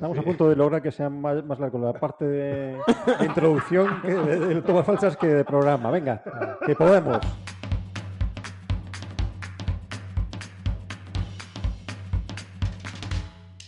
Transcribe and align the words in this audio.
Estamos 0.00 0.16
a 0.16 0.22
punto 0.22 0.48
de 0.48 0.56
lograr 0.56 0.80
que 0.80 0.90
sea 0.90 1.10
más, 1.10 1.44
más 1.44 1.58
largo 1.58 1.78
la 1.78 1.92
parte 1.92 2.24
de, 2.24 2.78
de 3.18 3.26
introducción 3.26 4.00
que 4.00 4.14
de, 4.14 4.38
de 4.38 4.62
tomas 4.62 4.86
falsas 4.86 5.14
que 5.14 5.26
de 5.26 5.44
programa. 5.44 5.90
Venga, 5.90 6.22
que 6.64 6.74
podemos. 6.74 7.18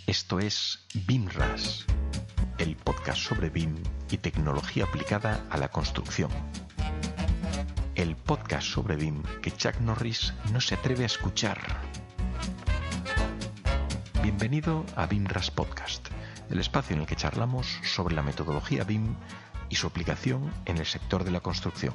Esto 0.06 0.38
es 0.38 0.86
BIMRAS, 1.06 1.84
el 2.56 2.76
podcast 2.76 3.18
sobre 3.18 3.50
BIM 3.50 3.74
y 4.10 4.16
tecnología 4.16 4.84
aplicada 4.84 5.44
a 5.50 5.58
la 5.58 5.68
construcción. 5.68 6.30
El 7.94 8.16
podcast 8.16 8.68
sobre 8.68 8.96
BIM 8.96 9.22
que 9.42 9.50
Chuck 9.50 9.78
Norris 9.80 10.32
no 10.50 10.62
se 10.62 10.76
atreve 10.76 11.02
a 11.02 11.06
escuchar. 11.08 11.58
Bienvenido 14.22 14.86
a 14.94 15.06
BIMRAS 15.06 15.50
Podcast, 15.50 16.11
el 16.52 16.60
espacio 16.60 16.94
en 16.94 17.00
el 17.00 17.06
que 17.06 17.16
charlamos 17.16 17.80
sobre 17.82 18.14
la 18.14 18.22
metodología 18.22 18.84
BIM 18.84 19.16
y 19.70 19.76
su 19.76 19.86
aplicación 19.86 20.52
en 20.66 20.76
el 20.78 20.86
sector 20.86 21.24
de 21.24 21.30
la 21.30 21.40
construcción. 21.40 21.94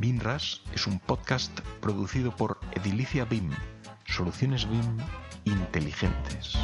BIMRAS 0.00 0.62
es 0.74 0.88
un 0.88 0.98
podcast 0.98 1.60
producido 1.80 2.34
por 2.34 2.58
Edilicia 2.72 3.24
BIM, 3.24 3.52
soluciones 4.06 4.68
BIM 4.68 4.98
inteligentes. 5.44 6.54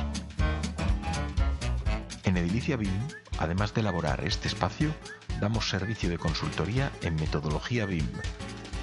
En 2.24 2.37
Edilicia 2.37 2.77
BIM, 2.77 2.90
además 3.38 3.73
de 3.73 3.82
elaborar 3.82 4.24
este 4.24 4.48
espacio, 4.48 4.93
damos 5.40 5.68
servicio 5.68 6.10
de 6.10 6.18
consultoría 6.18 6.90
en 7.02 7.15
metodología 7.15 7.87
BIM. 7.87 8.09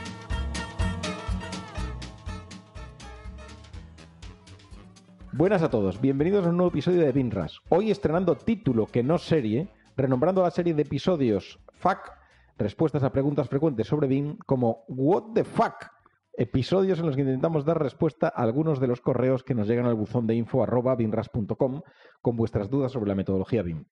Buenas 5.31 5.63
a 5.63 5.69
todos, 5.69 6.01
bienvenidos 6.01 6.47
a 6.47 6.49
un 6.49 6.57
nuevo 6.57 6.71
episodio 6.71 7.03
de 7.03 7.13
Binras. 7.13 7.61
Hoy 7.69 7.91
estrenando 7.91 8.39
título 8.39 8.87
que 8.87 9.03
no 9.03 9.19
serie, 9.19 9.69
renombrando 9.99 10.43
la 10.43 10.51
serie 10.51 10.73
de 10.73 10.81
episodios 10.81 11.61
FAQ, 11.75 12.11
respuestas 12.57 13.03
a 13.03 13.13
preguntas 13.13 13.51
frecuentes 13.51 13.87
sobre 13.87 14.09
BIM, 14.09 14.39
como 14.47 14.87
What 14.89 15.35
the 15.35 15.45
Fuck, 15.45 15.94
episodios 16.37 16.99
en 16.99 17.07
los 17.07 17.17
que 17.17 17.23
intentamos 17.23 17.65
dar 17.65 17.81
respuesta 17.81 18.29
a 18.29 18.43
algunos 18.43 18.81
de 18.81 18.87
los 18.87 19.01
correos 19.01 19.45
que 19.45 19.55
nos 19.55 19.69
llegan 19.69 19.87
al 19.87 19.95
buzón 19.95 20.27
de 20.27 20.35
info 20.35 20.63
arroba 20.63 20.97
con 22.23 22.37
vuestras 22.37 22.71
dudas 22.71 22.93
sobre 22.93 23.09
la 23.09 23.15
metodología 23.15 23.63
BIM. 23.63 23.85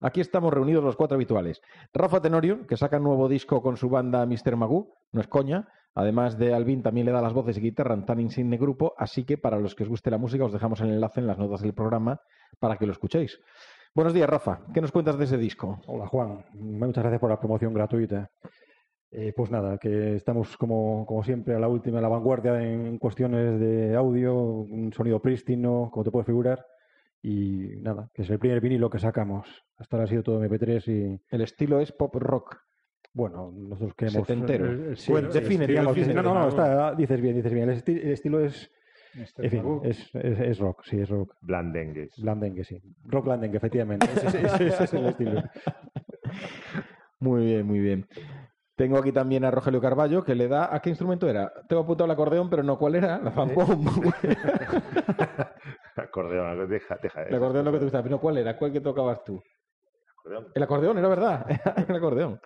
Aquí 0.00 0.20
estamos 0.20 0.52
reunidos 0.52 0.84
los 0.84 0.96
cuatro 0.96 1.14
habituales. 1.14 1.62
Rafa 1.94 2.20
Tenorio, 2.20 2.66
que 2.66 2.76
saca 2.76 2.98
un 2.98 3.04
nuevo 3.04 3.28
disco 3.28 3.62
con 3.62 3.76
su 3.76 3.88
banda 3.88 4.26
Mr. 4.26 4.56
Magoo, 4.56 4.94
no 5.12 5.20
es 5.20 5.26
coña. 5.26 5.68
Además 5.94 6.36
de 6.36 6.52
Alvin, 6.52 6.82
también 6.82 7.06
le 7.06 7.12
da 7.12 7.22
las 7.22 7.32
voces 7.32 7.56
y 7.56 7.60
guitarra 7.62 7.94
en 7.94 8.04
tan 8.04 8.20
insigne 8.20 8.58
grupo, 8.58 8.92
así 8.98 9.24
que 9.24 9.38
para 9.38 9.58
los 9.58 9.74
que 9.74 9.84
os 9.84 9.88
guste 9.88 10.10
la 10.10 10.18
música 10.18 10.44
os 10.44 10.52
dejamos 10.52 10.82
el 10.82 10.90
enlace 10.90 11.20
en 11.20 11.26
las 11.26 11.38
notas 11.38 11.62
del 11.62 11.72
programa 11.72 12.20
para 12.58 12.76
que 12.76 12.84
lo 12.84 12.92
escuchéis. 12.92 13.40
Buenos 13.94 14.12
días, 14.12 14.28
Rafa. 14.28 14.60
¿Qué 14.74 14.82
nos 14.82 14.92
cuentas 14.92 15.16
de 15.16 15.24
ese 15.24 15.38
disco? 15.38 15.80
Hola, 15.86 16.06
Juan. 16.06 16.44
Muchas 16.52 17.02
gracias 17.02 17.18
por 17.18 17.30
la 17.30 17.40
promoción 17.40 17.72
gratuita. 17.72 18.30
Eh, 19.12 19.32
pues 19.34 19.50
nada, 19.50 19.78
que 19.78 20.16
estamos 20.16 20.56
como, 20.56 21.06
como 21.06 21.22
siempre 21.22 21.54
a 21.54 21.58
la 21.58 21.68
última, 21.68 21.98
a 21.98 22.02
la 22.02 22.08
vanguardia 22.08 22.60
en 22.62 22.98
cuestiones 22.98 23.58
de 23.60 23.94
audio, 23.94 24.34
un 24.36 24.92
sonido 24.92 25.20
prístino, 25.22 25.88
como 25.92 26.04
te 26.04 26.10
puedes 26.10 26.26
figurar. 26.26 26.66
Y 27.22 27.76
nada, 27.80 28.10
que 28.12 28.22
es 28.22 28.30
el 28.30 28.38
primer 28.38 28.60
vinilo 28.60 28.90
que 28.90 28.98
sacamos. 28.98 29.46
Hasta 29.78 29.96
ahora 29.96 30.04
ha 30.04 30.08
sido 30.08 30.22
todo 30.22 30.44
MP3 30.44 30.88
y, 30.88 31.20
El 31.34 31.40
estilo 31.40 31.80
es 31.80 31.92
pop 31.92 32.14
rock. 32.16 32.56
bueno, 33.14 33.50
nosotros 33.52 33.94
queremos... 33.94 34.26
Setentero. 34.26 34.66
eh, 34.72 34.92
eh, 34.92 34.96
sí, 34.96 35.10
Bueno, 35.12 35.28
define, 35.30 35.64
estilo- 35.64 35.66
digamos. 35.68 35.96
estilo 35.96 36.22
no, 36.22 36.34
no, 36.34 36.40
no, 36.42 36.48
está, 36.48 36.94
dices 36.94 37.20
bien, 37.20 37.36
dices 37.36 37.52
bien. 37.52 37.70
El, 37.70 37.76
esti- 37.82 38.00
el 38.02 38.10
estilo 38.12 38.40
es, 38.44 38.70
en 39.38 39.50
fin, 39.50 39.62
es, 39.84 40.10
es, 40.14 40.40
es 40.40 40.58
rock, 40.58 40.82
sí, 40.84 41.00
es 41.00 41.08
rock. 41.08 41.34
Blandengues. 41.40 42.12
Blandengue, 42.20 42.64
sí. 42.64 42.82
Rock 43.06 43.24
Blandengue, 43.24 43.56
efectivamente. 43.56 44.06
Ese, 44.14 44.26
ese- 44.26 44.46
ese- 44.46 44.66
ese 44.66 44.84
es 44.84 44.94
el 44.94 45.06
estilo. 45.06 45.42
Muy 47.20 47.46
bien, 47.46 47.66
muy 47.66 47.78
bien. 47.80 48.06
Tengo 48.76 48.98
aquí 48.98 49.10
también 49.10 49.44
a 49.44 49.50
Rogelio 49.50 49.80
Carballo, 49.80 50.22
que 50.22 50.34
le 50.34 50.48
da... 50.48 50.74
¿A 50.74 50.80
qué 50.80 50.90
instrumento 50.90 51.26
era? 51.28 51.50
Tengo 51.66 51.82
apuntado 51.82 52.04
el 52.04 52.10
acordeón, 52.10 52.50
pero 52.50 52.62
no 52.62 52.76
cuál 52.78 52.96
era. 52.96 53.18
La 53.18 53.30
fanpom. 53.30 53.86
Acordeón, 55.96 56.68
deja, 56.68 56.98
deja. 57.02 57.22
el 57.22 57.34
acordeón 57.34 57.64
lo 57.64 57.72
que 57.72 57.78
te 57.78 57.84
gusta. 57.84 58.02
Pero 58.02 58.20
¿cuál 58.20 58.38
era? 58.38 58.56
¿Cuál 58.58 58.72
que 58.72 58.80
tocabas 58.80 59.24
tú? 59.24 59.42
Acordeón. 60.20 60.46
El 60.54 60.62
acordeón, 60.62 60.98
era 60.98 61.08
verdad. 61.08 61.46
el 61.88 61.96
acordeón. 61.96 62.40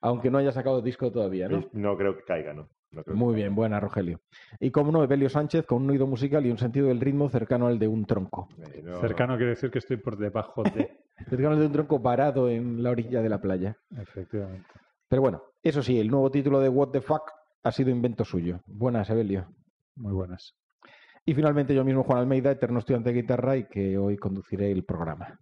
Aunque 0.00 0.30
no 0.30 0.38
haya 0.38 0.52
sacado 0.52 0.80
disco 0.82 1.10
todavía, 1.12 1.48
¿no? 1.48 1.64
No 1.72 1.96
creo 1.96 2.16
que 2.16 2.24
caiga, 2.24 2.52
¿no? 2.54 2.68
No 2.90 3.02
creo 3.04 3.16
Muy 3.16 3.34
caiga. 3.34 3.44
bien, 3.46 3.54
buena, 3.54 3.80
Rogelio. 3.80 4.20
Y 4.60 4.70
como 4.70 4.92
no, 4.92 5.02
Evelio 5.02 5.28
Sánchez 5.28 5.64
con 5.66 5.82
un 5.82 5.90
oído 5.90 6.06
musical 6.06 6.44
y 6.46 6.50
un 6.50 6.58
sentido 6.58 6.88
del 6.88 7.00
ritmo 7.00 7.28
cercano 7.28 7.66
al 7.66 7.78
de 7.78 7.88
un 7.88 8.04
tronco. 8.04 8.48
Eh, 8.72 8.82
no- 8.84 9.00
Cercano 9.00 9.36
quiere 9.36 9.50
decir 9.50 9.70
que 9.70 9.78
estoy 9.78 9.96
por 9.96 10.16
debajo 10.16 10.62
de. 10.62 10.98
Cercano 11.28 11.50
al 11.54 11.60
de 11.60 11.66
un 11.66 11.72
tronco 11.72 11.98
varado 12.00 12.48
en 12.48 12.82
la 12.82 12.90
orilla 12.90 13.22
de 13.22 13.28
la 13.28 13.40
playa. 13.40 13.76
Efectivamente. 13.96 14.68
Pero 15.08 15.22
bueno, 15.22 15.42
eso 15.62 15.82
sí, 15.82 15.98
el 15.98 16.08
nuevo 16.08 16.30
título 16.30 16.60
de 16.60 16.68
What 16.68 16.88
the 16.88 17.00
Fuck 17.00 17.30
ha 17.62 17.72
sido 17.72 17.90
invento 17.90 18.24
suyo. 18.24 18.60
Buenas, 18.66 19.08
Evelio. 19.10 19.46
Muy 19.96 20.12
buenas. 20.12 20.54
Y 21.24 21.34
finalmente 21.34 21.74
yo 21.74 21.84
mismo, 21.84 22.02
Juan 22.02 22.18
Almeida, 22.18 22.50
eterno 22.50 22.80
estudiante 22.80 23.12
de 23.12 23.22
guitarra 23.22 23.56
y 23.56 23.64
que 23.64 23.96
hoy 23.96 24.16
conduciré 24.16 24.72
el 24.72 24.84
programa. 24.84 25.38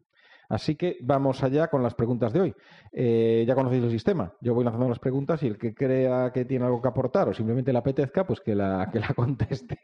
Así 0.51 0.75
que 0.75 0.99
vamos 1.01 1.43
allá 1.45 1.69
con 1.69 1.83
las 1.83 1.95
preguntas 1.95 2.33
de 2.33 2.41
hoy. 2.41 2.55
Eh, 2.93 3.45
ya 3.47 3.55
conocéis 3.55 3.85
el 3.85 3.91
sistema. 3.91 4.35
Yo 4.41 4.53
voy 4.53 4.65
lanzando 4.65 4.89
las 4.89 4.99
preguntas 4.99 5.43
y 5.43 5.47
el 5.47 5.57
que 5.57 5.73
crea 5.73 6.33
que 6.35 6.45
tiene 6.45 6.65
algo 6.65 6.83
que 6.83 6.89
aportar 6.89 7.29
o 7.29 7.33
simplemente 7.33 7.73
le 7.73 7.79
apetezca, 7.79 8.27
pues 8.27 8.41
que 8.41 8.55
la, 8.55 8.91
que 8.93 8.99
la 8.99 9.09
conteste. 9.15 9.79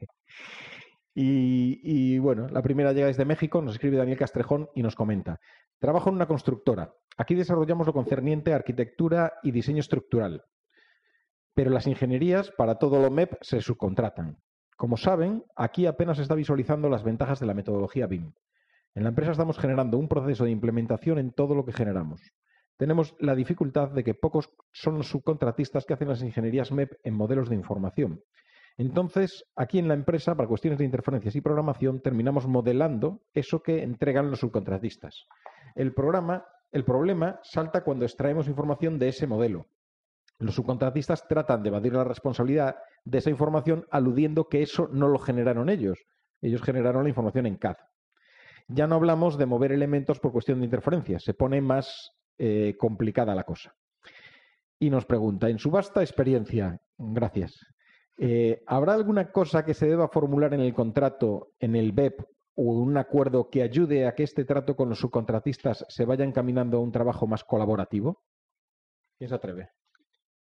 Y, 1.19 2.19
bueno, 2.19 2.47
la 2.49 2.61
primera 2.61 2.93
llega 2.93 3.07
desde 3.07 3.25
México, 3.25 3.63
nos 3.63 3.77
escribe 3.77 3.97
Daniel 3.97 4.19
Castrejón 4.19 4.69
y 4.75 4.83
nos 4.83 4.95
comenta. 4.95 5.41
Trabajo 5.79 6.11
en 6.11 6.17
una 6.17 6.27
constructora. 6.27 6.93
Aquí 7.17 7.35
desarrollamos 7.35 7.87
lo 7.87 7.95
concerniente 7.95 8.53
a 8.53 8.57
arquitectura 8.57 9.33
y 9.43 9.51
diseño 9.51 9.81
estructural. 9.81 10.45
Pero 11.55 11.71
las 11.71 11.87
ingenierías 11.87 12.51
para 12.51 12.75
todo 12.75 13.01
lo 13.01 13.11
MEP 13.11 13.33
se 13.41 13.63
subcontratan. 13.63 14.37
Como 14.77 14.99
saben, 14.99 15.43
aquí 15.57 15.87
apenas 15.87 16.19
se 16.19 16.23
está 16.23 16.35
visualizando 16.35 16.91
las 16.91 17.03
ventajas 17.03 17.41
de 17.41 17.47
la 17.47 17.55
metodología 17.55 18.07
BIM. 18.07 18.35
En 18.95 19.03
la 19.03 19.09
empresa 19.09 19.33
estamos 19.33 19.59
generando 19.59 19.97
un 19.97 20.09
proceso 20.09 20.45
de 20.45 20.51
implementación 20.51 21.19
en 21.19 21.33
todo 21.33 21.55
lo 21.55 21.65
que 21.65 21.73
generamos. 21.73 22.21
Tenemos 22.77 23.17
la 23.21 23.35
dificultad 23.35 23.89
de 23.89 24.05
que 24.05 24.13
pocos 24.13 24.51
son 24.71 24.99
los 24.99 25.09
subcontratistas 25.09 25.87
que 25.87 25.95
hacen 25.95 26.09
las 26.09 26.23
ingenierías 26.23 26.73
MEP 26.73 26.93
en 27.05 27.15
modelos 27.15 27.49
de 27.49 27.55
información. 27.55 28.23
Entonces, 28.79 29.45
aquí 29.57 29.79
en 29.79 29.89
la 29.89 29.95
empresa, 29.95 30.35
para 30.35 30.49
cuestiones 30.49 30.79
de 30.79 30.85
interferencias 30.85 31.35
y 31.35 31.41
programación, 31.41 32.01
terminamos 32.01 32.47
modelando 32.47 33.23
eso 33.33 33.63
que 33.63 33.83
entregan 33.83 34.31
los 34.31 34.41
subcontratistas. 34.41 35.27
El 35.75 35.95
programa, 35.95 36.47
el 36.73 36.85
problema 36.85 37.41
salta 37.43 37.83
cuando 37.83 38.05
extraemos 38.05 38.49
información 38.49 38.99
de 38.99 39.09
ese 39.09 39.27
modelo. 39.27 39.67
Los 40.39 40.55
subcontratistas 40.55 41.27
tratan 41.27 41.63
de 41.63 41.71
evadir 41.71 41.95
la 41.95 42.05
responsabilidad 42.05 42.77
de 43.05 43.19
esa 43.19 43.31
información 43.31 43.87
aludiendo 43.91 44.49
que 44.49 44.61
eso 44.61 44.89
no 44.93 45.09
lo 45.09 45.19
generaron 45.19 45.71
ellos. 45.71 45.99
Ellos 46.43 46.63
generaron 46.63 47.05
la 47.05 47.09
información 47.09 47.47
en 47.47 47.57
CAD. 47.57 47.77
Ya 48.69 48.87
no 48.87 48.97
hablamos 48.97 49.39
de 49.39 49.47
mover 49.47 49.73
elementos 49.73 50.21
por 50.21 50.33
cuestión 50.33 50.59
de 50.59 50.67
interferencias, 50.67 51.23
se 51.23 51.35
pone 51.35 51.61
más 51.63 52.11
eh, 52.37 52.75
complicada 52.77 53.35
la 53.35 53.45
cosa. 53.45 53.75
Y 54.79 54.91
nos 54.91 55.07
pregunta, 55.07 55.49
en 55.49 55.59
su 55.59 55.71
vasta 55.71 56.03
experiencia, 56.03 56.79
gracias, 56.99 57.59
eh, 58.19 58.63
¿habrá 58.67 58.95
alguna 58.95 59.31
cosa 59.31 59.65
que 59.65 59.75
se 59.75 59.87
deba 59.87 60.09
formular 60.09 60.55
en 60.55 60.61
el 60.61 60.73
contrato, 60.73 61.53
en 61.59 61.77
el 61.77 61.93
BEP 61.93 62.21
o 62.55 62.63
un 62.63 62.97
acuerdo 62.97 63.51
que 63.51 63.63
ayude 63.63 64.07
a 64.07 64.15
que 64.15 64.23
este 64.23 64.45
trato 64.45 64.75
con 64.75 64.89
los 64.89 64.99
subcontratistas 64.99 65.85
se 65.89 66.05
vaya 66.05 66.25
encaminando 66.25 66.79
a 66.79 66.81
un 66.81 66.93
trabajo 66.93 67.27
más 67.27 67.45
colaborativo? 67.45 68.23
¿Quién 69.19 69.29
se 69.29 69.35
atreve? 69.35 69.71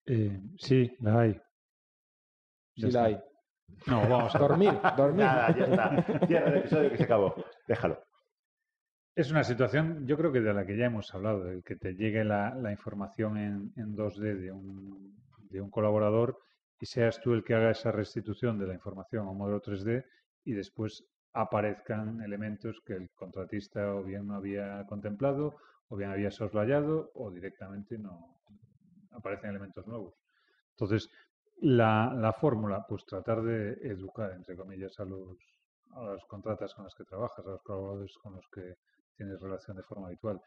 Eh, 0.05 0.39
sí, 0.57 0.95
la 0.99 1.21
hay. 1.21 1.41
Sí 2.75 2.91
la 2.91 3.05
hay. 3.05 3.19
No, 3.87 4.07
vamos 4.07 4.35
a 4.35 4.39
Dormir, 4.39 4.73
dormir. 4.97 5.25
Nada, 5.25 5.55
ya 5.55 5.65
está. 5.65 6.27
Cierra 6.27 6.49
el 6.49 6.57
episodio 6.57 6.89
que 6.91 6.97
se 6.97 7.03
acabó. 7.03 7.35
Déjalo. 7.67 8.03
Es 9.15 9.31
una 9.31 9.43
situación, 9.43 10.07
yo 10.07 10.17
creo 10.17 10.31
que 10.31 10.41
de 10.41 10.53
la 10.53 10.65
que 10.65 10.75
ya 10.75 10.85
hemos 10.85 11.13
hablado, 11.13 11.47
el 11.49 11.63
que 11.63 11.75
te 11.75 11.93
llegue 11.93 12.23
la, 12.23 12.55
la 12.55 12.71
información 12.71 13.37
en, 13.37 13.73
en 13.77 13.95
2D 13.95 14.39
de 14.39 14.51
un, 14.51 15.15
de 15.49 15.61
un 15.61 15.69
colaborador 15.69 16.39
y 16.83 16.85
seas 16.85 17.21
tú 17.21 17.31
el 17.33 17.45
que 17.45 17.53
haga 17.53 17.71
esa 17.71 17.93
restitución 17.93 18.59
de 18.59 18.67
la 18.67 18.73
información 18.73 19.25
a 19.25 19.31
un 19.31 19.37
modelo 19.37 19.61
3D 19.61 20.03
y 20.43 20.51
después 20.51 20.91
aparezcan 21.31 22.21
elementos 22.21 22.81
que 22.85 22.93
el 22.93 23.09
contratista 23.11 23.95
o 23.95 24.03
bien 24.03 24.27
no 24.27 24.35
había 24.35 24.85
contemplado 24.85 25.55
o 25.87 25.95
bien 25.95 26.09
había 26.11 26.29
soslayado 26.29 27.09
o 27.15 27.31
directamente 27.31 27.97
no 27.97 28.37
aparecen 29.11 29.51
elementos 29.51 29.87
nuevos. 29.87 30.13
Entonces, 30.71 31.09
La, 31.61 32.13
la 32.25 32.33
fórmula, 32.33 32.85
pues 32.89 33.05
tratar 33.05 33.41
de 33.43 33.59
educar, 33.93 34.33
entre 34.33 34.57
comillas, 34.57 34.99
a 34.99 35.05
los, 35.05 35.37
a 35.91 36.01
los 36.03 36.25
contratas 36.25 36.73
con 36.73 36.83
los 36.83 36.95
que 36.95 37.05
trabajas, 37.05 37.45
a 37.45 37.51
los 37.51 37.63
colaboradores 37.63 38.13
con 38.21 38.33
los 38.35 38.45
que 38.53 38.75
tienes 39.15 39.39
relación 39.39 39.77
de 39.77 39.83
forma 39.83 40.07
habitual. 40.07 40.41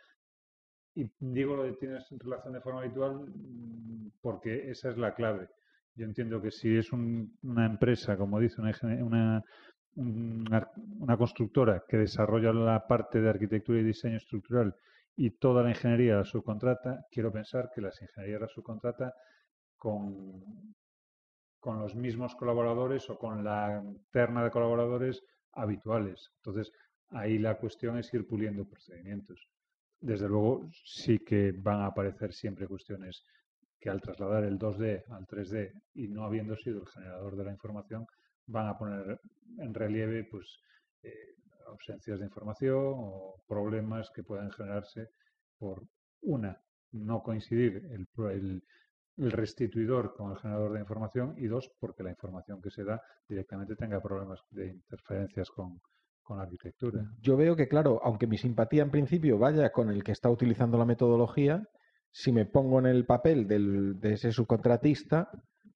Y 0.94 1.10
digo 1.18 1.56
lo 1.56 1.62
de 1.62 1.72
tienes 1.74 2.04
relación 2.10 2.52
de 2.52 2.60
forma 2.60 2.80
habitual 2.80 3.12
mm, 3.14 4.10
porque 4.20 4.70
esa 4.70 4.90
es 4.90 4.98
la 4.98 5.14
clave. 5.14 5.48
Yo 5.96 6.04
entiendo 6.04 6.40
que 6.40 6.50
si 6.50 6.76
es 6.76 6.92
un- 6.92 7.36
una 7.42 7.66
empresa, 7.66 8.16
como 8.16 8.38
dice 8.38 8.60
una, 8.60 9.42
una 9.96 11.16
constructora 11.16 11.82
que 11.88 11.96
desarrolla 11.96 12.52
la 12.52 12.86
parte 12.86 13.20
de 13.20 13.30
arquitectura 13.30 13.80
y 13.80 13.84
diseño 13.84 14.18
estructural 14.18 14.74
y 15.16 15.30
toda 15.30 15.62
la 15.62 15.70
ingeniería 15.70 16.16
la 16.16 16.24
subcontrata, 16.24 17.06
quiero 17.10 17.32
pensar 17.32 17.70
que 17.74 17.80
las 17.80 18.00
ingenierías 18.02 18.42
la 18.42 18.48
subcontrata 18.48 19.14
con, 19.76 20.42
con 21.60 21.80
los 21.80 21.94
mismos 21.94 22.34
colaboradores 22.36 23.08
o 23.10 23.18
con 23.18 23.42
la 23.44 23.82
terna 24.10 24.44
de 24.44 24.50
colaboradores 24.50 25.22
habituales. 25.52 26.30
Entonces, 26.36 26.72
ahí 27.10 27.38
la 27.38 27.56
cuestión 27.58 27.98
es 27.98 28.12
ir 28.14 28.26
puliendo 28.26 28.66
procedimientos. 28.68 29.48
Desde 30.00 30.28
luego, 30.28 30.68
sí 30.84 31.18
que 31.20 31.52
van 31.52 31.80
a 31.80 31.86
aparecer 31.86 32.32
siempre 32.32 32.68
cuestiones 32.68 33.24
que 33.86 33.90
al 33.90 34.00
trasladar 34.00 34.42
el 34.42 34.58
2D 34.58 35.04
al 35.10 35.26
3D 35.26 35.70
y 35.94 36.08
no 36.08 36.24
habiendo 36.24 36.56
sido 36.56 36.80
el 36.80 36.88
generador 36.88 37.36
de 37.36 37.44
la 37.44 37.52
información, 37.52 38.04
van 38.48 38.66
a 38.66 38.76
poner 38.76 39.20
en 39.58 39.72
relieve 39.72 40.24
pues, 40.28 40.44
eh, 41.04 41.12
ausencias 41.68 42.18
de 42.18 42.24
información 42.24 42.74
o 42.96 43.36
problemas 43.46 44.10
que 44.12 44.24
puedan 44.24 44.50
generarse 44.50 45.10
por 45.56 45.84
una, 46.22 46.60
no 46.90 47.22
coincidir 47.22 47.76
el, 47.92 48.08
el- 48.32 48.62
restituidor 49.18 50.14
con 50.14 50.32
el 50.32 50.38
generador 50.38 50.72
de 50.72 50.80
información 50.80 51.34
y 51.38 51.46
dos, 51.46 51.70
porque 51.80 52.02
la 52.02 52.10
información 52.10 52.60
que 52.60 52.70
se 52.70 52.82
da 52.84 53.00
directamente 53.28 53.74
tenga 53.76 54.00
problemas 54.00 54.40
de 54.50 54.66
interferencias 54.66 55.48
con 55.50 55.80
la 56.36 56.42
arquitectura. 56.42 57.00
Yo 57.22 57.36
veo 57.36 57.54
que, 57.56 57.66
claro, 57.68 58.00
aunque 58.02 58.26
mi 58.26 58.36
simpatía 58.36 58.82
en 58.82 58.90
principio 58.90 59.38
vaya 59.38 59.70
con 59.70 59.90
el 59.90 60.02
que 60.02 60.12
está 60.12 60.28
utilizando 60.28 60.76
la 60.76 60.84
metodología, 60.84 61.62
si 62.18 62.32
me 62.32 62.46
pongo 62.46 62.78
en 62.78 62.86
el 62.86 63.04
papel 63.04 63.46
del- 63.46 64.00
de 64.00 64.14
ese 64.14 64.32
subcontratista, 64.32 65.28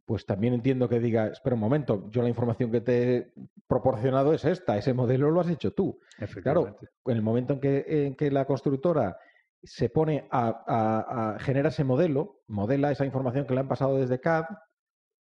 pues 0.06 0.24
también 0.24 0.54
entiendo 0.54 0.88
que 0.88 0.98
diga, 0.98 1.26
espera 1.26 1.52
un 1.54 1.60
momento, 1.60 2.08
yo 2.10 2.22
la 2.22 2.30
información 2.30 2.70
que 2.72 2.80
te 2.80 3.16
he 3.16 3.32
proporcionado 3.68 4.32
es 4.32 4.46
esta, 4.46 4.78
ese 4.78 4.94
modelo 4.94 5.30
lo 5.30 5.40
has 5.42 5.50
hecho 5.50 5.72
tú. 5.74 5.98
Claro, 6.42 6.76
en 7.04 7.16
el 7.16 7.22
momento 7.22 7.52
en 7.52 7.60
que, 7.60 7.84
en 8.06 8.14
que 8.16 8.30
la 8.30 8.46
constructora 8.46 9.18
se 9.62 9.90
pone 9.90 10.26
a, 10.30 10.64
a- 10.66 11.34
a 11.34 11.38
genera 11.40 11.68
ese 11.68 11.84
modelo, 11.84 12.38
modela 12.48 12.90
esa 12.90 13.04
información 13.04 13.44
que 13.44 13.52
le 13.52 13.60
han 13.60 13.68
pasado 13.68 13.98
desde 13.98 14.18
CAD, 14.18 14.46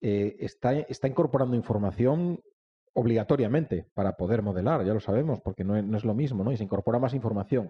eh, 0.01 0.37
está, 0.41 0.73
está 0.73 1.09
incorporando 1.09 1.55
información 1.57 2.41
obligatoriamente 2.95 3.87
para 3.95 4.17
poder 4.17 4.41
modelar, 4.41 4.83
ya 4.85 4.95
lo 4.95 5.01
sabemos, 5.01 5.41
porque 5.43 5.63
no 5.63 5.77
es, 5.77 5.85
no 5.85 5.97
es 5.99 6.05
lo 6.05 6.15
mismo, 6.15 6.43
¿no? 6.43 6.53
Y 6.53 6.57
se 6.57 6.65
incorpora 6.65 6.99
más 6.99 7.13
información. 7.15 7.69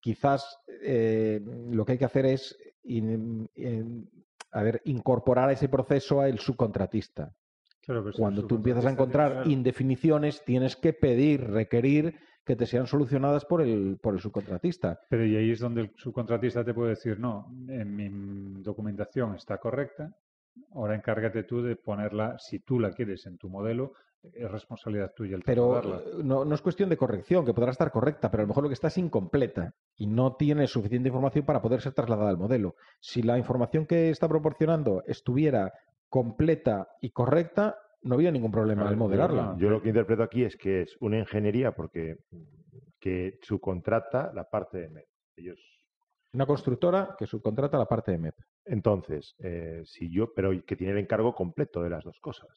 Quizás 0.00 0.58
eh, 0.82 1.40
lo 1.70 1.84
que 1.84 1.92
hay 1.92 1.98
que 1.98 2.04
hacer 2.04 2.26
es 2.26 2.56
in- 2.84 3.48
in- 3.54 4.10
a 4.52 4.62
ver, 4.62 4.80
incorporar 4.84 5.48
a 5.48 5.52
ese 5.52 5.68
proceso 5.68 6.20
al 6.20 6.38
subcontratista. 6.38 7.34
Claro, 7.82 8.06
el 8.08 8.14
Cuando 8.14 8.46
tú 8.46 8.56
empiezas 8.56 8.86
a 8.86 8.90
encontrar 8.90 9.46
indefiniciones, 9.46 10.44
tienes 10.44 10.76
que 10.76 10.92
pedir, 10.92 11.50
requerir 11.50 12.14
que 12.44 12.56
te 12.56 12.66
sean 12.66 12.86
solucionadas 12.86 13.44
por 13.44 13.62
el, 13.62 13.98
por 14.02 14.14
el 14.14 14.20
subcontratista. 14.20 14.98
Pero 15.08 15.24
y 15.24 15.36
ahí 15.36 15.50
es 15.52 15.60
donde 15.60 15.82
el 15.82 15.92
subcontratista 15.96 16.64
te 16.64 16.74
puede 16.74 16.90
decir, 16.90 17.18
no, 17.20 17.46
en 17.68 17.94
mi 17.94 18.62
documentación 18.62 19.34
está 19.36 19.58
correcta, 19.58 20.16
ahora 20.74 20.94
encárgate 20.94 21.44
tú 21.44 21.62
de 21.62 21.76
ponerla, 21.76 22.36
si 22.38 22.60
tú 22.60 22.78
la 22.78 22.92
quieres 22.92 23.26
en 23.26 23.38
tu 23.38 23.48
modelo, 23.48 23.92
es 24.22 24.50
responsabilidad 24.50 25.12
tuya 25.16 25.36
el 25.36 25.42
Pero 25.42 25.78
eh, 25.78 26.22
no, 26.22 26.44
no 26.44 26.54
es 26.54 26.60
cuestión 26.60 26.90
de 26.90 26.96
corrección, 26.96 27.44
que 27.44 27.54
podrá 27.54 27.70
estar 27.70 27.90
correcta, 27.90 28.30
pero 28.30 28.42
a 28.42 28.44
lo 28.44 28.48
mejor 28.48 28.64
lo 28.64 28.68
que 28.68 28.74
está 28.74 28.88
es 28.88 28.98
incompleta 28.98 29.74
y 29.96 30.06
no 30.06 30.36
tiene 30.36 30.66
suficiente 30.66 31.08
información 31.08 31.44
para 31.44 31.62
poder 31.62 31.80
ser 31.80 31.94
trasladada 31.94 32.30
al 32.30 32.36
modelo. 32.36 32.74
Si 33.00 33.22
la 33.22 33.38
información 33.38 33.86
que 33.86 34.10
está 34.10 34.28
proporcionando 34.28 35.02
estuviera 35.06 35.72
completa 36.08 36.88
y 37.00 37.10
correcta, 37.10 37.76
no 38.02 38.14
habría 38.14 38.30
ningún 38.30 38.50
problema 38.50 38.88
al 38.88 38.96
modelarla. 38.96 39.56
yo 39.58 39.70
lo 39.70 39.80
que 39.80 39.88
interpreto 39.88 40.22
aquí 40.22 40.44
es 40.44 40.56
que 40.56 40.82
es 40.82 40.96
una 41.00 41.18
ingeniería 41.18 41.72
porque 41.72 42.16
que 42.98 43.38
subcontrata 43.42 44.32
la 44.34 44.44
parte 44.44 44.78
de. 44.78 45.06
Ellos 45.36 45.58
Una 46.32 46.46
constructora 46.46 47.16
que 47.18 47.26
subcontrata 47.26 47.76
la 47.76 47.86
parte 47.86 48.12
de 48.12 48.18
MEP. 48.18 48.34
Entonces, 48.66 49.34
eh, 49.38 49.82
si 49.84 50.10
yo, 50.12 50.32
pero 50.32 50.50
que 50.64 50.76
tiene 50.76 50.92
el 50.92 50.98
encargo 51.00 51.34
completo 51.34 51.82
de 51.82 51.90
las 51.90 52.04
dos 52.04 52.18
cosas. 52.20 52.48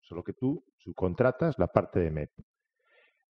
Solo 0.00 0.22
que 0.22 0.34
tú 0.34 0.62
subcontratas 0.76 1.58
la 1.58 1.68
parte 1.68 2.00
de 2.00 2.10
MEP. 2.10 2.30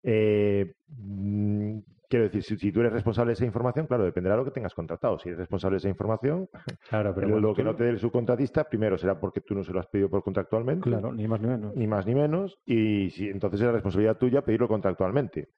Eh, 0.03 0.75
mm, 0.89 1.79
quiero 2.09 2.25
decir, 2.27 2.43
si, 2.43 2.57
si 2.57 2.73
tú 2.73 2.81
eres 2.81 2.93
responsable 2.93 3.31
de 3.31 3.35
esa 3.35 3.45
información, 3.45 3.87
claro, 3.87 4.05
dependerá 4.05 4.35
de 4.37 4.41
lo 4.41 4.45
que 4.47 4.51
tengas 4.53 4.75
contratado. 4.75 5.19
Si 5.19 5.29
eres 5.29 5.39
responsable 5.39 5.75
de 5.75 5.79
esa 5.79 5.89
información, 5.91 6.49
Claro, 6.89 7.15
pero 7.15 7.27
lo, 7.29 7.33
bueno, 7.35 7.49
lo 7.49 7.55
que 7.55 7.63
tú- 7.63 7.69
no 7.69 7.77
te 7.77 7.85
dé 7.85 7.91
el 7.91 7.99
subcontratista, 7.99 8.65
primero 8.65 8.97
será 8.97 9.19
porque 9.21 9.41
tú 9.43 9.55
no 9.55 9.65
se 9.65 9.73
lo 9.73 9.81
has 9.81 9.87
pedido 9.89 10.09
por 10.09 10.23
contractualmente, 10.23 10.89
Claro, 10.89 11.13
ni 11.13 11.29
más 11.29 11.41
ni 11.41 11.49
menos. 11.49 11.77
ni 11.77 11.87
más 11.87 12.07
ni 12.07 12.15
menos, 12.15 12.59
y 12.65 13.11
si, 13.11 13.29
entonces 13.29 13.61
es 13.61 13.67
la 13.67 13.73
responsabilidad 13.73 14.17
tuya 14.17 14.43
pedirlo 14.43 14.69
contractualmente. 14.69 15.49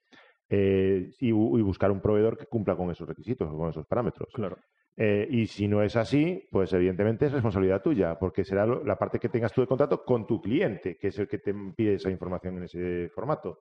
Eh, 0.49 1.11
y, 1.19 1.33
bu- 1.33 1.59
y 1.59 1.63
buscar 1.63 1.91
un 1.91 2.01
proveedor 2.01 2.39
que 2.39 2.47
cumpla 2.47 2.77
con 2.77 2.91
esos 2.91 3.09
requisitos 3.09 3.51
o 3.53 3.57
con 3.59 3.71
esos 3.71 3.85
parámetros. 3.87 4.29
Claro. 4.33 4.57
Eh, 4.97 5.27
y 5.31 5.47
si 5.47 5.67
no 5.69 5.83
es 5.83 5.95
así, 5.97 6.47
pues 6.51 6.73
evidentemente 6.73 7.27
es 7.27 7.33
responsabilidad 7.33 7.83
tuya, 7.83 8.19
porque 8.19 8.45
será 8.45 8.65
lo- 8.65 8.85
la 8.85 8.97
parte 8.97 9.19
que 9.19 9.29
tengas 9.29 9.53
tú 9.53 9.61
de 9.61 9.67
contrato 9.67 10.05
con 10.05 10.27
tu 10.27 10.41
cliente, 10.41 10.97
que 10.97 11.09
es 11.09 11.19
el 11.19 11.27
que 11.29 11.39
te 11.39 11.53
pide 11.77 11.95
esa 11.95 12.11
información 12.11 12.57
en 12.59 12.63
ese 12.63 13.09
formato. 13.15 13.61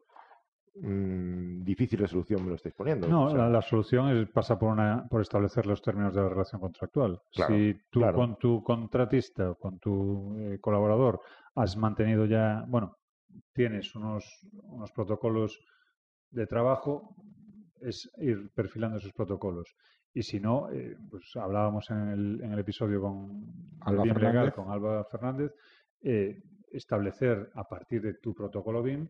Mm, 0.75 1.63
difícil 1.63 1.99
resolución 1.99 2.43
me 2.43 2.49
lo 2.49 2.55
estáis 2.55 2.75
poniendo. 2.75 3.07
No, 3.07 3.25
o 3.25 3.29
sea, 3.29 3.39
la, 3.39 3.49
la 3.49 3.61
solución 3.61 4.09
es, 4.17 4.29
pasa 4.29 4.59
por, 4.59 4.69
una, 4.73 5.07
por 5.09 5.21
establecer 5.21 5.65
los 5.65 5.81
términos 5.81 6.13
de 6.13 6.21
la 6.21 6.29
relación 6.29 6.59
contractual. 6.59 7.21
Claro, 7.33 7.53
si 7.55 7.79
tú 7.89 8.01
claro. 8.01 8.17
con 8.17 8.37
tu 8.37 8.61
contratista 8.61 9.51
o 9.51 9.55
con 9.55 9.79
tu 9.79 10.35
eh, 10.37 10.59
colaborador 10.59 11.21
has 11.55 11.77
mantenido 11.77 12.25
ya, 12.25 12.65
bueno, 12.67 12.97
tienes 13.53 13.95
unos, 13.95 14.45
unos 14.63 14.91
protocolos 14.91 15.59
de 16.35 16.47
trabajo, 16.47 17.15
es 17.81 18.09
ir 18.17 18.51
perfilando 18.53 18.97
esos 18.97 19.13
protocolos. 19.13 19.73
Y 20.13 20.21
si 20.23 20.39
no, 20.39 20.69
eh, 20.71 20.95
pues 21.09 21.23
hablábamos 21.35 21.89
en 21.89 22.07
el, 22.09 22.41
en 22.43 22.51
el 22.53 22.59
episodio 22.59 23.01
con 23.01 23.43
Alba 23.81 24.03
BIM 24.03 24.13
Legal, 24.15 24.51
Fernández. 24.51 24.53
con 24.53 24.71
Alba 24.71 25.03
Fernández, 25.05 25.51
eh, 26.01 26.41
establecer 26.71 27.49
a 27.53 27.63
partir 27.63 28.01
de 28.01 28.13
tu 28.15 28.33
protocolo 28.33 28.81
BIM 28.81 29.07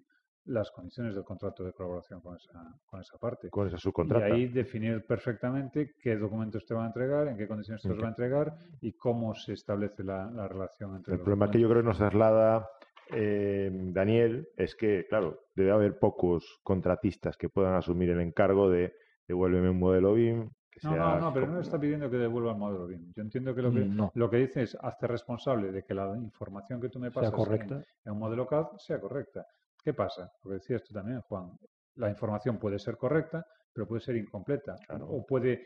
las 0.47 0.69
condiciones 0.69 1.15
del 1.15 1.23
contrato 1.23 1.63
de 1.63 1.73
colaboración 1.73 2.21
con 2.21 2.35
esa, 2.35 2.61
con 2.85 3.01
esa 3.01 3.17
parte. 3.17 3.49
con 3.49 3.67
esa 3.67 3.77
Y 3.77 3.79
subcontrata. 3.79 4.25
ahí 4.25 4.47
definir 4.47 5.03
perfectamente 5.05 5.93
qué 5.99 6.15
documentos 6.17 6.63
te 6.65 6.73
van 6.75 6.83
a 6.83 6.87
entregar, 6.87 7.27
en 7.27 7.37
qué 7.37 7.47
condiciones 7.47 7.81
te 7.81 7.89
los 7.89 7.99
va 7.99 8.05
a 8.05 8.09
entregar 8.09 8.55
y 8.81 8.93
cómo 8.93 9.33
se 9.33 9.53
establece 9.53 10.03
la, 10.03 10.29
la 10.29 10.47
relación 10.47 10.95
entre 10.95 11.13
El 11.13 11.17
los 11.19 11.25
problema 11.25 11.49
que 11.49 11.59
yo 11.59 11.67
documentos. 11.67 11.69
creo 11.69 11.81
que 11.81 11.87
nos 11.87 11.97
traslada 11.97 12.69
eh, 13.11 13.69
Daniel 13.71 14.47
es 14.57 14.75
que, 14.75 15.05
claro, 15.07 15.41
debe 15.55 15.71
haber 15.71 15.99
pocos 15.99 16.59
contratistas 16.63 17.37
que 17.37 17.49
puedan 17.49 17.75
asumir 17.75 18.09
el 18.09 18.21
encargo 18.21 18.69
de 18.69 18.93
devuélveme 19.27 19.69
un 19.69 19.79
modelo 19.79 20.13
BIM. 20.13 20.49
Que 20.71 20.79
No, 20.83 20.89
sea 20.93 20.99
no, 20.99 21.19
no, 21.21 21.33
pero 21.33 21.47
no 21.47 21.59
está 21.61 21.79
pidiendo 21.79 22.09
que 22.09 22.17
devuelva 22.17 22.51
el 22.51 22.57
modelo 22.57 22.87
BIM. 22.87 23.13
Yo 23.15 23.21
entiendo 23.21 23.55
que 23.55 23.61
lo 23.61 23.71
que, 23.71 23.79
No. 23.85 24.11
lo 24.15 24.29
que 24.29 24.37
dice 24.37 24.63
es 24.63 24.77
hazte 24.81 25.07
responsable 25.07 25.71
de 25.71 25.83
que 25.83 25.93
la 25.93 26.15
información 26.17 26.81
que 26.81 26.89
tú 26.89 26.99
me 26.99 27.11
pasas 27.11 27.31
en- 27.31 27.37
correcta. 27.37 27.83
en 28.03 28.11
un 28.11 28.19
modelo 28.19 28.45
CAD 28.45 28.67
sea 28.77 28.99
correcta. 28.99 29.45
¿Qué 29.83 29.93
pasa? 29.93 30.31
Lo 30.43 30.49
que 30.49 30.55
decías 30.55 30.83
tú 30.83 30.93
también, 30.93 31.21
Juan. 31.21 31.51
La 31.95 32.09
información 32.09 32.57
puede 32.59 32.77
ser 32.79 32.97
correcta, 32.97 33.45
pero 33.73 33.87
puede 33.87 34.01
ser 34.01 34.17
incompleta. 34.17 34.75
Claro. 34.87 35.07
O 35.07 35.25
puede 35.25 35.65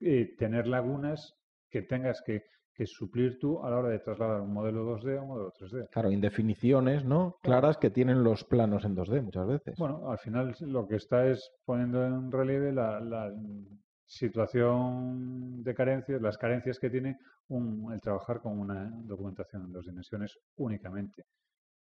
eh, 0.00 0.34
tener 0.36 0.66
lagunas 0.66 1.34
que 1.70 1.82
tengas 1.82 2.20
que, 2.22 2.42
que 2.74 2.86
suplir 2.86 3.38
tú 3.38 3.62
a 3.62 3.70
la 3.70 3.78
hora 3.78 3.88
de 3.90 4.00
trasladar 4.00 4.40
un 4.40 4.52
modelo 4.52 4.84
2D 4.84 5.16
a 5.18 5.22
un 5.22 5.28
modelo 5.28 5.52
3D. 5.52 5.88
Claro, 5.90 6.10
indefiniciones, 6.10 7.04
¿no? 7.04 7.36
Claras 7.42 7.76
que 7.78 7.90
tienen 7.90 8.24
los 8.24 8.42
planos 8.44 8.84
en 8.84 8.96
2D 8.96 9.22
muchas 9.22 9.46
veces. 9.46 9.78
Bueno, 9.78 10.10
al 10.10 10.18
final 10.18 10.54
lo 10.60 10.86
que 10.86 10.96
está 10.96 11.26
es 11.28 11.50
poniendo 11.64 12.04
en 12.04 12.32
relieve 12.32 12.72
la, 12.72 12.98
la 13.00 13.32
situación 14.06 15.62
de 15.62 15.74
carencias, 15.74 16.20
las 16.20 16.36
carencias 16.38 16.78
que 16.78 16.90
tiene 16.90 17.16
un- 17.48 17.92
el 17.92 18.00
trabajar 18.00 18.40
con 18.40 18.58
una 18.58 18.90
documentación 19.04 19.62
en 19.64 19.72
dos 19.72 19.86
dimensiones 19.86 20.36
únicamente, 20.56 21.24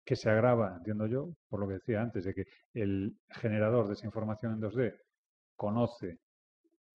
que 0.05 0.15
se 0.15 0.29
agrava, 0.29 0.75
entiendo 0.77 1.07
yo, 1.07 1.29
por 1.49 1.59
lo 1.59 1.67
que 1.67 1.75
decía 1.75 2.01
antes, 2.01 2.23
de 2.25 2.33
que 2.33 2.43
el 2.73 3.17
generador 3.29 3.87
de 3.87 3.93
esa 3.93 4.05
información 4.05 4.53
en 4.53 4.59
2D 4.61 4.93
conoce 5.55 6.19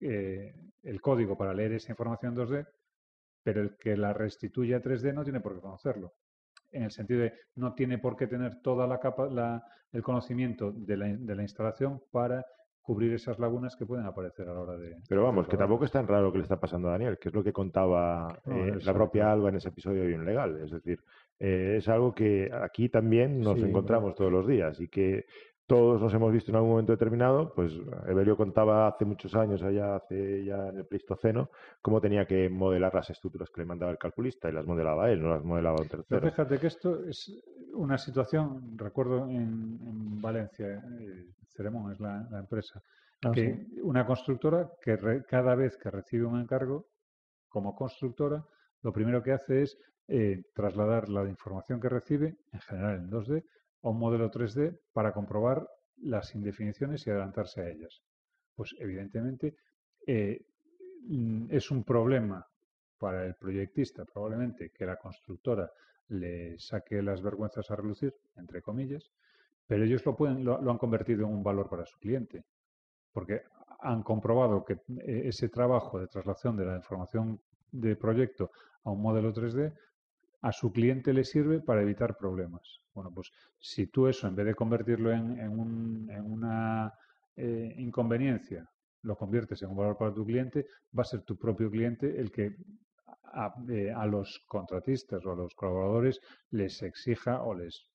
eh, 0.01 0.53
el 0.83 1.01
código 1.01 1.37
para 1.37 1.53
leer 1.53 1.73
esa 1.73 1.93
información 1.93 2.33
en 2.33 2.39
2D, 2.47 2.67
pero 3.43 3.61
el 3.63 3.77
que 3.77 3.97
la 3.97 4.13
restituye 4.13 4.75
a 4.75 4.81
3D 4.83 5.13
no 5.13 5.25
tiene 5.25 5.41
por 5.41 5.55
qué 5.55 5.61
conocerlo. 5.61 6.13
En 6.73 6.85
el 6.85 6.91
sentido 6.91 7.21
de 7.21 7.33
no 7.57 7.75
tiene 7.75 7.99
por 7.99 8.17
qué 8.17 8.27
tener 8.27 8.61
toda 8.63 8.87
la 8.87 8.99
capa, 9.01 9.27
la- 9.29 9.63
el 9.93 10.03
conocimiento 10.03 10.71
de 10.73 10.97
la, 10.97 11.07
de 11.09 11.35
la 11.35 11.43
instalación 11.43 12.01
para 12.13 12.45
cubrir 12.83 13.13
esas 13.13 13.39
lagunas 13.39 13.77
que 13.77 13.87
pueden 13.87 14.07
aparecer 14.07 14.49
a 14.49 14.55
la 14.55 14.61
hora 14.61 14.77
de. 14.77 14.97
Pero 15.09 15.23
vamos, 15.25 15.47
que 15.49 15.57
tampoco 15.57 15.85
es 15.85 15.91
tan 15.93 16.07
raro 16.09 16.25
lo 16.27 16.33
que 16.33 16.39
le 16.39 16.45
está 16.45 16.59
pasando 16.59 16.89
a 16.89 16.93
Daniel, 16.93 17.19
que 17.19 17.29
es 17.29 17.35
lo 17.35 17.43
que 17.45 17.53
contaba 17.53 18.29
No, 18.47 18.67
eh, 18.67 18.79
la 18.85 18.95
propia. 18.95 19.31
Alba 19.33 19.49
en 19.51 19.57
ese 19.57 19.69
episodio 19.69 20.03
de 20.03 20.09
Bien 20.09 20.25
Legal. 20.25 20.59
Es 20.63 20.71
decir, 20.71 21.01
Eh, 21.43 21.77
es 21.79 21.89
algo 21.89 22.15
que 22.15 22.51
aquí 22.53 22.91
también 22.91 23.41
nos 23.41 23.59
Sí, 23.59 23.65
encontramos 23.65 24.15
todos 24.15 24.31
los 24.31 24.47
días 24.47 24.79
y 24.79 24.89
que 24.89 25.25
todos 25.71 26.01
nos 26.01 26.13
hemos 26.13 26.33
visto 26.33 26.51
en 26.51 26.57
algún 26.57 26.71
momento 26.71 26.91
determinado. 26.91 27.55
Pues 27.55 27.73
Evelio 28.09 28.37
contaba 28.37 28.89
hace 28.89 29.05
muchos 29.05 29.33
años, 29.37 29.63
allá 29.63 29.95
hace 29.95 30.45
ya 30.45 30.67
en 30.69 30.79
el 30.79 30.85
Pleistoceno, 30.85 31.49
cómo 31.81 32.01
tenía 32.01 32.27
que 32.27 32.49
modelar 32.51 32.93
las 32.93 33.09
estructuras 33.11 33.49
que 33.51 33.61
le 33.61 33.67
mandaba 33.67 33.93
el 33.93 33.99
calculista 33.99 34.49
y 34.49 34.53
las 34.53 34.67
modelaba 34.67 35.09
él, 35.13 35.23
no 35.23 35.29
las 35.29 35.45
modelaba 35.45 35.77
un 35.81 35.87
Pero 35.89 36.03
tercero. 36.03 36.29
fíjate 36.29 36.59
que 36.59 36.67
esto 36.67 37.05
es 37.07 37.33
una 37.75 37.97
situación, 37.99 38.77
recuerdo 38.77 39.27
en, 39.27 39.79
en 39.87 40.21
Valencia, 40.21 40.83
eh, 41.01 41.27
Ceremón 41.47 41.93
es 41.93 42.01
la, 42.01 42.27
la 42.33 42.41
empresa, 42.41 42.83
Ah, 43.23 43.31
que 43.33 43.67
sí. 43.69 43.81
una 43.83 44.05
constructora 44.05 44.69
que 44.83 44.97
re- 44.97 45.25
cada 45.25 45.55
vez 45.55 45.77
que 45.77 45.89
recibe 45.91 46.25
un 46.25 46.41
encargo 46.41 46.87
como 47.49 47.77
constructora, 47.77 48.45
lo 48.83 48.93
primero 48.93 49.23
que 49.23 49.31
hace 49.33 49.63
es 49.63 49.79
eh, 50.09 50.43
trasladar 50.53 51.09
la 51.09 51.29
información 51.29 51.81
que 51.81 51.89
recibe, 51.89 52.39
en 52.53 52.61
general 52.61 52.97
en 52.97 53.09
2D, 53.11 53.45
a 53.83 53.89
un 53.89 53.99
modelo 53.99 54.31
3D 54.31 54.79
para 54.93 55.13
comprobar 55.13 55.67
las 56.03 56.35
indefiniciones 56.35 57.07
y 57.07 57.11
adelantarse 57.11 57.61
a 57.61 57.69
ellas. 57.69 58.03
Pues 58.55 58.75
evidentemente 58.79 59.57
eh, 60.07 60.45
mm, 61.09 61.47
es 61.51 61.71
un 61.71 61.85
problema 61.85 62.47
para 62.99 63.25
el 63.25 63.35
proyectista 63.35 64.05
probablemente 64.05 64.71
que 64.71 64.85
la 64.85 64.97
constructora 64.97 65.71
le 66.09 66.59
saque 66.59 67.03
las 67.03 67.23
vergüenzas 67.23 67.71
a 67.71 67.77
relucir, 67.77 68.15
entre 68.37 68.61
comillas, 68.61 69.11
pero 69.67 69.85
ellos 69.85 70.05
lo, 70.05 70.17
pueden, 70.17 70.45
lo, 70.45 70.61
lo 70.61 70.71
han 70.71 70.79
convertido 70.79 71.27
en 71.27 71.33
un 71.33 71.43
valor 71.43 71.69
para 71.69 71.87
su 71.87 71.99
cliente, 71.99 72.45
porque 73.13 73.43
han 73.81 74.03
comprobado 74.03 74.65
que 74.65 74.75
eh, 74.75 75.23
ese 75.27 75.49
trabajo 75.49 75.99
de 75.99 76.09
traslación 76.09 76.57
de 76.57 76.67
la 76.67 76.77
información 76.77 77.41
de 77.73 77.97
proyecto 77.97 78.51
a 78.85 78.91
un 78.91 79.01
modelo 79.01 79.33
3D 79.33 79.73
a 80.43 80.53
su 80.53 80.73
cliente 80.73 81.13
le 81.13 81.25
sirve 81.25 81.61
para 81.61 81.83
evitar 81.83 82.17
problemas. 82.17 82.81
Bueno, 83.01 83.15
pues 83.15 83.31
si 83.59 83.87
tú 83.87 84.09
eso, 84.09 84.29
en 84.29 84.37
vez 84.37 84.45
de 84.45 84.55
convertirlo 84.55 85.11
en, 85.11 85.49
un- 85.59 86.11
en 86.11 86.23
una 86.31 86.93
eh, 87.35 87.75
inconveniencia, 87.79 88.69
lo 89.03 89.17
conviertes 89.17 89.63
en 89.63 89.71
un 89.71 89.77
valor 89.79 89.97
para 89.97 90.13
tu 90.13 90.23
cliente, 90.27 90.67
va 90.97 91.01
a 91.01 91.07
ser 91.07 91.23
tu 91.23 91.39
propio 91.39 91.71
cliente 91.71 92.21
el 92.21 92.31
que 92.31 92.57
a, 93.33 93.55
eh, 93.71 93.91
a 93.91 94.05
los 94.05 94.45
contratistas 94.47 95.25
o 95.25 95.33
a 95.33 95.37
los 95.37 95.55
colaboradores 95.55 96.21
les 96.51 96.83
exija 96.83 97.43
o 97.43 97.55
les 97.55 97.87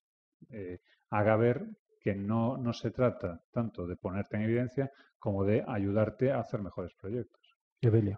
eh, 0.50 0.79
haga 1.12 1.35
ver 1.35 1.67
que 2.01 2.15
no, 2.15 2.57
no 2.57 2.74
se 2.74 2.89
trata 2.89 3.43
tanto 3.51 3.85
de 3.85 3.97
ponerte 3.97 4.38
en 4.38 4.43
evidencia 4.43 4.91
como 5.19 5.43
de 5.45 5.63
ayudarte 5.67 6.31
a 6.31 6.39
hacer 6.39 6.63
mejores 6.63 6.95
proyectos. 6.95 7.43
Evelia, 7.81 8.17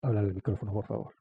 habla 0.00 0.20
al 0.20 0.32
micrófono, 0.32 0.72
por 0.72 0.86
favor. 0.86 1.14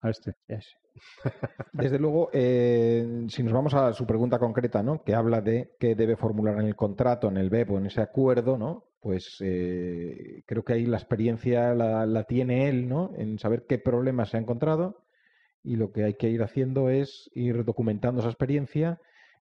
A 0.00 0.10
este. 0.10 0.34
Ese. 0.46 0.76
Desde 1.72 1.98
luego, 1.98 2.30
eh, 2.32 3.26
si 3.28 3.42
nos 3.42 3.52
vamos 3.52 3.74
a 3.74 3.92
su 3.92 4.06
pregunta 4.06 4.38
concreta, 4.38 4.82
¿no? 4.82 5.02
Que 5.02 5.14
habla 5.14 5.40
de 5.40 5.74
qué 5.78 5.94
debe 5.94 6.16
formular 6.16 6.58
en 6.58 6.66
el 6.66 6.76
contrato, 6.76 7.28
en 7.28 7.36
el 7.36 7.50
BEP 7.50 7.70
o 7.70 7.78
en 7.78 7.86
ese 7.86 8.00
acuerdo, 8.00 8.58
¿no? 8.58 8.84
Pues 9.00 9.36
eh, 9.40 10.42
creo 10.46 10.64
que 10.64 10.72
ahí 10.72 10.86
la 10.86 10.96
experiencia 10.96 11.74
la, 11.74 12.24
tiene 12.24 12.68
él, 12.68 12.88
¿no? 12.88 13.12
En 13.16 13.38
saber 13.38 13.64
qué 13.68 13.78
problemas 13.78 14.30
se 14.30 14.36
ha 14.36 14.40
encontrado 14.40 15.04
y 15.62 15.76
lo 15.76 15.92
que 15.92 16.04
hay 16.04 16.14
que 16.14 16.30
ir 16.30 16.42
haciendo 16.42 16.90
es 16.90 17.30
ir 17.34 17.64
documentando 17.64 18.20
esa 18.20 18.30
experiencia 18.30 19.00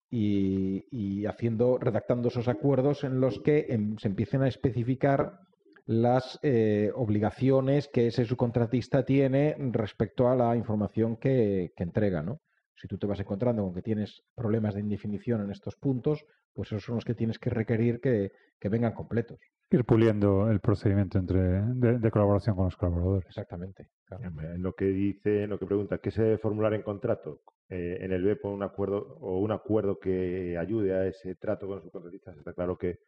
y, 0.10 1.26
haciendo, 1.26 1.78
redactando 1.80 2.30
esos 2.30 2.48
acuerdos 2.48 3.04
en 3.04 3.20
los 3.20 3.40
que 3.40 3.66
em, 3.70 3.98
se 3.98 4.08
empiecen 4.08 4.42
a 4.42 4.48
especificar 4.48 5.40
las 5.88 6.38
eh, 6.44 6.92
obligaciones 6.94 7.88
que 7.88 8.08
ese 8.08 8.26
subcontratista 8.26 9.04
tiene 9.04 9.56
respecto 9.72 10.28
a 10.28 10.36
la 10.36 10.56
información 10.56 11.16
que, 11.16 11.72
que 11.76 11.84
entrega, 11.84 12.22
¿no? 12.22 12.42
Si 12.76 12.88
tú 12.88 12.98
te 12.98 13.08
vas 13.08 13.20
encontrando 13.20 13.64
con 13.64 13.74
que 13.74 13.82
tienes 13.82 14.22
problemas 14.36 14.76
de 14.76 14.82
indefinición 14.82 15.42
en 15.42 15.50
estos 15.50 15.76
puntos, 15.78 16.26
pues 16.54 16.72
esos 16.72 16.84
son 16.84 16.96
los 16.96 17.06
que 17.06 17.16
tienes 17.16 17.40
que 17.40 17.50
requerir 17.50 18.02
que, 18.02 18.32
que 18.60 18.70
vengan 18.70 18.94
completos. 18.94 19.40
Ir 19.72 19.86
puliendo 19.86 20.50
el 20.52 20.60
procedimiento 20.60 21.18
entre, 21.18 21.62
de, 21.62 22.00
de 22.00 22.12
colaboración 22.12 22.56
con 22.56 22.66
los 22.66 22.78
colaboradores. 22.78 23.28
Exactamente. 23.28 23.90
claro. 24.06 24.24
En 24.26 24.62
lo 24.62 24.74
que 24.74 24.86
dice, 24.86 25.44
en 25.44 25.50
lo 25.50 25.58
que 25.58 25.66
pregunta, 25.66 25.98
¿qué 26.00 26.12
se 26.12 26.22
debe 26.22 26.38
formular 26.38 26.74
en 26.74 26.84
contrato? 26.84 27.42
Eh, 27.70 27.98
en 28.02 28.12
el 28.12 28.24
BEP 28.24 28.46
un 28.46 28.64
acuerdo 28.64 29.18
o 29.20 29.40
un 29.40 29.52
acuerdo 29.52 30.00
que 30.00 30.58
ayude 30.58 30.94
a 30.94 31.06
ese 31.06 31.36
trato 31.36 31.68
con 31.68 31.76
los 31.76 31.84
subcontratistas, 31.84 32.38
está 32.38 32.54
claro 32.54 32.78
que 32.78 33.00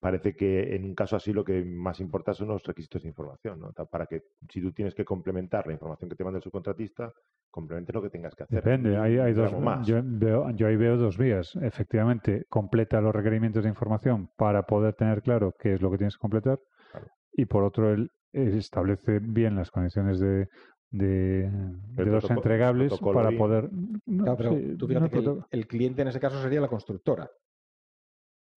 parece 0.00 0.34
que 0.34 0.74
en 0.74 0.84
un 0.84 0.94
caso 0.94 1.16
así 1.16 1.32
lo 1.32 1.44
que 1.44 1.64
más 1.64 2.00
importa 2.00 2.34
son 2.34 2.48
los 2.48 2.62
requisitos 2.62 3.02
de 3.02 3.08
información, 3.08 3.60
¿no? 3.60 3.72
Para 3.72 4.06
que 4.06 4.22
si 4.48 4.60
tú 4.60 4.72
tienes 4.72 4.94
que 4.94 5.04
complementar 5.04 5.66
la 5.66 5.72
información 5.72 6.10
que 6.10 6.16
te 6.16 6.24
manda 6.24 6.38
el 6.38 6.42
subcontratista, 6.42 7.12
complementes 7.50 7.94
lo 7.94 8.02
que 8.02 8.10
tengas 8.10 8.34
que 8.34 8.44
hacer. 8.44 8.62
Depende, 8.62 8.96
hay, 8.96 9.18
hay 9.18 9.32
dos. 9.32 9.52
más. 9.58 9.86
Yo, 9.86 10.00
veo, 10.02 10.50
yo 10.50 10.66
ahí 10.66 10.76
veo 10.76 10.96
dos 10.96 11.18
vías. 11.18 11.54
Efectivamente, 11.56 12.44
completa 12.48 13.00
los 13.00 13.14
requerimientos 13.14 13.62
de 13.64 13.70
información 13.70 14.30
para 14.36 14.64
poder 14.64 14.94
tener 14.94 15.22
claro 15.22 15.54
qué 15.58 15.74
es 15.74 15.82
lo 15.82 15.90
que 15.90 15.98
tienes 15.98 16.16
que 16.16 16.20
completar. 16.20 16.58
Claro. 16.90 17.06
Y 17.32 17.46
por 17.46 17.64
otro, 17.64 17.92
él 17.92 18.10
establece 18.32 19.18
bien 19.20 19.56
las 19.56 19.70
condiciones 19.70 20.18
de, 20.20 20.48
de, 20.90 21.50
de 21.50 22.06
los 22.06 22.30
entregables 22.30 22.98
para 23.00 23.30
poder. 23.36 23.70
no, 24.06 24.24
Claro, 24.24 24.36
pero 24.36 24.50
sí, 24.50 24.76
tú 24.78 24.88
no 24.88 25.08
fíjate 25.08 25.22
que 25.22 25.40
el 25.50 25.66
cliente 25.66 26.02
en 26.02 26.08
ese 26.08 26.20
caso 26.20 26.40
sería 26.42 26.60
la 26.60 26.68
constructora. 26.68 27.30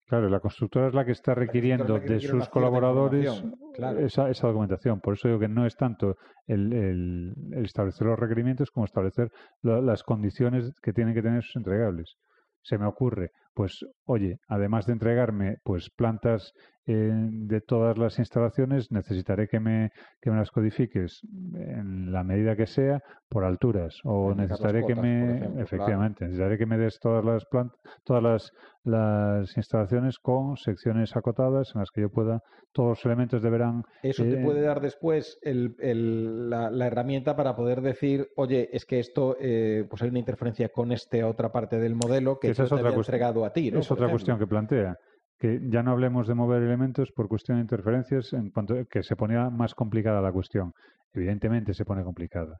Claro, 0.06 0.28
la 0.28 0.38
constructora 0.40 0.86
es 0.86 0.94
la 0.94 1.04
que 1.04 1.10
está 1.12 1.34
requiriendo 1.34 2.00
que 2.00 2.08
de 2.14 2.20
sus 2.20 2.48
colaboradores 2.48 3.42
claro. 3.74 3.98
esa, 3.98 4.30
esa 4.30 4.46
documentación. 4.46 5.00
Por 5.00 5.14
eso 5.14 5.26
digo 5.26 5.40
que 5.40 5.48
no 5.48 5.66
es 5.66 5.74
tanto 5.76 6.16
el, 6.46 6.72
el- 6.72 7.34
el 7.52 7.64
establecer 7.64 8.06
los 8.06 8.18
requerimientos 8.18 8.70
como 8.70 8.84
establecer 8.86 9.30
la- 9.62 9.80
las 9.80 10.04
condiciones 10.04 10.72
que 10.80 10.92
tienen 10.92 11.12
que 11.12 11.22
tener 11.22 11.42
sus 11.42 11.56
entregables. 11.56 12.14
Se 12.62 12.78
me 12.78 12.86
ocurre, 12.86 13.30
pues, 13.52 13.84
oye, 14.04 14.38
además 14.48 14.86
de 14.86 14.92
entregarme 14.92 15.56
pues 15.64 15.90
plantas 15.90 16.52
eh, 16.86 17.10
de 17.12 17.60
todas 17.60 17.98
las 17.98 18.18
instalaciones, 18.18 18.90
necesitaré 18.92 19.48
que 19.48 19.60
me, 19.60 19.90
que 20.20 20.30
me 20.30 20.36
las 20.36 20.50
codifiques 20.50 21.20
en 21.54 22.12
la 22.12 22.22
medida 22.22 22.56
que 22.56 22.66
sea 22.66 23.00
por 23.28 23.44
alturas. 23.44 23.98
O 24.04 24.34
necesitaré 24.34 24.84
que 24.86 24.94
me, 24.94 25.36
ejemplo, 25.36 25.62
efectivamente, 25.62 26.24
necesitaré 26.24 26.58
que 26.58 26.66
me 26.66 26.78
des 26.78 26.98
todas 27.00 27.24
las 27.24 27.44
plantas, 27.46 27.78
todas 28.04 28.22
las, 28.22 28.52
las 28.84 29.56
instalaciones 29.56 30.18
con 30.18 30.56
secciones 30.56 31.16
acotadas 31.16 31.72
en 31.74 31.80
las 31.80 31.90
que 31.90 32.02
yo 32.02 32.10
pueda, 32.10 32.40
todos 32.72 32.90
los 32.98 33.04
elementos 33.06 33.42
deberán 33.42 33.82
Eso 34.02 34.22
te 34.22 34.34
Eh, 34.34 34.42
puede 34.42 34.60
dar 34.60 34.80
después 34.80 35.38
el- 35.42 35.74
el- 35.80 36.48
la, 36.50 36.70
la 36.70 36.86
herramienta 36.86 37.34
para 37.34 37.56
poder 37.56 37.80
decir, 37.80 38.28
oye, 38.36 38.68
es 38.72 38.84
que 38.86 39.00
esto, 39.00 39.36
eh, 39.40 39.84
pues 39.90 40.02
hay 40.02 40.10
una 40.10 40.18
interferencia 40.20 40.68
con 40.68 40.92
esta 40.92 41.26
otra 41.26 41.50
parte 41.50 41.78
del 41.78 41.94
modelo 41.94 42.38
que 42.38 42.48
Esa 42.48 42.62
yo 42.62 42.64
es 42.64 42.68
te 42.70 42.74
otra 42.76 42.88
había 42.88 42.98
entregado 42.98 43.44
a 43.44 43.52
ti, 43.52 43.70
¿no? 43.70 43.80
Es 43.80 43.88
Por 43.88 43.96
otra 43.96 44.06
ejemplo. 44.06 44.12
cuestión 44.12 44.38
que 44.38 44.46
plantea. 44.46 44.96
Que 45.38 45.60
ya 45.68 45.82
no 45.82 45.90
hablemos 45.92 46.26
de 46.26 46.34
mover 46.34 46.62
elementos 46.62 47.12
por 47.12 47.28
cuestión 47.28 47.58
de 47.58 47.62
interferencias, 47.62 48.32
en 48.32 48.50
cuanto 48.50 48.74
que 48.90 49.02
se 49.02 49.16
ponía 49.16 49.50
más 49.50 49.74
complicada 49.74 50.20
la 50.22 50.32
cuestión. 50.32 50.72
Evidentemente 51.12 51.74
se 51.74 51.84
pone 51.84 52.02
complicada. 52.04 52.58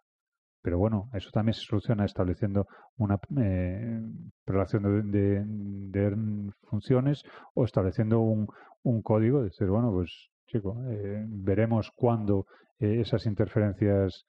Pero 0.62 0.78
bueno, 0.78 1.09
eso 1.14 1.30
también 1.33 1.54
se 1.54 1.62
soluciona 1.62 2.04
estableciendo 2.04 2.66
una 2.99 3.18
eh, 3.40 4.00
relación 4.47 4.83
de, 4.83 5.02
de- 5.18 5.45
de 5.47 6.50
funciones 6.68 7.23
o 7.54 7.64
estableciendo 7.64 8.21
un, 8.21 8.47
un 8.83 9.00
código. 9.02 9.38
De 9.38 9.45
decir, 9.45 9.68
bueno, 9.68 9.90
pues 9.92 10.28
chico, 10.49 10.76
eh, 10.90 11.25
veremos 11.28 11.90
cuándo 11.95 12.47
eh, 12.80 13.00
esas 13.00 13.26
interferencias 13.26 14.25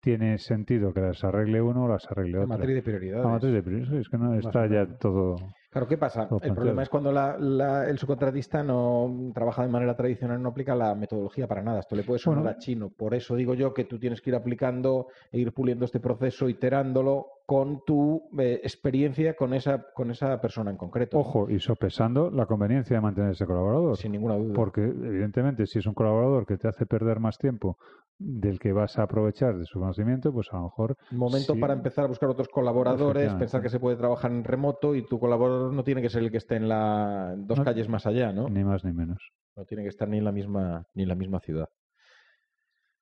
tiene 0.00 0.38
sentido 0.38 0.94
que 0.94 1.00
las 1.00 1.22
arregle 1.24 1.60
uno 1.60 1.84
o 1.84 1.88
las 1.88 2.06
arregle 2.10 2.32
La 2.38 2.38
otro. 2.44 2.48
matriz 2.58 2.74
de 2.76 2.82
prioridades. 2.82 3.24
La 3.26 3.30
matriz 3.32 3.52
de 3.52 3.62
prioridades, 3.62 4.00
es 4.00 4.08
que 4.08 4.16
no 4.18 4.34
está 4.34 4.66
ya 4.68 4.86
todo. 4.96 5.36
Claro, 5.70 5.86
¿qué 5.86 5.96
pasa? 5.96 6.28
El 6.42 6.52
problema 6.52 6.82
es 6.82 6.88
cuando 6.88 7.12
la- 7.12 7.38
la- 7.38 7.88
el 7.88 7.96
subcontratista 7.96 8.60
no 8.64 9.30
trabaja 9.32 9.62
de 9.62 9.68
manera 9.68 9.94
tradicional, 9.94 10.42
no 10.42 10.48
aplica 10.48 10.74
la 10.74 10.96
metodología 10.96 11.46
para 11.46 11.62
nada. 11.62 11.78
Esto 11.78 11.94
le 11.94 12.02
puede 12.02 12.18
sonar 12.18 12.42
Bueno. 12.42 12.56
a 12.56 12.58
chino. 12.58 12.90
Por 12.90 13.14
eso 13.14 13.36
digo 13.36 13.54
yo 13.54 13.72
que 13.72 13.84
tú 13.84 13.96
tienes 13.96 14.20
que 14.20 14.30
ir 14.30 14.36
aplicando 14.36 15.06
e 15.30 15.38
ir 15.38 15.52
puliendo 15.52 15.84
este 15.84 16.00
proceso, 16.00 16.48
iterándolo 16.48 17.26
con 17.50 17.82
tu 17.84 18.30
eh, 18.38 18.60
experiencia 18.62 19.34
con 19.34 19.52
esa, 19.54 19.84
con 19.92 20.08
esa 20.12 20.40
persona 20.40 20.70
en 20.70 20.76
concreto. 20.76 21.18
Ojo, 21.18 21.50
y 21.50 21.58
sopesando 21.58 22.30
la 22.30 22.46
conveniencia 22.46 22.94
de 22.94 23.00
mantener 23.02 23.32
ese 23.32 23.44
colaborador. 23.44 23.96
Sin 23.96 24.12
ninguna 24.12 24.36
duda. 24.36 24.54
Porque, 24.54 24.82
evidentemente, 24.82 25.66
si 25.66 25.80
es 25.80 25.86
un 25.86 25.94
colaborador 25.94 26.46
que 26.46 26.56
te 26.58 26.68
hace 26.68 26.86
perder 26.86 27.18
más 27.18 27.38
tiempo 27.38 27.76
del 28.20 28.60
que 28.60 28.72
vas 28.72 28.96
a 29.00 29.02
aprovechar 29.02 29.58
de 29.58 29.64
su 29.64 29.80
conocimiento, 29.80 30.32
pues 30.32 30.46
a 30.52 30.58
lo 30.58 30.62
mejor 30.62 30.96
Momento 31.10 31.54
sí. 31.54 31.58
para 31.60 31.72
empezar 31.74 32.04
a 32.04 32.06
buscar 32.06 32.28
otros 32.28 32.46
colaboradores, 32.50 33.34
pensar 33.34 33.60
que 33.62 33.68
se 33.68 33.80
puede 33.80 33.96
trabajar 33.96 34.30
en 34.30 34.44
remoto 34.44 34.94
y 34.94 35.04
tu 35.08 35.18
colaborador 35.18 35.72
no 35.72 35.82
tiene 35.82 36.02
que 36.02 36.08
ser 36.08 36.22
el 36.22 36.30
que 36.30 36.36
esté 36.36 36.54
en 36.54 36.68
la 36.68 37.34
dos 37.36 37.58
No- 37.58 37.64
calles 37.64 37.88
más 37.88 38.06
allá, 38.06 38.32
¿no? 38.32 38.48
ni 38.48 38.62
más 38.62 38.84
ni 38.84 38.92
menos. 38.92 39.18
No 39.56 39.64
tiene 39.64 39.82
que 39.82 39.88
estar 39.88 40.06
ni 40.08 40.18
en 40.18 40.24
la 40.24 40.30
misma 40.30 40.86
ni 40.94 41.02
en 41.02 41.08
la 41.08 41.16
misma 41.16 41.40
ciudad. 41.40 41.68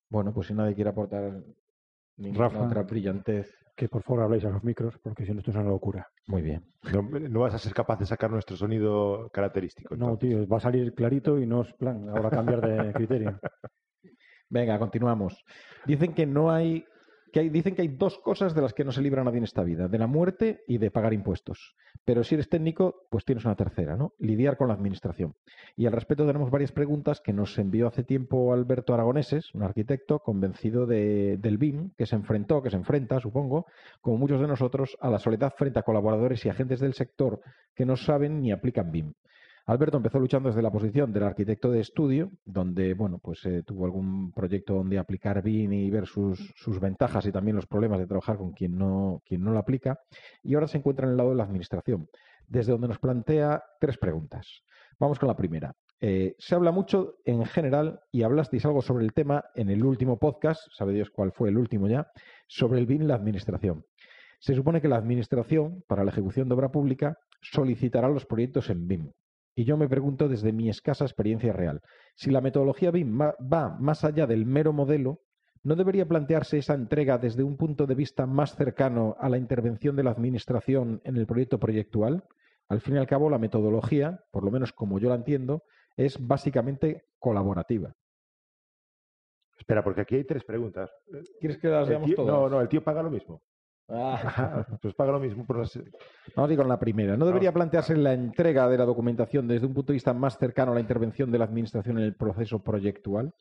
Bueno, 0.09 0.33
pues 0.33 0.47
si 0.47 0.55
nadie 0.55 0.75
quiere 0.75 0.89
aportar 0.89 1.43
ninguna 2.17 2.49
Rafa. 2.49 2.65
otra 2.65 2.83
brillantez, 2.85 3.53
Que 3.79 3.89
por 3.89 4.03
favor 4.03 4.25
habléis 4.25 4.45
a 4.45 4.51
los 4.51 4.65
micros, 4.65 4.99
porque 4.99 5.25
si 5.25 5.33
no 5.33 5.39
esto 5.39 5.53
es 5.53 5.57
una 5.57 5.69
locura. 5.69 6.09
muy 6.27 6.43
bien. 6.43 6.65
No, 6.93 7.01
no 7.01 7.41
vas 7.41 7.55
a 7.55 7.61
ser 7.61 7.73
capaz 7.73 7.97
de 8.01 8.07
sacar 8.07 8.29
nuestro 8.29 8.57
sonido 8.57 9.31
característico. 9.33 9.95
No, 9.95 10.19
tío, 10.19 10.49
va 10.49 10.57
a 10.57 10.61
salir 10.61 10.93
clarito 10.95 11.39
y 11.39 11.47
no 11.47 11.63
es 11.63 11.73
plan 11.75 12.09
ahora 12.09 12.29
cambiar 12.29 12.61
de 12.61 12.93
criterio. 12.93 13.39
Venga, 14.51 14.81
continuamos. 14.81 15.45
Dicen 15.87 16.13
que 16.13 16.27
no 16.27 16.51
hay 16.51 16.85
que 17.33 17.41
hay, 17.41 17.49
dicen 17.49 17.75
que 17.75 17.83
hay 17.83 17.89
dos 17.89 18.19
cosas 18.19 18.55
de 18.55 18.63
las 18.63 18.75
que 18.75 18.85
no 18.85 18.93
se 18.93 19.03
libra 19.03 19.25
nadie 19.25 19.39
en 19.39 19.45
esta 19.45 19.63
vida, 19.63 19.89
de 19.89 19.99
la 19.99 20.07
muerte 20.07 20.65
y 20.67 20.79
de 20.79 20.91
pagar 20.91 21.13
impuestos. 21.13 21.75
Pero 22.05 22.25
si 22.25 22.35
eres 22.35 22.49
técnico, 22.49 23.07
pues 23.11 23.25
tienes 23.25 23.45
una 23.45 23.55
tercera, 23.57 23.97
¿no? 23.97 24.15
Lidiar 24.19 24.57
con 24.57 24.69
la 24.69 24.75
administración. 24.75 25.35
Y 25.77 25.87
al 25.87 25.93
respecto 25.93 26.27
tenemos 26.27 26.51
varias 26.51 26.73
preguntas 26.73 27.21
que 27.21 27.33
nos 27.33 27.59
envió 27.59 27.87
hace 27.87 28.05
tiempo 28.05 28.53
Alberto 28.53 28.95
Aragoneses, 28.95 29.55
un 29.55 29.63
arquitecto 29.63 30.21
convencido 30.21 30.87
de- 30.87 31.37
del 31.39 31.59
BIM, 31.59 31.91
que 31.97 32.07
se 32.07 32.17
enfrentó, 32.17 32.63
que 32.63 32.71
se 32.71 32.77
enfrenta, 32.77 33.21
supongo, 33.21 33.67
como 34.01 34.17
muchos 34.19 34.41
de 34.41 34.47
nosotros, 34.47 34.97
a 35.01 35.11
la 35.11 35.19
soledad 35.19 35.55
frente 35.57 35.79
a 35.79 35.83
colaboradores 35.83 36.45
y 36.45 36.49
agentes 36.49 36.81
del 36.81 36.95
sector 36.95 37.41
que 37.75 37.87
no 37.87 37.97
saben 37.97 38.41
ni 38.41 38.53
aplican 38.53 38.91
BIM. 38.91 39.15
Alberto 39.69 39.99
empezó 39.99 40.19
luchando 40.19 40.49
desde 40.49 40.63
la 40.63 40.71
posición 40.71 41.13
del 41.13 41.25
arquitecto 41.25 41.71
de 41.71 41.81
estudio, 41.81 42.31
donde 42.47 42.95
bueno, 42.95 43.19
pues 43.19 43.45
eh, 43.45 43.63
tuvo 43.65 43.85
algún 43.85 44.33
proyecto 44.33 44.73
donde 44.73 44.99
aplicar 44.99 45.43
BIM 45.43 45.75
y 45.75 45.91
ver 45.91 46.07
sus, 46.07 46.55
sus 46.57 46.81
ventajas 46.81 47.27
y 47.27 47.33
también 47.33 47.55
los 47.55 47.67
problemas 47.67 47.99
de 47.99 48.07
trabajar 48.07 48.39
con 48.39 48.53
quien 48.53 48.79
no, 48.79 49.23
quien 49.27 49.45
no 49.45 49.53
lo 49.53 49.59
aplica, 49.59 50.01
y 50.43 50.55
ahora 50.55 50.69
se 50.69 50.79
encuentra 50.79 51.05
en 51.05 51.13
el 51.13 51.19
lado 51.19 51.31
de 51.31 51.37
la 51.37 51.45
administración, 51.45 52.09
desde 52.47 52.73
donde 52.73 52.89
nos 52.89 52.99
plantea 52.99 53.63
tres 53.79 53.99
preguntas. 53.99 54.63
Vamos 54.99 55.19
con 55.19 55.27
la 55.27 55.37
primera. 55.37 55.75
Eh, 56.01 56.35
se 56.39 56.55
habla 56.55 56.73
mucho 56.73 57.17
en 57.27 57.45
general, 57.45 58.01
y 58.11 58.23
hablasteis 58.23 58.65
algo 58.65 58.81
sobre 58.81 59.05
el 59.05 59.13
tema 59.13 59.45
en 59.55 59.69
el 59.69 59.85
último 59.85 60.19
podcast, 60.19 60.63
sabe 60.73 60.95
Dios 60.95 61.11
cuál 61.11 61.33
fue 61.33 61.51
el 61.51 61.59
último 61.59 61.89
ya, 61.89 62.11
sobre 62.47 62.79
el 62.79 62.87
BIM 62.87 63.03
y 63.03 63.07
la 63.07 63.17
administración. 63.17 63.85
Se 64.39 64.55
supone 64.55 64.81
que 64.81 64.89
la 64.89 64.97
administración, 64.97 65.85
para 65.87 66.05
la 66.05 66.11
ejecución 66.11 66.49
de 66.49 66.55
obra 66.55 66.71
pública, 66.71 67.19
solicitará 67.43 68.09
los 68.09 68.25
proyectos 68.25 68.71
en 68.71 68.89
BIM. 68.89 69.13
Y 69.59 69.65
yo 69.65 69.77
me 69.77 69.89
pregunto 69.89 70.29
desde 70.29 70.53
mi 70.53 70.69
escasa 70.69 71.05
experiencia 71.05 71.53
real, 71.53 71.81
si 72.15 72.31
la 72.31 72.41
metodología 72.41 72.93
BIM 72.93 73.19
va 73.21 73.77
más 73.81 74.05
allá 74.05 74.25
del 74.25 74.47
mero 74.47 74.73
modelo, 74.73 75.23
¿no 75.65 75.75
debería 75.75 76.07
plantearse 76.07 76.59
esa 76.59 76.75
entrega 76.75 77.19
desde 77.19 77.43
un 77.43 77.57
punto 77.57 77.85
de 77.85 77.97
vista 77.97 78.25
más 78.25 78.55
cercano 78.55 79.17
a 79.19 79.29
la 79.29 79.37
intervención 79.37 79.97
de 79.97 80.05
la 80.05 80.13
Administración 80.13 81.01
en 81.03 81.17
el 81.17 81.27
proyecto 81.27 81.59
proyectual? 81.59 82.23
Al 82.69 82.81
fin 82.81 82.95
y 82.95 82.99
al 82.99 83.09
cabo, 83.09 83.29
la 83.31 83.39
metodología, 83.41 84.21
por 84.31 84.45
lo 84.45 84.53
menos 84.53 84.73
como 84.73 85.01
yo 85.01 85.09
la 85.09 85.17
entiendo, 85.17 85.65
es 85.97 86.25
básicamente 86.25 87.07
colaborativa. 87.19 87.97
Espera, 89.59 89.83
porque 89.83 90.03
aquí 90.03 90.15
hay 90.15 90.25
tres 90.25 90.45
preguntas. 90.45 90.89
¿Quieres 91.41 91.59
que 91.59 91.67
las 91.67 91.89
veamos 91.89 92.07
tío- 92.07 92.15
todas? 92.15 92.33
no, 92.33 92.49
no, 92.49 92.61
el 92.61 92.69
tío 92.69 92.85
paga 92.85 93.03
lo 93.03 93.11
mismo. 93.11 93.43
Ah. 93.89 94.67
pues 94.83 94.95
paga 94.95 95.13
lo 95.13 95.21
mismo 95.21 95.47
por 95.47 95.59
las... 95.59 95.79
Vamos 96.37 96.51
a 96.51 96.53
ir 96.53 96.59
con 96.59 96.69
la 96.69 96.79
primera. 96.79 97.17
¿No 97.17 97.25
debería 97.27 97.53
plantearse 97.53 97.97
la 97.97 98.13
entrega 98.13 98.69
de 98.69 98.77
la 98.79 98.85
documentación 98.85 99.49
desde 99.49 99.67
un 99.67 99.75
punto 99.75 99.93
de 99.93 99.97
vista 99.97 100.13
más 100.13 100.37
cercano 100.39 100.73
a 100.73 100.75
la 100.75 100.81
intervención 100.81 101.31
de 101.31 101.39
la 101.39 101.45
Administración 101.47 101.99
en 101.99 102.05
el 102.05 102.15
proceso 102.15 102.63
proyectual? 102.63 103.33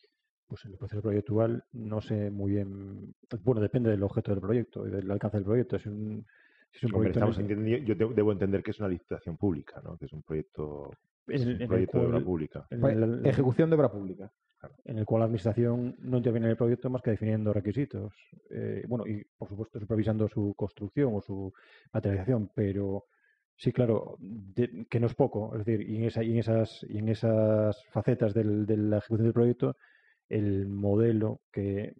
Pues 0.48 0.64
en 0.66 0.72
el 0.72 0.78
proceso 0.78 1.02
proyectual 1.02 1.64
no 1.74 2.00
sé 2.00 2.32
muy 2.32 2.52
bien. 2.54 3.14
Bueno, 3.44 3.60
depende 3.60 3.90
del 3.90 4.02
objeto 4.04 4.32
del 4.32 4.40
proyecto 4.40 4.88
y 4.88 4.92
del 4.92 5.12
alcance 5.12 5.36
del 5.38 5.46
proyecto. 5.46 5.78
Si, 5.78 5.90
un, 5.90 6.26
si 6.72 6.78
es 6.78 6.84
un 6.86 6.96
Hombre, 6.96 7.12
proyecto 7.12 7.20
en 7.20 7.30
estamos 7.30 7.38
el 7.40 7.48
que- 7.48 7.54
entendiendo- 7.54 7.86
yo 7.88 7.96
de- 8.08 8.16
debo 8.16 8.32
entender 8.32 8.64
que 8.64 8.72
es 8.72 8.80
una 8.80 8.88
licitación 8.88 9.36
pública, 9.36 9.82
¿no? 9.84 9.98
Que 9.98 10.06
es 10.06 10.14
un 10.14 10.24
proyecto, 10.24 10.92
en 11.28 11.42
el- 11.42 11.48
un 11.48 11.56
en 11.56 11.62
el 11.64 11.68
proyecto 11.68 12.00
de 12.00 12.06
obra 12.08 12.20
pública. 12.22 12.68
en 12.70 12.80
Pues, 12.80 12.98
Ejecución 13.26 13.70
de 13.70 13.76
obra 13.76 13.92
pública. 13.92 14.32
En 14.86 14.98
el 14.98 15.06
cual 15.06 15.20
la 15.20 15.26
administración 15.26 15.96
no 16.00 16.18
interviene 16.18 16.48
en 16.48 16.52
el 16.52 16.58
proyecto 16.58 16.90
más 16.90 17.02
que 17.02 17.12
definiendo 17.12 17.54
requisitos. 17.54 18.14
Eh, 18.50 18.84
bueno, 18.88 19.06
y 19.08 19.24
por 19.38 19.50
supuesto 19.50 19.80
supervisando 19.80 20.28
su 20.28 20.54
construcción 20.56 21.14
o 21.16 21.22
su 21.22 21.54
materialización, 21.94 22.52
pero 22.54 23.06
sí, 23.56 23.72
claro, 23.72 24.18
que 24.90 25.00
no 25.00 25.08
es 25.08 25.16
poco. 25.16 25.56
Es 25.56 25.66
decir, 25.66 25.90
y 25.90 25.98
en, 25.98 26.04
esas, 26.06 26.84
y 26.88 26.98
en 26.98 27.10
esas 27.10 27.84
facetas 27.92 28.34
de 28.34 28.44
la 28.78 28.98
ejecución 28.98 29.26
del 29.26 29.34
proyecto, 29.34 29.78
el 30.30 30.68
modelo 30.68 31.42
que, 31.52 31.96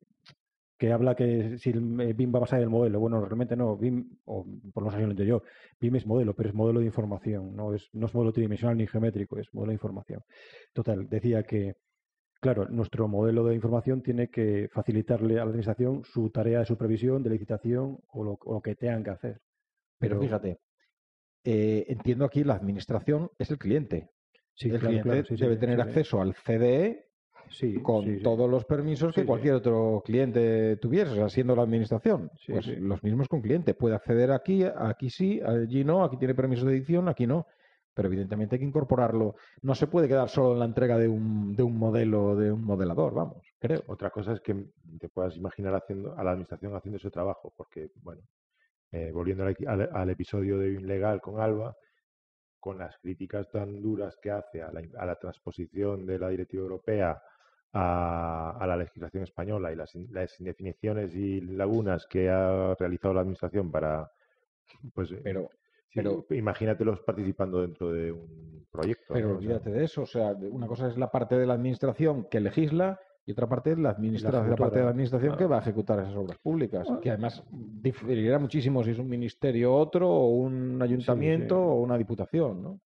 que 0.78 0.92
habla 0.92 1.16
que 1.16 1.58
si 1.58 1.72
eh, 1.72 2.14
BIM 2.14 2.34
va 2.34 2.38
a 2.38 2.42
basar 2.42 2.62
el 2.62 2.70
modelo. 2.70 3.00
Bueno, 3.00 3.24
realmente 3.26 3.56
no. 3.56 3.76
BIM, 3.78 4.20
o 4.26 4.44
por 4.74 4.84
lo 4.84 4.90
menos 4.90 4.94
así 4.94 5.04
lo 5.04 5.12
entiendo 5.12 5.24
yo, 5.24 5.44
BIM 5.80 5.96
es 5.96 6.06
modelo, 6.06 6.36
pero 6.36 6.50
es 6.50 6.56
modelo 6.56 6.80
de 6.80 6.86
información. 6.86 7.56
No 7.56 7.74
es, 7.74 7.90
no 7.94 8.06
es 8.06 8.14
modelo 8.14 8.32
tridimensional 8.32 8.78
ni 8.78 8.88
geométrico, 8.88 9.38
es 9.38 9.52
modelo 9.54 9.72
de 9.72 9.76
información. 9.76 10.22
Total, 10.74 11.10
decía 11.10 11.44
que 11.44 11.76
Claro, 12.40 12.68
nuestro 12.70 13.08
modelo 13.08 13.44
de 13.46 13.56
información 13.56 14.02
tiene 14.02 14.30
que 14.30 14.70
facilitarle 14.72 15.36
a 15.36 15.38
la 15.38 15.44
administración 15.44 16.04
su 16.04 16.30
tarea 16.30 16.60
de 16.60 16.66
supervisión, 16.66 17.24
de 17.24 17.32
licitación 17.32 18.00
o 18.10 18.24
lo, 18.24 18.38
o 18.44 18.54
lo 18.54 18.62
que 18.62 18.76
tengan 18.76 19.04
que 19.04 19.10
hacer. 19.10 19.42
Pero, 20.00 20.22
fíjate, 20.22 20.60
eh, 21.44 21.86
entiendo 21.88 22.26
aquí 22.26 22.44
la 22.44 22.56
Administración 22.56 23.32
es 23.40 23.50
el 23.50 23.58
cliente. 23.58 24.12
sí, 24.54 24.70
el 24.70 24.80
claro, 24.80 24.88
cliente 24.88 25.10
claro, 25.10 25.26
sí, 25.26 25.38
sí, 25.38 25.44
debe 25.44 25.56
sí, 25.56 25.60
tener 25.62 25.82
acceso 25.82 26.22
al 26.22 26.36
CDE 26.36 27.08
Sí, 27.50 27.76
con 27.82 28.22
todos 28.22 28.50
los 28.50 28.66
permisos 28.66 29.14
que 29.14 29.26
cualquier 29.26 29.56
otro 29.56 30.02
cliente 30.06 30.78
tuviese, 30.78 31.12
o 31.12 31.16
sea, 31.16 31.30
siendo 31.30 31.56
la 31.56 31.64
administración. 31.64 32.30
Pues 32.46 32.68
los 32.80 33.02
mismos 33.04 33.28
con 33.28 33.42
cliente. 33.42 33.74
Puede 33.74 33.96
acceder 33.96 34.32
aquí, 34.32 34.64
aquí 34.64 35.10
sí, 35.10 35.40
allí 35.46 35.84
no, 35.84 36.04
aquí 36.04 36.18
tiene 36.18 36.36
permisos 36.36 36.68
de 36.68 36.76
edición, 36.76 37.08
aquí 37.08 37.26
no. 37.26 37.46
Pero 37.98 38.10
evidentemente 38.10 38.54
hay 38.56 38.60
que 38.60 38.66
incorporarlo. 38.68 39.34
No 39.64 39.74
se 39.74 39.88
puede 39.88 40.08
quedar 40.08 40.30
solo 40.30 40.54
en 40.54 40.60
la 40.60 40.66
entrega 40.66 41.00
de 41.00 41.08
un, 41.08 41.56
de 41.56 41.64
un 41.64 41.76
modelo, 41.80 42.36
de 42.36 42.52
un 42.52 42.64
modelador, 42.64 43.12
vamos, 43.16 43.44
creo. 43.58 43.82
Otra 43.88 44.12
cosa 44.12 44.34
es 44.34 44.42
que 44.42 44.54
te 45.00 45.10
puedas 45.10 45.36
imaginar 45.36 45.74
haciendo 45.74 46.16
a 46.16 46.24
la 46.24 46.30
administración 46.32 46.76
haciendo 46.76 46.98
ese 46.98 47.10
trabajo, 47.10 47.52
porque, 47.58 47.90
bueno, 48.04 48.22
eh, 48.92 49.12
volviendo 49.12 49.46
al, 49.46 49.56
al- 49.68 49.90
al 49.92 50.10
episodio 50.12 50.60
de 50.60 50.80
Legal 50.80 51.20
con 51.22 51.42
Alba, 51.42 51.76
con 52.60 52.78
las 52.78 52.96
críticas 53.00 53.50
tan 53.50 53.82
duras 53.82 54.16
que 54.22 54.30
hace 54.30 54.62
a 54.62 54.72
la, 54.72 54.84
a 55.00 55.06
la 55.08 55.16
transposición 55.16 56.06
de 56.06 56.20
la 56.20 56.30
directiva 56.30 56.62
europea 56.62 57.20
a, 57.74 58.58
a 58.60 58.68
la 58.68 58.78
legislación 58.78 59.24
española 59.24 59.72
y 59.72 59.76
las, 59.76 59.96
las 60.12 60.40
indefiniciones 60.40 61.16
y 61.16 61.42
lagunas 61.42 62.06
que 62.06 62.30
ha 62.30 62.76
realizado 62.76 63.16
la 63.16 63.22
administración 63.22 63.72
para, 63.72 64.08
pues, 64.94 65.10
Pero, 65.24 65.50
sí, 65.90 66.00
pero- 66.02 66.26
imagínatelos 66.32 67.02
participando 67.02 67.62
dentro 67.62 67.92
de 67.92 68.12
un 68.12 68.66
proyecto. 68.72 69.14
pero 69.14 69.30
¿no? 69.30 69.36
O 69.38 69.40
sea, 69.42 69.48
olvídate 69.50 69.72
de 69.72 69.84
eso. 69.84 70.02
O 70.04 70.06
sea, 70.06 70.32
una 70.52 70.68
cosa 70.68 70.88
es 70.88 70.98
la 70.98 71.10
parte 71.12 71.38
de 71.38 71.46
la 71.46 71.54
administración 71.56 72.28
que 72.30 72.40
legisla 72.40 73.00
y 73.26 73.32
otra 73.34 73.48
parte 73.50 73.72
es 73.74 73.78
la, 73.80 73.90
administra- 73.90 74.48
la 74.48 74.56
parte 74.56 74.78
de 74.80 74.86
la 74.86 74.92
administración 74.92 75.36
que 75.36 75.46
va 75.48 75.58
a 75.58 75.62
ejecutar 75.62 76.00
esas 76.00 76.16
obras 76.16 76.38
públicas. 76.38 76.88
Que 77.02 77.10
además 77.12 77.44
diferirá 77.52 78.40
muchísimo 78.40 78.84
si 78.84 78.92
es 78.92 79.00
un 79.00 79.10
ministerio 79.10 79.74
otro 79.76 80.10
o 80.10 80.28
un 80.30 80.82
ayuntamiento 80.82 81.56
sí. 81.56 81.62
o 81.62 81.74
una 81.82 81.98
diputación, 81.98 82.62
¿no? 82.64 82.80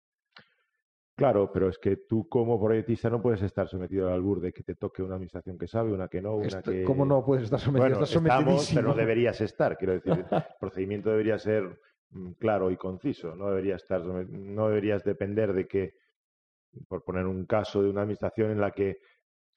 Claro, 1.15 1.51
pero 1.53 1.69
es 1.69 1.77
que 1.77 1.97
tú 1.97 2.27
como 2.27 2.59
proyectista 2.59 3.07
no 3.09 3.21
puedes 3.21 3.43
estar 3.43 3.67
sometido 3.67 4.07
al 4.07 4.13
albur 4.15 4.41
de 4.41 4.51
que 4.51 4.63
te 4.63 4.73
toque 4.75 5.03
una 5.03 5.15
administración 5.15 5.57
que 5.59 5.67
sabe, 5.67 5.93
una 5.93 6.07
que 6.07 6.19
no, 6.21 6.35
una 6.37 6.47
Esto- 6.47 6.71
que... 6.71 6.83
¿Cómo 6.83 7.05
no 7.05 7.23
puedes 7.23 7.43
estar 7.43 7.59
sometido? 7.59 7.89
Bueno, 7.89 8.03
Estás 8.03 8.15
estamos, 8.15 8.71
pero 8.73 8.87
no 8.87 8.93
deberías 8.95 9.39
estar. 9.41 9.77
Quiero 9.77 9.93
decir, 9.93 10.13
el 10.13 10.25
procedimiento 10.59 11.11
debería 11.11 11.37
ser 11.37 11.79
claro 12.39 12.71
y 12.71 12.77
conciso. 12.77 13.35
No 13.35 13.49
debería 13.49 13.75
estar, 13.75 14.01
no 14.03 14.67
deberías 14.67 15.03
depender 15.03 15.53
de 15.53 15.67
que, 15.67 15.93
por 16.87 17.03
poner 17.03 17.25
un 17.25 17.45
caso 17.45 17.81
de 17.83 17.89
una 17.89 18.01
administración 18.01 18.51
en 18.51 18.61
la 18.61 18.71
que 18.71 18.97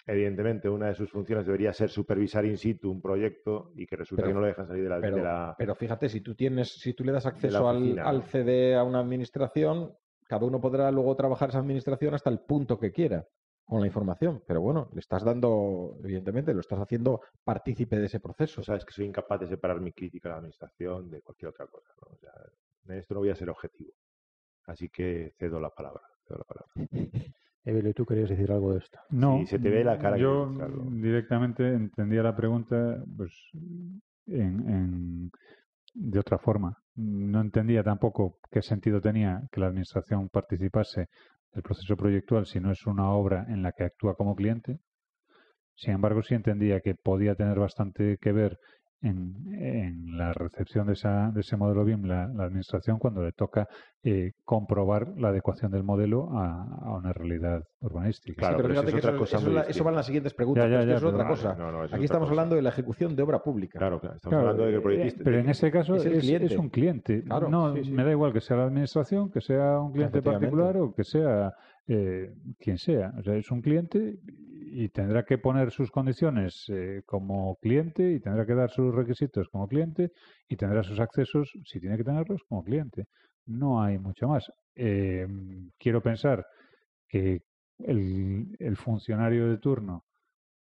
evidentemente 0.07 0.69
una 0.69 0.89
de 0.89 0.95
sus 0.95 1.11
funciones 1.11 1.47
debería 1.47 1.73
ser 1.73 1.89
supervisar 1.89 2.45
in 2.45 2.59
situ 2.59 2.91
un 2.91 3.01
proyecto 3.01 3.73
y 3.75 3.87
que 3.87 3.97
resulta 3.97 4.23
Pero- 4.25 4.31
que 4.31 4.35
no 4.35 4.41
le 4.43 4.49
dejan 4.49 4.67
salir 4.67 4.83
de 4.85 4.89
la, 4.91 5.01
Pero, 5.01 5.17
de 5.17 5.23
la- 5.23 5.55
pero 5.57 5.75
fíjate, 5.75 6.09
si 6.09 6.21
tú 6.21 6.35
tienes, 6.35 6.69
si 6.75 6.93
tú 6.93 7.05
le 7.05 7.13
das 7.13 7.25
acceso 7.27 7.69
al, 7.69 7.99
al. 7.99 8.23
CD 8.25 8.75
a 8.75 8.83
una 8.85 9.01
administración, 9.01 9.95
cada 10.29 10.45
uno 10.45 10.61
podrá 10.61 10.91
luego 10.91 11.15
trabajar 11.17 11.49
esa 11.51 11.59
administración 11.61 12.15
hasta 12.15 12.29
el 12.31 12.41
punto 12.41 12.79
que 12.79 12.93
quiera 12.93 13.27
con 13.65 13.81
la 13.81 13.87
información. 13.87 14.43
Pero 14.47 14.61
bueno, 14.61 14.89
le 14.93 15.01
estás 15.01 15.25
dando, 15.25 15.97
evidentemente, 16.03 16.53
lo 16.55 16.61
estás 16.61 16.79
haciendo 16.81 17.21
partícipe 17.43 17.99
de 17.99 18.07
ese 18.07 18.21
proceso. 18.21 18.63
Sabes 18.63 18.85
que 18.85 18.93
soy 18.93 19.07
incapaz 19.07 19.41
de 19.41 19.47
separar 19.49 19.81
mi 19.81 19.93
crítica 19.93 20.29
a 20.29 20.33
la 20.33 20.39
administración 20.39 21.11
de 21.11 21.23
cualquier 21.23 21.49
otra 21.51 21.67
cosa. 21.67 21.93
¿no? 22.03 22.15
O 22.15 22.19
sea, 22.19 22.33
en 22.87 22.99
esto 22.99 23.15
no 23.15 23.21
voy 23.21 23.31
a 23.31 23.37
ser 23.37 23.51
objetivo. 23.51 23.93
Así 24.67 24.89
que 24.89 25.33
cedo 25.39 25.61
la 25.61 25.71
palabra. 25.71 26.03
cedo 26.27 26.39
la 26.39 26.45
palabra. 26.45 26.73
Evelio, 27.67 27.95
¿tú 27.95 28.05
querías 28.05 28.29
decir 28.29 28.53
algo 28.53 28.73
de 28.75 28.79
esto? 28.81 28.99
No, 29.09 29.39
Sí, 29.39 29.47
se 29.47 29.59
te 29.59 29.71
ve 29.71 29.83
la 29.85 29.99
cara 29.99 30.19
Yo 30.19 30.47
directamente 30.91 31.67
entendía 31.67 32.23
la 32.23 32.37
pregunta 32.37 33.03
pues, 33.17 33.33
en, 34.27 34.69
en- 34.69 35.31
de 35.95 36.19
otra 36.19 36.39
forma. 36.39 36.77
No 36.97 37.41
entendía 37.41 37.83
tampoco 37.83 38.39
qué 38.51 38.61
sentido 38.61 39.01
tenía 39.01 39.43
que 39.51 39.61
la 39.61 39.69
Administración 39.69 40.29
participase 40.29 41.09
del 41.55 41.63
proceso 41.63 41.97
proyectual 41.97 42.47
si 42.47 42.61
no 42.61 42.73
es 42.73 42.85
una 42.87 43.11
obra 43.11 43.47
en 43.49 43.63
la 43.63 43.73
que 43.73 43.85
actúa 43.85 44.15
como 44.15 44.35
cliente. 44.35 44.81
Sin 45.77 45.95
embargo, 45.95 46.23
sí 46.23 46.35
entendía 46.35 46.81
que 46.81 46.95
podía 46.95 47.35
tener 47.35 47.59
bastante 47.59 48.19
que 48.21 48.33
ver 48.33 48.59
en, 49.05 49.35
en 49.53 50.17
la 50.19 50.33
recepción 50.33 50.87
de, 50.87 50.95
esa, 50.95 51.31
de 51.33 51.41
ese 51.41 51.57
modelo 51.57 51.85
BIM 51.85 52.05
la, 52.05 52.27
la 52.29 52.45
Administración 52.45 52.99
cuando 52.99 53.23
le 53.23 53.33
toca 53.33 53.67
eh, 54.03 54.33
comprobar 54.45 55.09
la 55.17 55.29
adecuación 55.29 55.71
del 55.71 55.83
modelo 55.83 56.29
a, 56.37 56.63
a 56.83 56.97
una 56.97 57.13
realidad 57.13 57.63
urbanística. 57.81 58.39
Claro, 58.39 58.57
Sí, 58.59 58.63
pero 58.63 58.69
pero 58.75 58.83
fíjate 58.83 58.89
eso 58.89 58.95
que 58.95 58.99
es 58.99 59.05
otra 59.05 59.11
eso, 59.17 59.19
cosa 59.19 59.37
eso 59.37 59.47
eso 59.51 59.67
distinta. 59.67 59.85
van 59.85 59.95
las 59.95 60.07
siguientes 60.07 60.35
preguntas, 60.35 60.65
Ya, 60.65 60.71
ya, 60.71 60.77
pero 60.79 60.81
es 60.81 60.87
que 60.87 60.91
ya, 60.91 60.97
eso 60.97 61.07
es 61.09 61.13
otra 61.15 61.25
no, 61.25 61.31
cosa. 61.31 61.55
no, 61.55 61.73
no, 61.73 61.79
Aquí 61.83 61.87
otra 61.95 62.05
estamos 62.05 62.29
cosa. 62.29 62.33
hablando 62.33 62.57
de 62.57 62.63
la 62.63 62.69
ejecución 62.71 63.17
de 63.17 63.23
obra 63.23 63.39
pública. 63.43 63.79
Claro, 63.79 64.01
claro. 64.01 64.17
Estamos 64.17 64.33
Claro, 64.35 64.49
hablando 64.51 64.63
de 64.65 64.69
que 64.71 64.75
el 64.75 64.81
eh, 64.81 64.83
proyectista. 64.83 65.25
pero 65.25 65.39
en 65.39 65.49
ese 65.49 65.71
caso 65.71 65.95
es 65.97 66.05
es, 66.07 66.13
el 66.13 66.21
cliente. 66.21 66.47
es 66.47 66.57
un 66.59 66.69
cliente. 66.71 67.23
Claro, 67.25 67.49
no, 67.49 67.75
sí, 67.75 67.85
sí. 67.85 67.93
me 67.93 68.05
da 68.05 68.11
igual 68.11 68.33
que 68.33 68.41
sea 68.41 68.57
la 68.59 68.65
administración, 68.65 69.31
que 69.31 69.41
sea 69.41 69.79
un 69.81 69.93
cliente 69.93 70.23
particular 70.23 70.77
o 70.77 70.95
que 70.95 71.05
sea 71.05 71.53
eh, 71.87 72.35
quien 72.59 72.79
sea. 72.79 73.13
O 73.19 73.23
sea, 73.23 73.37
es 73.37 73.51
un 73.51 73.61
cliente 73.63 74.19
y, 74.73 74.89
tendrá 74.89 75.25
que 75.25 75.39
poner 75.39 75.71
sus 75.71 75.91
condiciones 75.91 76.65
eh, 76.69 77.03
como 77.07 77.57
cliente 77.57 78.13
y 78.13 78.21
tendrá 78.21 78.47
que 78.47 78.55
dar 78.55 78.71
sus 78.71 78.95
requisitos 78.95 79.49
como 79.49 79.69
cliente 79.69 80.13
y 80.49 80.57
tendrá 80.57 80.83
sus 80.83 81.01
accesos, 81.01 81.53
si 81.65 81.81
tiene 81.81 81.97
que 81.97 82.05
tenerlos, 82.05 82.43
como 82.49 82.65
cliente. 82.65 83.07
No 83.47 83.83
hay 83.83 83.99
mucho 83.99 84.29
más. 84.29 84.51
Eh, 84.75 85.27
quiero 85.79 86.03
pensar 86.03 86.45
que 87.09 87.43
el, 87.79 88.57
el 88.59 88.77
funcionario 88.77 89.49
de 89.51 89.59
turno 89.59 90.05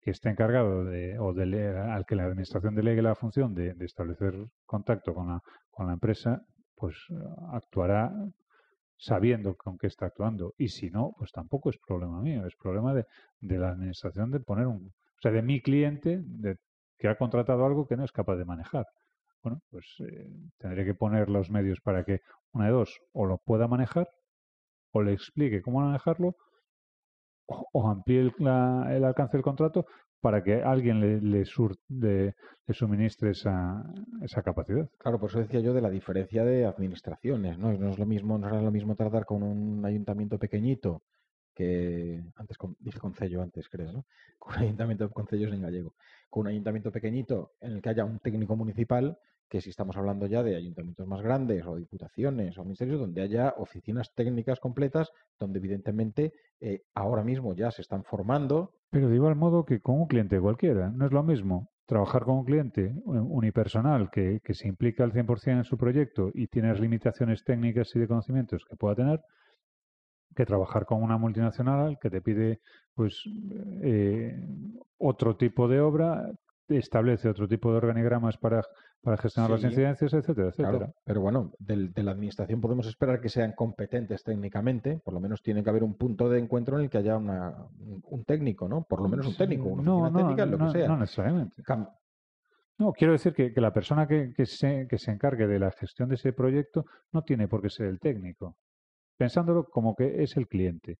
que 0.01 0.11
esté 0.11 0.29
encargado 0.29 0.85
de, 0.85 1.17
o 1.19 1.33
dele- 1.33 1.75
al 1.77 2.05
que 2.05 2.15
la 2.15 2.25
administración 2.25 2.75
delegue 2.75 3.01
la 3.01 3.15
función 3.15 3.53
de, 3.53 3.73
de 3.73 3.85
establecer 3.85 4.33
contacto 4.65 5.13
con 5.13 5.27
la, 5.27 5.41
con 5.71 5.87
la 5.87 5.93
empresa, 5.93 6.41
pues 6.75 6.95
actuará 7.51 8.13
sabiendo 8.97 9.55
con 9.55 9.77
qué 9.77 9.87
está 9.87 10.07
actuando. 10.07 10.53
Y 10.57 10.69
si 10.69 10.89
no, 10.89 11.13
pues 11.17 11.31
tampoco 11.31 11.69
es 11.69 11.77
problema 11.77 12.21
mío, 12.21 12.45
es 12.45 12.55
problema 12.55 12.93
de, 12.93 13.05
de 13.39 13.57
la 13.59 13.69
administración 13.71 14.31
de 14.31 14.39
poner 14.39 14.67
un, 14.67 14.87
o 14.87 15.21
sea, 15.21 15.31
de 15.31 15.41
mi 15.41 15.61
cliente 15.61 16.21
de, 16.23 16.57
que 16.97 17.07
ha 17.07 17.17
contratado 17.17 17.65
algo 17.65 17.87
que 17.87 17.97
no 17.97 18.03
es 18.05 18.11
capaz 18.11 18.35
de 18.37 18.45
manejar. 18.45 18.85
Bueno, 19.43 19.61
pues 19.69 19.85
eh, 19.99 20.27
tendré 20.57 20.85
que 20.85 20.93
poner 20.95 21.29
los 21.29 21.49
medios 21.51 21.79
para 21.81 22.03
que 22.03 22.21
una 22.53 22.65
de 22.65 22.71
dos 22.71 22.99
o 23.13 23.25
lo 23.25 23.37
pueda 23.37 23.67
manejar 23.67 24.09
o 24.91 25.01
le 25.03 25.13
explique 25.13 25.61
cómo 25.61 25.81
manejarlo 25.81 26.35
o, 27.45 27.67
o 27.73 27.87
amplíe 27.89 28.21
el, 28.21 28.33
la- 28.39 28.87
el 28.95 29.03
alcance 29.03 29.37
del 29.37 29.43
contrato 29.43 29.85
para 30.21 30.43
que 30.43 30.61
alguien 30.61 30.99
le, 30.99 31.21
le, 31.21 31.45
sur- 31.45 31.77
le- 31.89 32.35
suministre 32.69 33.31
esa, 33.31 33.83
esa 34.21 34.41
capacidad. 34.41 34.89
Claro, 34.97 35.19
por 35.19 35.29
eso 35.29 35.39
decía 35.39 35.59
yo 35.61 35.73
de 35.73 35.81
la 35.81 35.89
diferencia 35.89 36.43
de 36.43 36.65
administraciones, 36.65 37.57
¿no? 37.57 37.71
No 37.73 37.89
es 37.89 37.99
lo 37.99 38.05
mismo, 38.05 38.37
no 38.37 38.47
es 38.57 38.63
lo 38.63 38.71
mismo 38.71 38.95
tratar 38.95 39.25
con 39.25 39.43
un 39.43 39.85
ayuntamiento 39.85 40.37
pequeñito 40.37 41.01
que 41.55 42.23
antes 42.35 42.57
con- 42.57 42.75
dije 42.79 42.99
concello 42.99 43.41
antes, 43.41 43.67
creo, 43.69 43.91
¿no? 43.91 44.05
Con 44.39 44.53
un 44.55 44.61
ayuntamiento 44.61 45.09
concello 45.09 45.47
es 45.47 45.53
en 45.53 45.61
gallego, 45.61 45.93
con 46.29 46.41
un 46.41 46.47
ayuntamiento 46.47 46.91
pequeñito 46.91 47.53
en 47.61 47.71
el 47.73 47.81
que 47.81 47.89
haya 47.89 48.05
un 48.05 48.19
técnico 48.19 48.55
municipal, 48.55 49.17
que 49.49 49.61
si 49.61 49.69
estamos 49.69 49.95
hablando 49.97 50.25
ya 50.27 50.43
de 50.43 50.55
ayuntamientos 50.55 51.07
más 51.07 51.21
grandes 51.21 51.65
o 51.65 51.75
diputaciones 51.75 52.57
o 52.57 52.63
ministerios 52.63 52.99
donde 52.99 53.21
haya 53.21 53.53
oficinas 53.57 54.13
técnicas 54.13 54.59
completas, 54.59 55.09
donde 55.39 55.59
evidentemente 55.59 56.33
eh, 56.59 56.81
ahora 56.93 57.23
mismo 57.23 57.53
ya 57.53 57.71
se 57.71 57.81
están 57.81 58.03
formando. 58.03 58.73
Pero 58.89 59.09
de 59.09 59.15
igual 59.15 59.35
modo 59.35 59.65
que 59.65 59.79
con 59.79 59.99
un 60.01 60.07
cliente 60.07 60.39
cualquiera, 60.39 60.89
no 60.89 61.05
es 61.05 61.11
lo 61.11 61.23
mismo 61.23 61.69
trabajar 61.85 62.23
con 62.25 62.39
un 62.39 62.45
cliente 62.45 62.93
un- 63.05 63.19
unipersonal 63.31 64.09
que, 64.11 64.41
que 64.43 64.53
se 64.53 64.67
implica 64.67 65.03
al 65.05 65.13
100% 65.13 65.57
en 65.59 65.63
su 65.63 65.77
proyecto 65.77 66.31
y 66.33 66.47
tiene 66.47 66.69
las 66.69 66.79
limitaciones 66.81 67.43
técnicas 67.45 67.95
y 67.95 67.99
de 67.99 68.07
conocimientos 68.07 68.65
que 68.69 68.75
pueda 68.75 68.95
tener, 68.95 69.21
que 70.35 70.45
trabajar 70.45 70.85
con 70.85 71.01
una 71.01 71.17
multinacional 71.17 71.97
que 71.99 72.09
te 72.09 72.21
pide 72.21 72.59
pues 72.93 73.23
eh, 73.81 74.37
otro 74.97 75.35
tipo 75.37 75.67
de 75.67 75.79
obra, 75.79 76.31
establece 76.67 77.29
otro 77.29 77.47
tipo 77.47 77.71
de 77.71 77.77
organigramas 77.77 78.37
para, 78.37 78.63
para 79.07 79.21
gestionar 79.21 79.51
las 79.51 79.61
Sí. 79.61 79.67
incidencias, 79.67 80.13
etcétera, 80.13 80.49
etcétera. 80.49 80.77
Claro, 80.79 80.93
pero 81.05 81.21
bueno, 81.21 81.53
del- 81.59 81.93
de 81.93 82.03
la 82.03 82.11
administración 82.11 82.59
podemos 82.59 82.87
esperar 82.87 83.21
que 83.21 83.29
sean 83.29 83.53
competentes 83.53 84.21
técnicamente, 84.21 84.99
por 85.01 85.13
lo 85.13 85.21
menos 85.21 85.41
tiene 85.41 85.63
que 85.63 85.69
haber 85.69 85.85
un 85.85 85.95
punto 85.95 86.27
de 86.27 86.39
encuentro 86.39 86.75
en 86.77 86.83
el 86.83 86.89
que 86.89 86.97
haya 86.97 87.15
una, 87.15 87.55
un, 87.79 88.03
un 88.03 88.23
técnico, 88.25 88.67
¿no? 88.67 88.83
Por 88.83 89.01
lo 89.01 89.07
menos 89.07 89.25
un 89.25 89.37
técnico, 89.37 89.69
una 89.69 89.81
no, 90.09 90.11
técnica, 90.11 90.45
lo 90.45 90.57
que 90.57 90.69
sea. 90.71 90.89
no 90.89 90.97
necesariamente. 90.97 91.63
Cam- 91.63 91.89
No, 92.79 92.91
quiero 92.91 93.13
decir 93.13 93.33
que, 93.33 93.53
que 93.53 93.61
la 93.61 93.71
persona 93.71 94.05
que, 94.09 94.33
que 94.35 94.45
se, 94.45 94.87
que 94.89 94.97
se 94.97 95.09
encargue 95.11 95.47
de 95.47 95.57
la 95.57 95.71
gestión 95.71 96.09
de 96.09 96.15
ese 96.15 96.33
proyecto 96.33 96.85
no 97.13 97.21
tiene 97.21 97.47
por 97.47 97.61
qué 97.61 97.69
ser 97.69 97.85
el 97.87 97.99
técnico. 98.01 98.57
Pensándolo 99.17 99.63
como 99.69 99.95
que 99.95 100.21
es 100.21 100.35
el 100.35 100.49
cliente. 100.49 100.97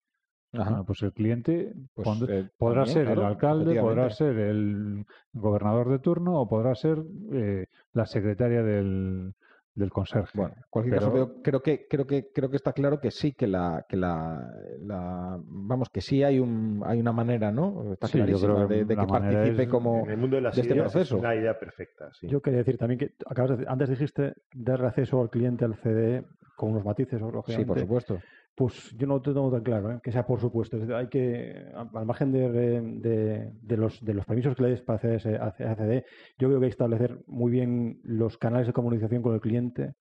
Ajá, 0.54 0.70
Bueno, 0.70 0.86
pues 0.86 1.02
el 1.04 1.12
cliente 1.14 1.74
pues, 1.94 2.08
eh, 2.30 2.50
podrá 2.58 2.86
también, 2.86 3.06
ser 3.06 3.18
el 3.18 3.24
alcalde, 3.24 3.80
podrá 3.82 4.10
ser 4.10 4.38
el 4.38 5.06
gobernador 5.34 5.90
de 5.90 6.00
turno 6.00 6.40
o 6.40 6.48
podrá 6.48 6.74
ser 6.74 6.98
eh, 7.34 7.66
la 7.94 8.06
secretaria 8.06 8.64
del, 8.64 9.34
del 9.76 9.90
conserje. 9.92 10.32
Bueno, 10.38 10.54
en 10.56 10.64
cualquier 10.70 10.96
caso, 10.96 11.12
Pero- 11.12 11.42
creo, 11.42 11.42
creo 11.44 11.62
que 11.62 11.88
creo 11.88 12.08
que 12.08 12.32
creo 12.34 12.50
que 12.50 12.56
está 12.56 12.72
claro 12.72 13.00
que 13.02 13.12
sí 13.12 13.34
que 13.34 13.46
la 13.46 13.86
que 13.90 13.98
la, 13.98 14.50
la- 14.80 15.38
vamos 15.44 15.90
que 15.90 16.00
sí 16.02 16.24
hay 16.24 16.40
un 16.40 16.82
hay 16.86 17.00
una 17.02 17.12
manera, 17.12 17.52
¿no? 17.52 17.92
Está 17.94 18.08
Sí, 18.08 18.14
clarísima 18.18 18.66
de, 18.68 18.86
de 18.86 18.96
que 18.96 19.06
participe 19.06 19.64
es- 19.64 19.70
como 19.70 20.06
En 20.06 20.12
el 20.12 20.18
mundo 20.18 20.38
de 20.38 20.44
las 20.44 20.56
de 20.56 20.62
este 20.62 20.74
ideas 20.74 20.92
proceso. 20.94 21.16
es 21.18 21.20
una 21.22 21.36
idea 21.36 21.60
perfecta. 21.60 22.10
sí. 22.14 22.28
Yo 22.28 22.42
quería 22.42 22.60
decir 22.60 22.78
también 22.78 23.00
que 23.00 23.12
acabas 23.26 23.58
de- 23.60 23.66
antes 23.68 23.90
dijiste 23.90 24.34
darle 24.54 24.88
acceso 24.88 25.22
al 25.22 25.30
cliente 25.30 25.66
al 25.66 25.76
CDE 25.76 26.24
con 26.56 26.72
unos 26.72 26.86
matices, 26.86 27.20
sí, 27.20 27.24
por 27.26 27.34
lógicamente. 27.34 27.82
supuesto. 27.82 28.20
Pues 28.58 28.92
yo 28.98 29.06
no 29.06 29.16
lo 29.18 29.22
tengo 29.22 29.52
tan 29.52 29.62
claro, 29.64 29.92
¿eh? 29.92 30.00
que 30.04 30.12
sea 30.12 30.26
por 30.26 30.40
supuesto. 30.42 30.78
Hay 30.96 31.10
que, 31.10 31.72
al 31.76 32.06
margen 32.08 32.32
de, 32.32 32.50
de- 32.50 33.52
de 33.54 33.78
los, 33.78 34.04
de 34.04 34.16
los 34.16 34.26
permisos 34.26 34.56
que 34.56 34.64
le 34.64 34.70
des 34.70 34.82
para 34.82 34.96
acceder 34.96 35.14
a 35.40 35.50
ese- 35.50 35.64
a 35.66 35.76
CDE, 35.76 36.06
yo 36.40 36.48
creo 36.48 36.60
que 36.60 36.66
hay 36.66 36.70
que 36.72 36.74
establecer 36.74 37.24
muy 37.28 37.52
bien 37.52 38.00
los 38.04 38.38
canales 38.40 38.66
de 38.66 38.74
comunicación 38.74 39.22
con 39.22 39.36
el 39.36 39.42
cliente, 39.42 39.94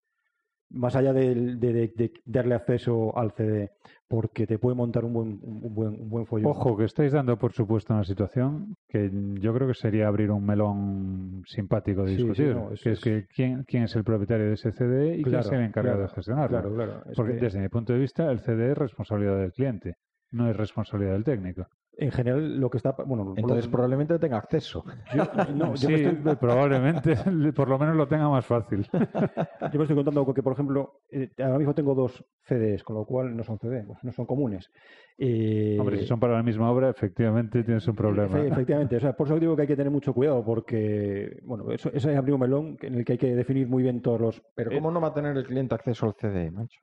más 0.71 0.97
allá 0.97 1.13
de, 1.13 1.35
de- 1.57 1.93
de 1.95 2.13
darle 2.25 2.55
acceso 2.55 3.17
al 3.17 3.33
CDE, 3.33 3.71
porque 4.09 4.47
te 4.47 4.59
puede 4.59 4.75
montar 4.77 5.05
un 5.05 5.13
buen, 5.13 5.41
un 5.43 5.75
buen, 5.75 6.01
un 6.01 6.09
buen 6.11 6.27
follón. 6.27 6.51
Ojo, 6.51 6.77
que 6.77 6.85
estáis 6.85 7.13
dando 7.13 7.39
por 7.39 7.53
supuesto 7.53 7.95
una 7.95 8.05
situación 8.05 8.75
que 8.89 9.11
yo 9.41 9.55
creo 9.55 9.69
que 9.69 9.75
sería 9.75 10.09
abrir 10.09 10.31
un 10.31 10.45
melón 10.45 11.43
simpático 11.47 12.03
de 12.03 12.09
Sí, 12.09 12.17
sí, 12.17 12.23
discutir, 12.23 12.55
no, 12.55 12.69
que 12.69 12.75
es 12.75 12.87
es- 12.87 13.01
que 13.01 13.27
quién, 13.35 13.65
quién 13.65 13.85
es 13.85 13.95
el 13.97 14.05
propietario 14.05 14.47
de 14.47 14.55
ese 14.55 14.73
CDE 14.73 15.17
y 15.19 15.23
quién 15.23 15.39
es 15.41 15.53
el 15.53 15.61
encargado 15.63 15.97
claro, 15.99 16.09
de 16.11 16.15
gestionarlo. 16.15 16.49
Claro, 16.61 16.75
claro. 16.75 17.03
Porque 17.15 17.35
que, 17.35 17.41
desde 17.41 17.61
mi 17.61 17.69
punto 17.69 17.93
de 17.93 17.99
vista 18.01 18.31
el 18.31 18.41
CDE 18.41 18.73
es 18.73 18.79
responsabilidad 18.79 19.39
del 19.39 19.53
cliente, 19.53 19.95
no 20.33 20.49
es 20.51 20.57
responsabilidad 20.57 21.13
del 21.13 21.25
técnico. 21.25 21.67
En 21.99 22.11
general, 22.11 22.59
lo 22.61 22.69
que 22.71 22.77
está. 22.79 22.93
Bueno, 22.93 23.35
Entonces 23.37 23.65
lo- 23.67 23.71
probablemente 23.73 24.19
tenga 24.19 24.37
acceso. 24.39 24.85
yo, 25.15 25.25
no, 25.55 25.75
yo 25.75 25.77
sí, 25.89 26.05
me 26.05 26.11
estoy- 26.11 26.37
probablemente 26.41 27.17
por 27.55 27.69
lo 27.69 27.79
menos 27.79 27.97
lo 27.97 28.07
tenga 28.09 28.29
más 28.29 28.45
fácil. 28.45 28.87
Yo 28.93 29.79
me 29.79 29.85
estoy 29.85 29.97
contando 29.97 30.33
que, 30.35 30.43
por 30.43 30.53
ejemplo, 30.53 31.01
eh, 31.11 31.31
ahora 31.39 31.59
mismo 31.59 31.75
tengo 31.75 31.95
dos 31.95 32.25
CDs, 32.43 32.83
con 32.85 32.97
lo 32.97 33.05
cual 33.05 33.37
no 33.37 33.43
son 33.45 33.59
CD, 33.59 33.83
pues, 33.87 33.99
no 34.05 34.13
son 34.13 34.27
comunes. 34.27 34.71
Eh, 35.19 35.77
Hombre, 35.81 35.97
si 35.99 36.07
son 36.07 36.21
para 36.21 36.35
la 36.35 36.43
misma 36.43 36.71
obra, 36.71 36.91
efectivamente 36.91 37.63
tienes 37.65 37.87
un 37.89 37.97
problema. 37.97 38.39
efe- 38.39 38.53
efectivamente, 38.53 38.97
o 38.97 39.01
sea, 39.01 39.17
por 39.17 39.27
eso 39.27 39.39
digo 39.41 39.57
que 39.57 39.63
hay 39.63 39.69
que 39.69 39.77
tener 39.77 39.91
mucho 39.91 40.13
cuidado, 40.13 40.45
porque, 40.45 41.41
bueno, 41.45 41.71
eso, 41.73 41.91
eso 41.93 42.11
es 42.11 42.17
abrir 42.17 42.35
un 42.35 42.41
melón 42.41 42.77
en 42.83 42.95
el 42.97 43.05
que 43.05 43.13
hay 43.13 43.19
que 43.19 43.35
definir 43.35 43.67
muy 43.69 43.83
bien 43.83 44.03
todos 44.03 44.21
los. 44.21 44.43
Pero 44.55 44.71
eh, 44.71 44.75
¿cómo 44.77 44.91
no 44.91 45.01
va 45.01 45.09
a 45.09 45.15
tener 45.15 45.37
el 45.37 45.45
cliente 45.47 45.75
acceso 45.75 46.07
al 46.07 46.15
CD, 46.15 46.51
macho? 46.51 46.79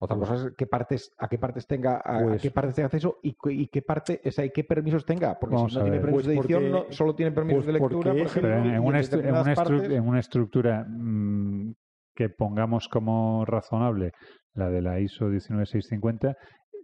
Otra 0.00 0.16
Pues- 0.16 0.28
cosa 0.28 0.46
es 0.48 0.54
qué 0.56 0.66
partes, 0.66 1.10
a 1.18 1.28
qué 1.28 1.38
partes 1.38 1.66
tenga, 1.66 1.96
a, 2.04 2.18
a 2.18 2.22
Pues- 2.22 2.42
qué 2.42 2.50
partes 2.50 2.74
tenga 2.74 2.86
acceso 2.86 3.18
y, 3.22 3.34
qué 3.68 3.82
parte, 3.82 4.20
o 4.24 4.30
sea, 4.30 4.44
y 4.44 4.50
qué 4.50 4.64
permisos 4.64 5.04
tenga. 5.06 5.38
Porque 5.38 5.56
si 5.56 5.62
no 5.62 5.68
tiene 5.82 6.00
permisos 6.00 6.12
Pues 6.12 6.26
de 6.26 6.34
edición, 6.34 6.62
porque- 6.70 6.86
no, 6.88 6.92
solo 6.92 7.14
tiene 7.14 7.32
permisos 7.32 7.64
pues 7.64 7.66
de 7.66 7.72
lectura, 7.72 8.10
porque 8.10 8.18
por 8.18 8.26
ejemplo. 8.26 8.50
Pero 8.50 8.54
en, 8.56 8.60
una, 8.64 8.76
en 8.76 8.80
en 8.80 9.30
una 9.30 9.42
estru- 9.54 9.54
partes- 9.54 9.90
en 9.92 10.08
una 10.08 10.20
estructura 10.20 10.84
mm, 10.88 11.72
que 12.14 12.28
pongamos 12.28 12.88
como 12.88 13.44
razonable 13.44 14.12
la 14.54 14.68
de 14.70 14.82
la 14.82 15.00
ISO 15.00 15.28
19650, 15.28 16.36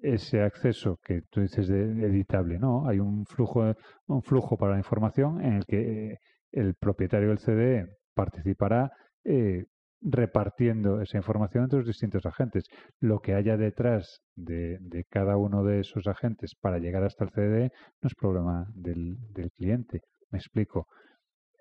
ese 0.03 0.41
acceso 0.43 0.99
que 1.05 1.21
tú 1.31 1.41
dices 1.43 1.69
de 1.69 1.83
editable, 2.07 2.59
¿no? 2.59 2.89
Hay 2.89 3.01
un 3.01 3.27
flujo, 3.27 3.75
un 4.07 4.23
flujo 4.23 4.57
para 4.57 4.73
la 4.73 4.79
información 4.79 5.41
en 5.45 5.55
el 5.55 5.67
que 5.67 6.13
eh, 6.13 6.19
el 6.53 6.75
propietario 6.75 7.29
del 7.29 7.39
CDE 7.39 7.87
participará 8.15 8.91
eh, 9.25 9.65
repartiendo 10.03 11.01
esa 11.01 11.19
información 11.19 11.65
entre 11.65 11.79
los 11.79 11.87
distintos 11.87 12.25
agentes. 12.27 12.65
Lo 13.01 13.21
que 13.21 13.35
haya 13.35 13.57
detrás 13.57 14.21
de, 14.35 14.79
de 14.81 15.05
cada 15.05 15.37
uno 15.37 15.63
de 15.65 15.81
esos 15.81 16.07
agentes 16.07 16.55
para 16.61 16.79
llegar 16.79 17.05
hasta 17.05 17.25
el 17.25 17.31
CDE 17.31 17.71
no 18.01 18.07
es 18.07 18.15
problema 18.15 18.67
del, 18.75 19.17
del 19.33 19.51
cliente. 19.53 20.01
Me 20.31 20.39
explico. 20.39 20.87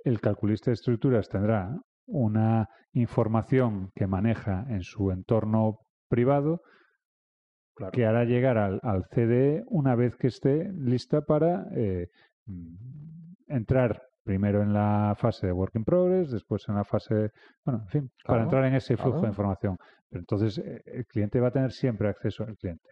El 0.04 0.21
calculista 0.21 0.71
de 0.71 0.75
estructuras 0.75 1.28
tendrá 1.28 1.75
una 2.06 2.67
información 2.93 3.91
que 3.95 4.08
maneja 4.08 4.65
en 4.69 4.82
su 4.84 5.12
entorno 5.12 5.80
privado 6.10 6.62
Claro. 7.75 7.91
que 7.93 8.06
hará 8.06 8.25
llegar 8.25 8.58
al, 8.58 8.80
al 8.84 9.06
CDE 9.06 9.63
una 9.67 9.95
vez 9.95 10.17
que 10.17 10.28
esté 10.28 10.69
lista 10.73 11.21
para 11.21 11.65
eh, 11.73 12.08
mm, 12.45 12.73
entrar 13.47 14.02
primero 14.23 14.62
en 14.62 14.73
la 14.73 15.15
fase 15.17 15.47
de 15.47 15.53
work 15.53 15.75
in 15.75 15.84
progress, 15.84 16.32
después 16.32 16.63
en 16.67 16.75
la 16.75 16.84
fase, 16.84 17.32
bueno, 17.65 17.82
en 17.84 17.88
fin, 17.88 18.12
para 18.25 18.43
entrar 18.43 18.65
en 18.65 18.75
ese 18.75 18.95
flujo 18.95 19.19
claro. 19.19 19.21
de 19.21 19.29
información. 19.29 19.77
Pero 20.10 20.21
entonces 20.21 20.58
eh, 20.60 20.82
el 20.86 21.05
cliente 21.05 21.39
va 21.39 21.49
a 21.49 21.51
tener 21.51 21.71
siempre 21.71 22.10
acceso 22.10 22.43
al 22.43 22.55
cliente. 22.58 22.89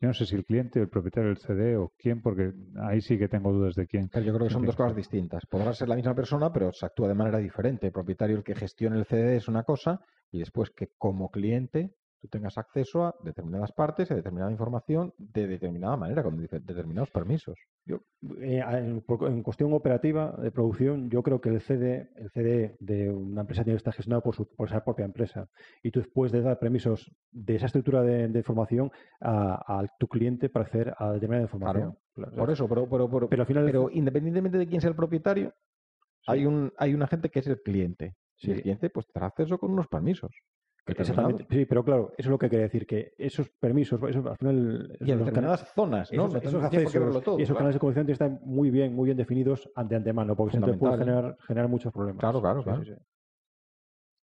Yo 0.00 0.08
no 0.08 0.14
sé 0.14 0.26
si 0.26 0.34
el 0.34 0.44
cliente, 0.44 0.80
el 0.80 0.88
propietario 0.88 1.30
del 1.30 1.38
CD 1.38 1.76
o 1.76 1.92
quién, 1.96 2.20
porque 2.20 2.52
ahí 2.82 3.00
sí 3.00 3.16
que 3.16 3.28
tengo 3.28 3.52
dudas 3.52 3.74
de 3.74 3.86
quién. 3.86 4.08
Pero 4.12 4.26
yo 4.26 4.34
creo 4.34 4.48
que 4.48 4.52
son 4.52 4.66
dos 4.66 4.76
cosas 4.76 4.94
distintas. 4.94 5.46
Podrá 5.46 5.72
ser 5.72 5.88
la 5.88 5.96
misma 5.96 6.14
persona, 6.14 6.52
pero 6.52 6.72
se 6.72 6.84
actúa 6.84 7.08
de 7.08 7.14
manera 7.14 7.38
diferente. 7.38 7.86
El 7.86 7.92
propietario, 7.92 8.36
el 8.36 8.44
que 8.44 8.54
gestione 8.54 8.98
el 8.98 9.06
CD, 9.06 9.36
es 9.36 9.48
una 9.48 9.62
cosa, 9.62 10.00
y 10.30 10.40
después 10.40 10.70
que 10.70 10.88
como 10.98 11.30
cliente, 11.30 11.94
tú 12.24 12.28
tengas 12.28 12.56
acceso 12.56 13.04
a 13.04 13.14
determinadas 13.22 13.70
partes, 13.72 14.10
a 14.10 14.14
determinada 14.14 14.50
información, 14.50 15.12
de 15.18 15.46
determinada 15.46 15.94
manera, 15.98 16.22
con 16.22 16.40
determinados 16.40 17.10
permisos. 17.10 17.58
Yo, 17.84 17.98
eh, 18.40 18.62
en, 18.66 19.02
cuestión 19.42 19.74
operativa 19.74 20.32
de 20.38 20.50
producción, 20.50 21.10
yo 21.10 21.22
creo 21.22 21.42
que 21.42 21.50
el 21.50 21.60
CD, 21.60 22.08
el 22.16 22.30
CD 22.30 22.76
de 22.80 23.10
una 23.10 23.42
empresa 23.42 23.62
tiene 23.62 23.74
que 23.74 23.78
estar 23.78 23.92
gestionado 23.92 24.22
por, 24.22 24.34
su, 24.34 24.48
por 24.56 24.68
esa 24.68 24.82
propia 24.82 25.04
empresa. 25.04 25.50
Y 25.82 25.90
tú 25.90 26.00
después 26.00 26.32
de 26.32 26.40
dar 26.40 26.58
permisos 26.58 27.14
de 27.30 27.56
esa 27.56 27.66
estructura 27.66 28.00
de, 28.00 28.28
de 28.28 28.38
información 28.38 28.90
a, 29.20 29.80
a 29.80 29.86
tu 29.98 30.08
cliente 30.08 30.48
para 30.48 30.64
acceder 30.64 30.94
a 30.96 31.12
determinada 31.12 31.42
información. 31.42 31.98
Claro, 32.14 32.32
Por 32.34 32.50
eso, 32.50 32.66
pero, 32.66 32.88
pero, 32.88 33.10
pero, 33.10 33.28
Pero 33.28 33.42
al 33.42 33.46
final- 33.46 33.66
pero 33.66 33.90
independientemente 33.90 34.56
de 34.56 34.66
quién 34.66 34.80
sea 34.80 34.88
el 34.88 34.96
propietario, 34.96 35.52
hay 36.26 36.46
un 36.46 36.72
hay 36.78 36.94
una 36.94 37.06
gente 37.06 37.28
que 37.28 37.40
es 37.40 37.46
el 37.48 37.60
cliente. 37.60 38.14
Y 38.38 38.50
el 38.50 38.62
cliente 38.62 38.88
pues 38.90 39.06
tendrá 39.06 39.26
acceso 39.28 39.58
con 39.58 39.70
unos 39.70 39.88
permisos. 39.88 40.30
Exactamente. 40.86 41.46
Sí, 41.50 41.64
pero 41.64 41.82
claro, 41.82 42.12
eso 42.16 42.28
es 42.28 42.30
lo 42.30 42.38
que 42.38 42.50
quería 42.50 42.64
decir, 42.64 42.86
que 42.86 43.14
esos 43.16 43.48
permisos, 43.48 44.00
eso 44.08 44.28
al 44.28 44.36
final... 44.36 44.96
Y 45.00 45.04
en 45.04 45.16
esos 45.16 45.26
determinadas 45.26 45.72
zonas, 45.74 46.12
¿no? 46.12 46.26
esos, 46.26 46.42
esos 46.42 46.62
accesos 46.62 47.22
todo, 47.22 47.38
y 47.38 47.42
esos 47.42 47.54
claro. 47.54 47.58
canales 47.58 47.74
de 47.74 47.80
comunicación 47.80 48.06
tienen 48.06 48.06
que 48.06 48.12
estar 48.12 48.30
muy 48.46 48.70
bien, 48.70 48.94
muy 48.94 49.06
bien 49.06 49.16
definidos 49.16 49.70
de 49.74 49.96
antemano, 49.96 50.36
porque 50.36 50.56
si 50.56 50.60
no 50.60 50.66
te 50.66 50.76
puede 50.76 50.98
generar, 50.98 51.36
generar 51.46 51.68
muchos 51.68 51.92
problemas. 51.92 52.20
Claro, 52.20 52.40
claro, 52.40 52.60
Sí, 52.60 52.64
claro. 52.64 52.84
sí, 52.84 52.92
sí. 52.92 52.98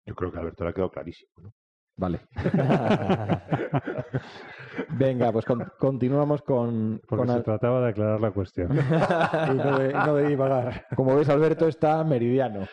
Yo 0.07 0.15
creo 0.15 0.33
que 0.33 0.39
Alberto 0.39 0.65
le 0.65 0.71
ha 0.71 0.75
quedado 0.75 0.91
clarísimo. 0.91 1.31
¿no? 1.41 1.55
Vale. 1.97 2.21
Venga, 4.97 5.33
pues 5.33 5.45
con- 5.45 5.65
continuamos 5.79 6.43
con, 6.43 7.01
Porque 7.09 7.21
con 7.21 7.29
se 7.29 7.35
al- 7.35 7.43
trataba 7.45 7.81
de 7.81 7.89
aclarar 7.91 8.21
la 8.21 8.31
cuestión. 8.31 8.69
Y 9.53 9.55
no 9.57 9.79
de, 9.79 9.93
no 9.93 10.15
de 10.15 10.29
divagar. 10.29 10.87
Como 10.97 11.17
ves, 11.17 11.29
Alberto 11.29 11.69
está 11.69 12.03
meridiano. 12.05 12.67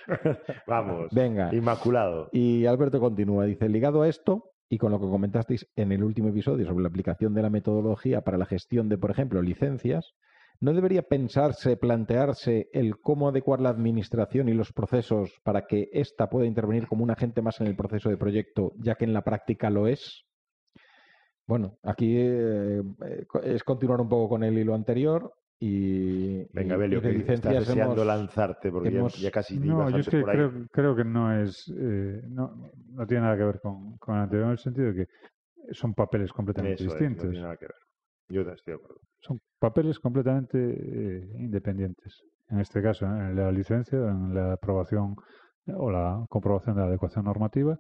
Vamos, 0.68 1.08
Venga. 1.12 1.54
inmaculado. 1.54 2.30
Y 2.32 2.66
Alberto 2.66 3.00
continúa, 3.00 3.46
dice, 3.46 3.68
ligado 3.70 4.02
a 4.02 4.08
esto 4.08 4.46
y 4.70 4.78
con 4.78 4.92
lo 4.92 5.00
que 5.00 5.08
comentasteis 5.08 5.68
en 5.76 5.92
el 5.92 6.04
último 6.04 6.30
episodio 6.30 6.66
sobre 6.68 6.84
la 6.84 6.90
aplicación 6.90 7.34
de 7.34 7.42
la 7.42 7.50
metodología 7.50 8.22
para 8.22 8.38
la 8.38 8.46
gestión 8.46 8.88
de, 8.90 8.98
por 8.98 9.10
ejemplo, 9.12 9.42
licencias, 9.42 10.14
¿no 10.62 10.74
debería 10.74 11.02
pensarse, 11.04 11.76
plantearse 11.78 12.68
el 12.74 12.98
cómo 13.00 13.30
adecuar 13.30 13.62
la 13.62 13.70
administración 13.70 14.48
y 14.50 14.54
los 14.54 14.72
procesos 14.74 15.32
para 15.44 15.66
que 15.66 15.88
ésta 15.94 16.30
pueda 16.30 16.46
intervenir 16.46 16.88
como 16.88 17.04
un 17.04 17.12
agente 17.12 17.42
más 17.42 17.60
en 17.62 17.68
el 17.68 17.76
proceso 17.76 18.10
de 18.10 18.18
proyecto, 18.18 18.74
ya 18.78 18.96
que 18.96 19.06
en 19.06 19.14
la 19.14 19.24
práctica 19.24 19.70
lo 19.70 19.88
es? 19.88 20.26
Bueno, 21.50 21.80
aquí 21.82 22.16
eh, 22.16 22.84
eh, 23.08 23.26
es 23.44 23.64
continuar 23.64 24.00
un 24.02 24.08
poco 24.08 24.30
con 24.30 24.44
el 24.44 24.56
hilo 24.56 24.76
anterior 24.76 25.34
y, 25.60 26.44
Venga, 26.54 26.78
Belio, 26.78 27.00
y 27.00 27.02
de 27.02 27.08
que 27.10 27.18
licencias 27.18 27.54
estás 27.54 27.68
deseando 27.76 27.94
hemos- 28.04 28.06
lanzarte 28.06 28.72
porque 28.72 28.92
ya- 28.92 29.00
hemos- 29.00 29.20
ya, 29.20 29.32
casi 29.32 29.58
No, 29.58 29.90
yo 29.90 29.98
es 29.98 30.08
que 30.10 30.24
creo, 30.24 30.52
creo 30.72 30.96
que 30.96 31.04
no 31.04 31.42
es. 31.42 31.68
eh, 31.76 32.22
no, 32.30 32.70
no 32.92 33.08
tiene 33.08 33.24
nada 33.24 33.36
que 33.36 33.44
ver 33.46 33.60
con, 33.62 33.98
con 33.98 34.16
el 34.18 34.22
anterior 34.22 34.46
en 34.46 34.52
el 34.52 34.58
sentido 34.60 34.94
de 34.94 34.94
que 35.08 35.74
son 35.74 35.96
papeles 35.96 36.32
completamente 36.32 36.84
Eso 36.84 36.84
es, 36.84 36.90
no 36.92 37.00
distintos. 37.00 37.30
tiene 37.32 37.42
nada 37.42 37.58
que 37.58 37.66
ver. 37.66 37.76
Yo 38.30 38.42
estoy 38.42 38.74
de 38.74 38.76
acuerdo. 38.76 39.02
son 39.22 39.40
papeles 39.58 39.98
completamente 40.00 40.58
eh, 40.60 41.32
independientes. 41.40 42.22
En 42.50 42.60
este 42.60 42.80
caso, 42.84 43.08
en 43.08 43.36
la 43.36 43.52
licencia, 43.52 43.98
en 43.98 44.36
la 44.36 44.54
aprobación 44.54 45.16
o 45.66 45.90
la 45.90 46.24
comprobación 46.30 46.76
de 46.76 46.82
la 46.84 46.88
adecuación 46.90 47.26
normativa, 47.26 47.76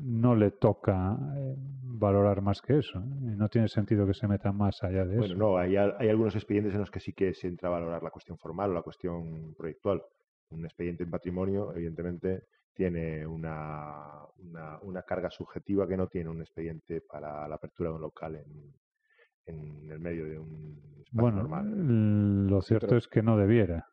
no 0.00 0.34
le 0.34 0.50
toca 0.50 1.16
eh, 1.36 1.56
valorar 1.98 2.40
más 2.42 2.60
que 2.62 2.78
eso. 2.78 2.98
¿eh? 2.98 3.02
No 3.36 3.48
tiene 3.48 3.68
sentido 3.68 4.06
que 4.06 4.14
se 4.14 4.26
meta 4.28 4.52
más 4.52 4.82
allá 4.82 5.04
de 5.04 5.16
Bueno, 5.16 5.34
eso. 5.34 5.36
no, 5.36 5.58
hay, 5.58 5.76
hay 5.76 6.08
algunos 6.08 6.34
expedientes 6.36 6.74
en 6.74 6.80
los 6.80 6.90
que 6.90 7.00
sí 7.00 7.12
que 7.12 7.34
se 7.34 7.48
entra 7.48 7.68
a 7.68 7.72
valorar 7.72 8.02
la 8.02 8.10
cuestión 8.10 8.38
formal 8.38 8.70
o 8.70 8.74
la 8.74 8.82
cuestión 8.82 9.54
proyectual. 9.56 10.02
Un 10.50 10.64
expediente 10.64 11.04
en 11.04 11.10
patrimonio, 11.10 11.72
evidentemente, 11.74 12.44
tiene 12.74 13.26
una, 13.26 14.24
una, 14.38 14.78
una 14.82 15.02
carga 15.02 15.30
subjetiva 15.30 15.86
que 15.86 15.96
no 15.96 16.06
tiene 16.06 16.30
un 16.30 16.40
expediente 16.40 17.00
para 17.02 17.46
la 17.48 17.56
apertura 17.56 17.90
de 17.90 17.94
un 17.96 18.00
local 18.02 18.36
en, 18.36 18.72
en 19.46 19.90
el 19.90 19.98
medio 19.98 20.24
de 20.26 20.38
un 20.38 20.80
espacio 21.00 21.12
Bueno, 21.22 21.36
normal. 21.38 22.46
lo 22.46 22.62
cierto 22.62 22.96
es 22.96 23.08
que 23.08 23.22
no 23.22 23.36
debiera, 23.36 23.86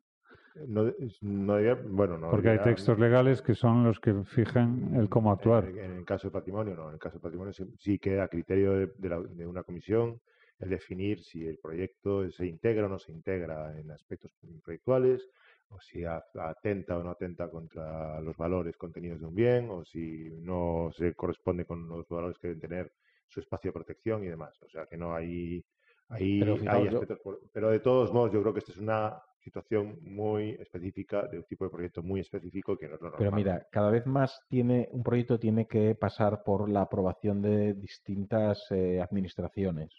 No, 0.67 0.91
no 1.21 1.55
debía- 1.55 1.75
bueno, 1.85 2.17
no 2.17 2.29
porque 2.29 2.49
hay 2.49 2.59
textos 2.59 2.97
legales 2.97 3.41
que 3.41 3.53
son 3.55 3.83
los 3.83 3.99
que 3.99 4.13
fijan 4.23 4.95
el 4.95 5.09
cómo 5.09 5.31
actuar. 5.31 5.65
En, 5.65 5.77
en 5.79 5.91
el 5.97 6.05
caso 6.05 6.27
de 6.29 6.31
patrimonio, 6.31 6.75
no. 6.75 6.87
En 6.87 6.93
el 6.93 6.99
caso 6.99 7.17
de 7.17 7.21
patrimonio 7.21 7.51
sí, 7.51 7.65
sí 7.77 7.99
queda 7.99 8.23
a 8.23 8.27
criterio 8.29 8.73
de, 8.73 8.87
de 8.97 9.09
la- 9.09 9.19
de 9.19 9.45
una 9.45 9.63
comisión 9.63 10.19
el 10.59 10.69
definir 10.69 11.19
si 11.21 11.45
el 11.45 11.57
proyecto 11.57 12.29
se 12.31 12.45
integra 12.45 12.85
o 12.85 12.89
no 12.89 12.97
se 12.97 13.11
integra 13.11 13.77
en 13.77 13.91
aspectos 13.91 14.31
proyectuales, 14.63 15.29
o 15.67 15.81
si 15.81 16.05
a- 16.05 16.23
atenta 16.39 16.97
o 16.97 17.03
no 17.03 17.09
atenta 17.09 17.49
contra 17.49 18.21
los 18.21 18.37
valores 18.37 18.77
contenidos 18.77 19.19
de 19.19 19.25
un 19.25 19.35
bien, 19.35 19.69
o 19.69 19.83
si 19.83 20.29
no 20.39 20.89
se 20.93 21.13
corresponde 21.13 21.65
con 21.65 21.85
los 21.89 22.07
valores 22.07 22.37
que 22.39 22.47
deben 22.47 22.61
tener 22.61 22.93
su 23.27 23.41
espacio 23.41 23.69
de 23.69 23.73
protección 23.73 24.23
y 24.23 24.27
demás. 24.27 24.57
O 24.63 24.69
sea 24.69 24.85
que 24.85 24.95
no 24.95 25.13
hay. 25.13 25.61
Ahí 26.07 26.39
Pero 26.39 26.53
hay 26.71 26.83
yo- 26.85 26.89
aspectos 26.91 27.19
por- 27.19 27.41
pero 27.51 27.69
de 27.71 27.79
todos 27.81 28.13
modos, 28.13 28.31
yo 28.31 28.41
creo 28.41 28.53
que 28.53 28.59
esta 28.59 28.71
es 28.71 28.77
una 28.77 29.19
situación 29.45 29.99
muy 30.01 30.57
específica, 30.59 31.27
de 31.27 31.37
un 31.37 31.43
tipo 31.45 31.65
de 31.65 31.71
proyecto 31.71 32.01
muy 32.01 32.19
específico 32.19 32.75
que 32.77 32.87
no 32.89 32.95
es 32.95 33.01
lo 33.01 33.11
Pero 33.11 33.31
normal. 33.31 33.35
mira, 33.35 33.67
cada 33.71 33.91
vez 33.91 34.05
más 34.07 34.41
tiene 34.49 34.89
un 34.91 35.03
proyecto 35.03 35.39
tiene 35.39 35.67
que 35.67 35.93
pasar 35.95 36.43
por 36.43 36.67
la 36.67 36.81
aprobación 36.81 37.41
de 37.41 37.75
distintas 37.75 38.59
eh, 38.71 38.99
administraciones. 38.99 39.93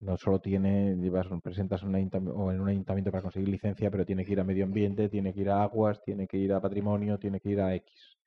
No 0.00 0.18
solo 0.18 0.40
tiene, 0.40 0.94
llevas, 0.96 1.26
presentas 1.42 1.82
un 1.82 1.94
o 1.94 2.52
en 2.52 2.60
un 2.60 2.68
ayuntamiento 2.68 3.10
para 3.10 3.22
conseguir 3.22 3.48
licencia, 3.48 3.90
pero 3.90 4.04
tiene 4.04 4.26
que 4.26 4.32
ir 4.32 4.40
a 4.40 4.44
medio 4.44 4.64
ambiente, 4.64 5.08
tiene 5.08 5.32
que 5.32 5.40
ir 5.40 5.48
a 5.48 5.62
aguas, 5.62 6.02
tiene 6.04 6.26
que 6.26 6.36
ir 6.36 6.52
a 6.52 6.60
patrimonio, 6.60 7.18
tiene 7.18 7.40
que 7.40 7.48
ir 7.48 7.60
a 7.62 7.74
X. 7.74 8.18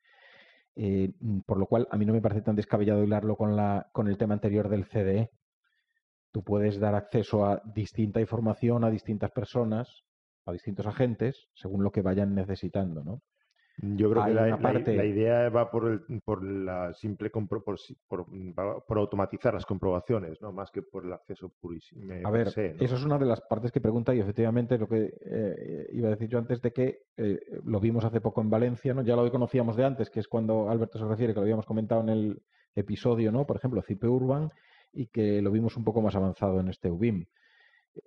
Eh, 0.75 1.11
por 1.45 1.59
lo 1.59 1.67
cual, 1.67 1.87
a 1.91 1.97
mí 1.97 2.05
no 2.07 2.13
me 2.13 2.21
parece 2.21 2.41
tan 2.41 2.55
descabellado 2.55 3.03
hilarlo 3.03 3.35
con, 3.35 3.55
la, 3.55 3.87
con 3.93 4.07
el 4.07 4.17
tema 4.17 4.33
anterior 4.33 4.67
del 4.67 4.85
CDE. 4.85 5.29
Tú 6.31 6.43
puedes 6.43 6.79
dar 6.79 6.95
acceso 6.95 7.45
a 7.45 7.61
distinta 7.65 8.19
información 8.19 8.83
a 8.83 8.89
distintas 8.89 9.31
personas, 9.31 10.03
a 10.49 10.53
distintos 10.53 10.85
agentes, 10.85 11.47
según 11.53 11.83
lo 11.83 11.91
que 11.91 12.01
vayan 12.01 12.35
necesitando, 12.35 13.03
¿no? 13.03 13.21
Yo 13.81 14.09
creo 14.11 14.23
Hay 14.23 14.33
que 14.33 14.35
la, 14.35 14.57
parte- 14.57 14.93
la 14.97 15.05
idea 15.05 15.47
va 15.49 15.71
por, 15.71 15.87
el, 15.87 16.21
por 16.21 16.43
la 16.43 16.93
simple 16.93 17.31
compro- 17.31 17.63
por, 17.63 17.77
por, 18.09 18.25
por 18.85 18.97
automatizar 18.97 19.53
las 19.53 19.65
comprobaciones, 19.65 20.41
¿no? 20.41 20.51
Más 20.51 20.69
que 20.69 20.81
por 20.81 21.05
el 21.05 21.13
acceso 21.13 21.49
purísimo. 21.61 22.13
A 22.25 22.29
ver, 22.29 22.49
eso 22.83 22.95
es 22.95 23.05
una 23.05 23.17
de 23.17 23.25
las 23.25 23.39
partes 23.39 23.71
que 23.71 23.79
pregunta 23.79 24.13
y 24.13 24.19
efectivamente 24.19 24.77
lo 24.77 24.89
que 24.89 25.13
eh, 25.25 25.87
iba 25.93 26.07
a 26.09 26.11
decir 26.11 26.27
yo 26.27 26.39
antes 26.39 26.61
de 26.61 26.73
que 26.73 27.03
eh, 27.15 27.39
lo 27.63 27.79
vimos 27.79 28.03
hace 28.03 28.19
poco 28.19 28.41
en 28.41 28.49
Valencia, 28.49 28.93
¿no? 28.93 29.01
Ya 29.01 29.15
lo 29.15 29.31
conocíamos 29.31 29.77
de 29.77 29.85
antes, 29.85 30.09
que 30.09 30.19
es 30.19 30.27
cuando 30.27 30.69
Alberto 30.69 30.99
se 30.99 31.05
refiere, 31.05 31.33
que 31.33 31.39
lo 31.39 31.43
habíamos 31.43 31.65
comentado 31.65 32.01
en 32.01 32.09
el 32.09 32.41
episodio, 32.75 33.31
¿no? 33.31 33.45
Por 33.45 33.55
ejemplo, 33.55 33.81
CIPE 33.81 34.07
Urban 34.07 34.49
y 34.91 35.07
que 35.07 35.41
lo 35.41 35.51
vimos 35.51 35.77
un 35.77 35.85
poco 35.85 36.01
más 36.01 36.15
avanzado 36.15 36.59
en 36.59 36.67
este 36.67 36.91
UBIM. 36.91 37.27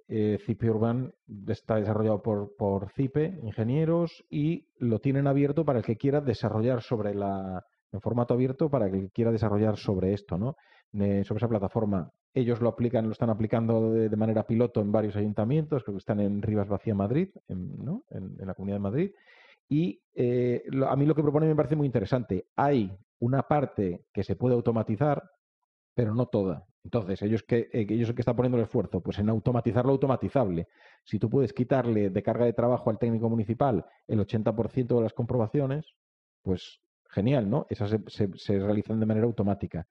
Eh, 0.08 0.38
CIPE 0.44 0.70
Urban 0.70 1.12
está 1.48 1.76
desarrollado 1.76 2.22
por, 2.22 2.54
por 2.56 2.92
ingenieros, 2.98 4.24
y 4.30 4.68
lo 4.78 5.00
tienen 5.00 5.26
abierto 5.26 5.64
para 5.64 5.80
el 5.80 5.84
que 5.84 5.96
quiera 5.96 6.20
desarrollar 6.20 6.82
sobre 6.82 7.14
la, 7.14 7.64
en 7.92 8.00
formato 8.00 8.34
abierto 8.34 8.70
para 8.70 8.86
el 8.86 8.92
que 8.92 9.10
quiera 9.10 9.30
desarrollar 9.30 9.76
sobre 9.76 10.14
esto, 10.14 10.38
¿no? 10.38 10.56
Sobre 10.92 11.38
esa 11.38 11.48
plataforma. 11.48 12.10
Ellos 12.34 12.60
lo 12.60 12.68
aplican, 12.68 13.06
lo 13.06 13.12
están 13.12 13.30
aplicando 13.30 13.92
de, 13.92 14.16
manera 14.16 14.46
piloto 14.46 14.80
en 14.80 14.92
varios 14.92 15.16
ayuntamientos, 15.16 15.82
creo 15.84 15.94
que 15.94 16.00
están 16.00 16.20
en 16.20 16.40
Rivas 16.42 16.68
Vacía, 16.68 16.94
Madrid, 16.94 17.28
en, 17.48 17.84
¿no? 17.84 18.04
en, 18.10 18.36
la 18.38 18.54
Comunidad 18.54 18.76
de 18.76 18.82
Madrid. 18.82 19.10
Y 19.68 20.02
eh, 20.14 20.62
a 20.86 20.96
mí 20.96 21.06
lo 21.06 21.14
que 21.14 21.22
propone 21.22 21.46
me 21.46 21.56
parece 21.56 21.76
muy 21.76 21.86
interesante. 21.86 22.46
Hay 22.56 22.90
una 23.20 23.42
parte 23.42 24.04
que 24.12 24.22
se 24.22 24.36
puede 24.36 24.54
automatizar, 24.54 25.22
pero 25.94 26.14
no 26.14 26.26
toda. 26.26 26.66
Entonces, 26.84 27.22
ellos 27.22 27.42
que, 27.44 27.68
eh, 27.72 27.86
ellos 27.88 28.12
que 28.12 28.22
están 28.22 28.36
poniendo 28.36 28.58
el 28.58 28.64
esfuerzo, 28.64 29.00
pues 29.00 29.18
en 29.18 29.28
automatizar 29.28 29.84
lo 29.84 29.92
automatizable. 29.92 30.68
Si 31.04 31.18
tú 31.18 31.30
puedes 31.30 31.52
quitarle 31.52 32.10
de 32.10 32.22
carga 32.22 32.44
de 32.44 32.52
trabajo 32.52 32.90
al 32.90 32.98
técnico 32.98 33.28
municipal 33.30 33.86
el 34.08 34.20
80% 34.20 34.96
de 34.96 35.02
las 35.02 35.12
comprobaciones, 35.14 35.94
pues 36.42 36.80
genial, 37.08 37.48
¿no? 37.48 37.66
Esas 37.70 37.90
se- 38.08 38.30
se 38.36 38.58
realizan 38.58 38.98
de 39.00 39.06
manera 39.06 39.26
automática. 39.26 39.86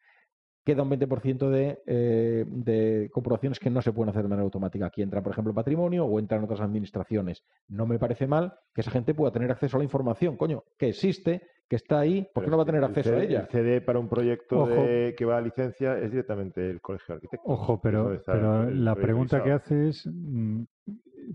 Queda 0.64 0.84
un 0.84 0.90
20% 0.92 1.50
de, 1.50 1.82
eh, 1.88 2.46
de 2.48 3.10
comprobaciones 3.12 3.60
que 3.60 3.70
no 3.72 3.82
se 3.82 3.92
pueden 3.94 4.10
hacer 4.10 4.22
de 4.22 4.30
manera 4.30 4.44
automática. 4.44 4.86
Aquí 4.86 5.02
entra, 5.02 5.22
por 5.24 5.32
ejemplo, 5.32 5.54
patrimonio 5.56 6.06
o 6.06 6.20
entran 6.20 6.44
otras 6.44 6.62
administraciones. 6.62 7.44
No 7.68 7.88
me 7.88 7.98
parece 7.98 8.28
mal 8.28 8.54
que 8.74 8.82
esa 8.82 8.92
gente 8.92 9.16
pueda 9.16 9.32
tener 9.32 9.50
acceso 9.52 9.78
a 9.78 9.80
la 9.80 9.86
información, 9.86 10.38
coño, 10.38 10.64
que 10.78 10.90
existe, 10.90 11.42
que 11.68 11.78
está 11.78 12.00
ahí, 12.00 12.28
¿por 12.34 12.44
qué 12.44 12.50
no 12.52 12.58
va 12.58 12.64
a 12.64 12.66
tener 12.68 12.84
acceso 12.84 13.16
a 13.16 13.24
ella? 13.24 13.40
El 13.42 13.48
CD 13.48 13.82
para 13.82 13.98
un 13.98 14.08
proyecto 14.08 14.68
de- 14.68 15.16
que 15.18 15.26
va 15.26 15.38
a 15.38 15.42
licencia 15.42 15.98
es 15.98 16.12
directamente 16.12 16.70
el 16.70 16.80
Colegio 16.80 17.08
de 17.08 17.14
Arquitectos. 17.16 17.50
Ojo, 17.52 17.80
pero, 17.82 18.14
está 18.14 18.34
pero 18.34 18.64
el 18.68 18.86
la 18.86 18.94
pregunta 18.96 19.38
que 19.42 19.50
revisado. 19.50 19.56
hace 19.56 19.90
es, 19.90 20.06
mm, 20.14 20.64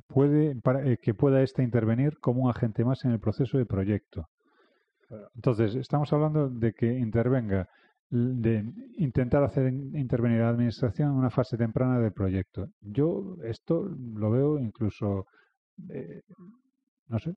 puede 0.06 0.54
para, 0.56 0.86
eh, 0.86 0.98
que 0.98 1.14
pueda 1.14 1.42
éste 1.42 1.62
intervenir 1.62 2.18
como 2.20 2.44
un 2.44 2.50
agente 2.50 2.84
más 2.84 3.04
en 3.04 3.10
el 3.12 3.18
proceso 3.18 3.58
de 3.58 3.66
proyecto. 3.66 4.28
Entonces, 5.36 5.74
estamos 5.76 6.12
hablando 6.12 6.48
de 6.48 6.72
que 6.74 6.86
intervenga, 6.98 7.68
de 8.10 8.64
intentar 8.98 9.42
hacer 9.44 9.68
in- 9.72 9.96
intervenir 9.96 10.40
a 10.40 10.44
la 10.44 10.50
administración 10.50 11.10
en 11.10 11.16
una 11.16 11.30
fase 11.30 11.56
temprana 11.56 11.98
del 11.98 12.12
proyecto. 12.12 12.68
Yo 12.80 13.36
esto 13.44 13.84
lo 14.14 14.30
veo 14.30 14.58
incluso, 14.58 15.26
eh, 15.90 16.22
no 17.08 17.18
sé, 17.18 17.34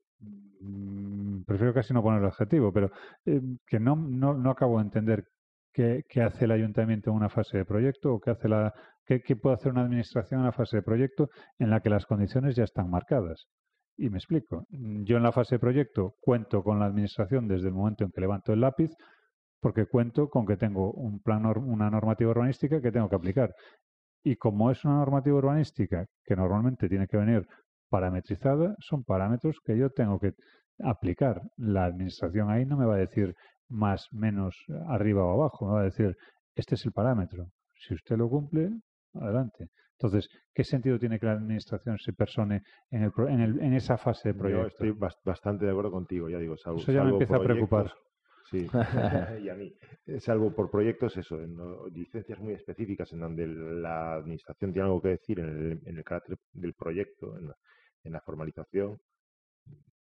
mm, 0.60 1.42
prefiero 1.44 1.74
casi 1.74 1.92
no 1.92 2.02
poner 2.02 2.20
el 2.20 2.28
adjetivo, 2.28 2.72
pero 2.72 2.90
eh, 3.26 3.40
que 3.66 3.80
no, 3.80 3.96
no, 3.96 4.34
no 4.34 4.50
acabo 4.50 4.78
de 4.78 4.84
entender 4.84 5.24
qué, 5.72 6.02
qué 6.08 6.22
hace 6.22 6.44
el 6.44 6.52
ayuntamiento 6.52 7.10
en 7.10 7.16
una 7.16 7.28
fase 7.28 7.58
de 7.58 7.64
proyecto 7.64 8.14
o 8.14 8.20
qué, 8.20 8.30
hace 8.30 8.48
la, 8.48 8.72
qué, 9.04 9.20
qué 9.22 9.36
puede 9.36 9.56
hacer 9.56 9.72
una 9.72 9.82
administración 9.82 10.40
en 10.40 10.42
una 10.44 10.52
fase 10.52 10.78
de 10.78 10.82
proyecto 10.82 11.28
en 11.58 11.70
la 11.70 11.80
que 11.80 11.90
las 11.90 12.06
condiciones 12.06 12.54
ya 12.56 12.64
están 12.64 12.90
marcadas. 12.90 13.46
Y 13.96 14.08
me 14.08 14.16
explico. 14.18 14.64
Yo 14.70 15.16
en 15.18 15.22
la 15.22 15.32
fase 15.32 15.56
de 15.56 15.58
proyecto 15.58 16.14
cuento 16.20 16.62
con 16.62 16.78
la 16.78 16.86
administración 16.86 17.46
desde 17.48 17.68
el 17.68 17.74
momento 17.74 18.04
en 18.04 18.10
que 18.10 18.20
levanto 18.20 18.52
el 18.52 18.60
lápiz 18.60 18.90
porque 19.60 19.86
cuento 19.86 20.28
con 20.28 20.46
que 20.46 20.56
tengo 20.56 20.92
un 20.92 21.20
plan, 21.20 21.44
una 21.46 21.90
normativa 21.90 22.30
urbanística 22.30 22.80
que 22.80 22.90
tengo 22.92 23.08
que 23.08 23.16
aplicar. 23.16 23.52
Y 24.22 24.36
como 24.36 24.70
es 24.70 24.84
una 24.84 24.96
normativa 24.96 25.36
urbanística 25.36 26.06
que 26.24 26.36
normalmente 26.36 26.88
tiene 26.88 27.06
que 27.06 27.16
venir 27.16 27.46
parametrizada, 27.90 28.74
son 28.78 29.04
parámetros 29.04 29.58
que 29.64 29.76
yo 29.76 29.90
tengo 29.90 30.18
que 30.18 30.32
aplicar. 30.82 31.40
La 31.56 31.84
administración 31.86 32.50
ahí 32.50 32.64
no 32.64 32.76
me 32.76 32.86
va 32.86 32.94
a 32.94 32.98
decir 32.98 33.34
más, 33.68 34.06
menos, 34.12 34.54
arriba 34.88 35.24
o 35.24 35.32
abajo, 35.32 35.66
me 35.68 35.74
va 35.74 35.80
a 35.80 35.84
decir, 35.84 36.14
este 36.54 36.74
es 36.74 36.84
el 36.86 36.92
parámetro. 36.92 37.46
Si 37.86 37.94
usted 37.94 38.16
lo 38.16 38.28
cumple, 38.28 38.70
adelante. 39.14 39.68
Entonces, 39.98 40.28
¿qué 40.54 40.64
sentido 40.64 40.98
tiene 40.98 41.18
que 41.18 41.26
la 41.26 41.32
administración 41.32 41.98
se 41.98 42.12
persone 42.12 42.62
en, 42.90 43.02
el, 43.02 43.12
en, 43.28 43.40
el- 43.40 43.60
en 43.60 43.74
esa 43.74 43.96
fase 43.98 44.30
de 44.30 44.34
Yo 44.34 44.38
proyecto? 44.38 44.66
estoy 44.68 44.90
bas- 44.92 45.18
bastante 45.24 45.64
de 45.66 45.70
acuerdo 45.72 45.90
contigo, 45.90 46.28
ya 46.30 46.38
digo. 46.38 46.56
Salvo, 46.56 46.78
Eso 46.80 46.92
ya 46.92 47.04
me 47.04 47.10
empieza 47.10 47.36
a 47.36 47.40
preocupar. 47.42 47.92
Sí, 48.50 48.66
y 49.44 49.48
a 49.48 49.54
mí. 49.54 49.74
Salvo 50.18 50.52
por 50.54 50.70
proyectos, 50.70 51.16
eso, 51.16 51.40
en 51.40 51.56
licencias 51.94 52.38
muy 52.40 52.54
específicas 52.54 53.12
en 53.12 53.20
donde 53.20 53.46
la 53.46 54.14
administración 54.14 54.72
tiene 54.72 54.86
algo 54.86 55.00
que 55.00 55.08
decir 55.10 55.38
en 55.40 55.48
el, 55.48 55.80
en 55.86 55.96
el 55.98 56.04
carácter 56.04 56.36
del 56.52 56.74
proyecto, 56.74 57.38
en 57.38 57.48
la, 57.48 57.56
en 58.04 58.12
la 58.12 58.20
formalización. 58.20 58.98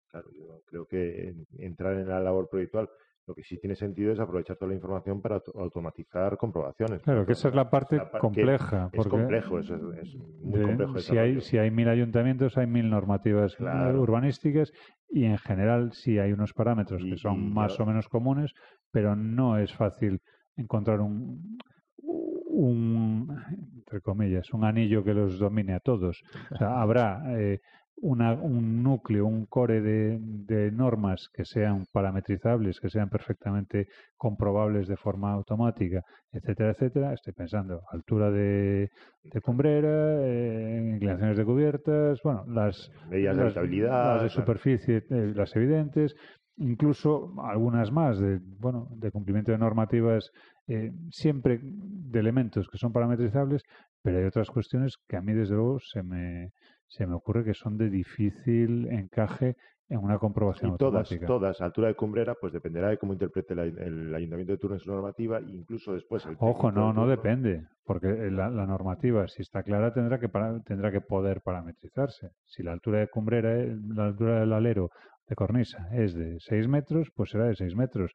Claro, 0.09 0.29
yo 0.33 0.61
creo 0.65 0.85
que 0.87 1.29
en- 1.29 1.47
entrar 1.57 1.93
en 1.97 2.07
la 2.09 2.19
labor 2.19 2.49
proyectual 2.49 2.89
lo 3.27 3.35
que 3.35 3.43
sí 3.43 3.57
tiene 3.59 3.75
sentido 3.75 4.11
es 4.11 4.19
aprovechar 4.19 4.57
toda 4.57 4.69
la 4.69 4.75
información 4.75 5.21
para 5.21 5.35
auto- 5.35 5.51
automatizar 5.59 6.37
comprobaciones. 6.37 7.01
Claro, 7.03 7.25
que 7.25 7.33
esa 7.33 7.49
es 7.49 7.55
la 7.55 7.69
parte 7.69 7.97
la 7.97 8.09
par- 8.11 8.21
compleja. 8.21 8.89
Es 8.91 9.07
complejo, 9.07 9.59
es, 9.59 9.69
es 9.69 10.15
muy 10.43 10.59
de- 10.59 10.65
complejo. 10.65 10.99
si, 10.99 11.17
hay, 11.17 11.39
si 11.41 11.57
hay 11.57 11.69
mil 11.71 11.87
ayuntamientos, 11.87 12.57
hay 12.57 12.67
mil 12.67 12.89
normativas 12.89 13.53
eh, 13.53 13.57
Claro. 13.57 14.01
urbanísticas 14.01 14.71
y 15.09 15.25
en 15.25 15.37
general 15.37 15.93
sí 15.93 16.17
hay 16.19 16.31
unos 16.33 16.53
parámetros 16.53 17.03
Y- 17.03 17.11
que 17.11 17.17
son 17.17 17.35
y 17.39 17.51
más 17.51 17.79
o 17.79 17.85
menos 17.85 18.09
comunes, 18.09 18.53
pero 18.91 19.15
no 19.15 19.57
es 19.57 19.71
fácil 19.73 20.19
encontrar 20.57 20.99
un, 21.01 21.57
un, 22.03 23.27
entre 23.75 24.01
comillas, 24.01 24.51
un 24.53 24.63
anillo 24.65 25.03
que 25.03 25.13
los 25.13 25.39
domine 25.39 25.73
a 25.73 25.79
todos. 25.79 26.21
O 26.51 26.57
sea, 26.57 26.81
habrá 26.81 27.21
eh, 27.39 27.61
una- 28.01 28.33
un 28.33 28.83
núcleo, 28.83 29.25
un 29.25 29.45
core 29.45 29.81
de, 29.81 30.17
de 30.21 30.71
normas 30.71 31.29
que 31.33 31.45
sean 31.45 31.85
parametrizables, 31.91 32.79
que 32.79 32.89
sean 32.89 33.09
perfectamente 33.09 33.87
comprobables 34.17 34.87
de 34.87 34.97
forma 34.97 35.31
automática, 35.33 36.01
etcétera, 36.31 36.71
etcétera. 36.71 37.13
Estoy 37.13 37.33
pensando 37.33 37.81
altura 37.91 38.31
de, 38.31 38.89
de 39.23 39.41
cumbrera, 39.41 40.17
eh, 40.25 40.91
inclinaciones 40.95 41.37
de 41.37 41.45
cubiertas, 41.45 42.19
bueno, 42.23 42.43
las, 42.47 42.89
Medidas 43.09 43.35
de 43.37 43.43
habitabilidad. 43.43 44.13
las 44.15 44.23
de 44.23 44.29
superficie, 44.29 44.97
eh, 45.09 45.31
las 45.35 45.55
evidentes, 45.55 46.15
incluso 46.57 47.33
algunas 47.43 47.91
más 47.91 48.19
de, 48.19 48.39
bueno, 48.59 48.87
de 48.91 49.11
cumplimiento 49.11 49.51
de 49.51 49.57
normativas, 49.57 50.29
eh, 50.67 50.91
siempre 51.09 51.59
de 51.63 52.19
elementos 52.19 52.67
que 52.69 52.77
son 52.77 52.91
parametrizables, 52.91 53.61
pero 54.03 54.17
hay 54.19 54.25
otras 54.25 54.49
cuestiones 54.49 54.95
que 55.07 55.17
a 55.17 55.21
mí 55.21 55.33
desde 55.33 55.55
luego 55.55 55.79
se 55.79 56.03
me, 56.03 56.49
se 56.91 57.07
me 57.07 57.13
ocurre 57.15 57.45
que 57.45 57.53
son 57.53 57.77
de 57.77 57.89
difícil 57.89 58.87
encaje 58.91 59.55
en 59.87 59.99
una 59.99 60.17
comprobación 60.19 60.73
Y 60.73 60.77
todas, 60.77 61.09
automática. 61.09 61.25
todas, 61.25 61.61
altura 61.61 61.87
de 61.87 61.95
cumbrera, 61.95 62.35
pues 62.39 62.51
dependerá 62.51 62.89
de 62.89 62.97
cómo 62.97 63.13
interprete 63.13 63.55
la- 63.55 63.63
el 63.63 64.13
ayuntamiento 64.13 64.51
de 64.53 64.57
turno 64.57 64.75
en 64.75 64.79
su 64.81 64.91
normativa, 64.91 65.39
e 65.39 65.43
incluso 65.51 65.93
después 65.93 66.25
el 66.25 66.35
Ojo, 66.39 66.69
no, 66.71 66.91
no 66.93 67.07
depende, 67.07 67.63
porque 67.85 68.07
la, 68.29 68.49
la 68.49 68.65
normativa, 68.65 69.25
si 69.29 69.41
está 69.41 69.63
clara, 69.63 69.93
tendrá 69.93 70.19
que 70.19 70.27
para- 70.29 70.59
tendrá 70.63 70.91
que 70.91 70.99
poder 71.01 71.41
parametrizarse. 71.41 72.31
Si 72.45 72.61
la 72.61 72.73
altura 72.73 72.99
de 72.99 73.07
cumbrera, 73.07 73.57
es- 73.57 73.77
la 73.87 74.07
altura 74.07 74.41
del 74.41 74.51
alero 74.53 74.89
de 75.27 75.35
cornisa 75.35 75.87
es 75.93 76.13
de 76.13 76.37
6 76.39 76.67
metros, 76.67 77.09
pues 77.15 77.29
será 77.29 77.45
de 77.45 77.55
6 77.55 77.73
metros. 77.75 78.11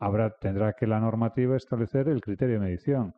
Habrá, 0.00 0.30
tendrá 0.40 0.72
que 0.72 0.88
la 0.88 0.98
normativa 0.98 1.56
establecer 1.56 2.08
el 2.08 2.20
criterio 2.20 2.54
de 2.54 2.66
medición. 2.66 3.12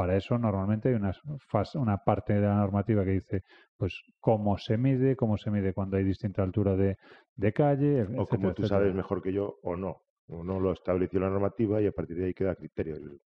Para 0.00 0.16
eso 0.16 0.38
normalmente 0.38 0.88
hay 0.88 0.94
una, 0.94 1.98
parte 1.98 2.32
de 2.32 2.40
la 2.40 2.54
normativa 2.54 3.04
que 3.04 3.10
dice 3.10 3.42
pues 3.76 4.00
cómo 4.18 4.56
se 4.56 4.78
mide, 4.78 5.14
cómo 5.14 5.36
se 5.36 5.50
mide 5.50 5.74
cuando 5.74 5.98
hay 5.98 6.04
distinta 6.04 6.42
altura 6.42 6.74
de, 6.74 6.96
de 7.34 7.52
calle, 7.52 8.04
O 8.16 8.24
como 8.26 8.54
tú 8.54 8.62
etcétera. 8.62 8.68
sabes 8.68 8.94
mejor 8.94 9.20
que 9.20 9.30
yo, 9.30 9.56
o 9.62 9.76
no. 9.76 9.98
O 10.28 10.42
no 10.42 10.58
lo 10.58 10.72
estableció 10.72 11.20
la 11.20 11.28
normativa 11.28 11.82
y 11.82 11.86
a 11.86 11.92
partir 11.92 12.16
de 12.16 12.24
ahí 12.24 12.32
queda 12.32 12.54
criterio 12.54 12.94
del, 12.94 13.20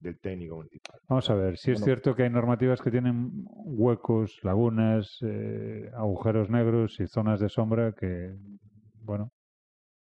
del 0.00 0.18
técnico 0.18 0.56
municipal. 0.56 0.98
Vamos 1.08 1.30
a 1.30 1.34
ver, 1.36 1.56
si 1.56 1.70
es 1.70 1.76
Bueno. 1.76 1.84
cierto 1.84 2.16
que 2.16 2.24
hay 2.24 2.30
normativas 2.30 2.82
que 2.82 2.90
tienen 2.90 3.44
huecos, 3.46 4.36
lagunas, 4.42 5.16
eh, 5.22 5.92
agujeros 5.94 6.50
negros 6.50 6.98
y 6.98 7.06
zonas 7.06 7.38
de 7.38 7.48
sombra 7.48 7.92
que, 7.92 8.34
bueno, 9.04 9.30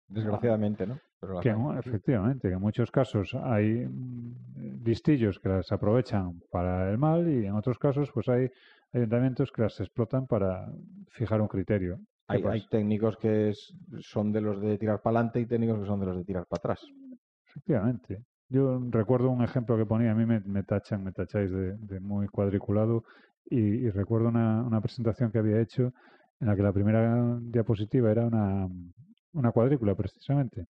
Desgraciadamente, 0.07 0.87
¿no? 0.87 0.99
Pero 1.21 1.41
que 1.41 1.55
efectivamente, 1.79 2.49
que 2.49 2.55
en 2.55 2.61
muchos 2.61 2.91
casos 2.91 3.35
hay 3.35 3.87
mm, 3.87 4.85
listillos 4.85 5.39
que 5.39 5.49
las 5.49 5.71
aprovechan 5.73 6.41
para 6.51 6.91
el 6.91 6.99
mal 6.99 7.29
y 7.29 7.47
en 7.47 7.55
otros 7.55 7.79
casos 7.79 8.11
pues 8.13 8.29
hay 8.29 8.49
ayuntamientos 8.93 9.51
que 9.53 9.63
las 9.63 9.79
explotan 9.81 10.27
para 10.27 10.67
fijar 11.11 11.41
un 11.41 11.49
criterio. 11.49 11.99
¿Qué 12.29 12.41
Hay, 12.49 12.63
técnicos 12.71 13.17
que 13.17 13.51
es- 13.51 13.73
son 14.01 14.33
de 14.33 14.41
los 14.41 14.61
de 14.61 14.79
tirar 14.79 15.01
para 15.03 15.19
adelante 15.19 15.41
y 15.41 15.47
técnicos 15.47 15.81
que 15.81 15.87
son 15.87 16.01
de 16.01 16.07
los 16.07 16.17
de 16.17 16.25
tirar 16.25 16.47
para 16.47 16.59
atrás. 16.59 16.81
Efectivamente. 17.47 18.25
Yo 18.51 18.81
recuerdo 18.91 19.31
un 19.31 19.43
ejemplo 19.43 19.77
que 19.77 19.85
ponía, 19.85 20.13
a 20.13 20.15
mí 20.15 20.25
me, 20.25 20.41
me 20.41 20.63
tachan, 20.63 21.05
me 21.05 21.13
tacháis 21.13 21.51
de, 21.51 21.77
de 21.77 22.01
muy 22.01 22.27
cuadriculado 22.29 23.05
y, 23.45 23.59
y 23.59 23.91
recuerdo 23.91 24.29
una, 24.29 24.63
una 24.63 24.81
presentación 24.81 25.31
que 25.31 25.39
había 25.39 25.61
hecho 25.61 25.93
en 26.41 26.47
la 26.47 26.57
que 26.57 26.63
la 26.63 26.73
primera 26.73 27.39
diapositiva 27.43 28.11
era 28.11 28.27
una, 28.27 28.67
una 29.33 29.53
cuadrícula 29.53 29.95
precisamente. 29.95 30.67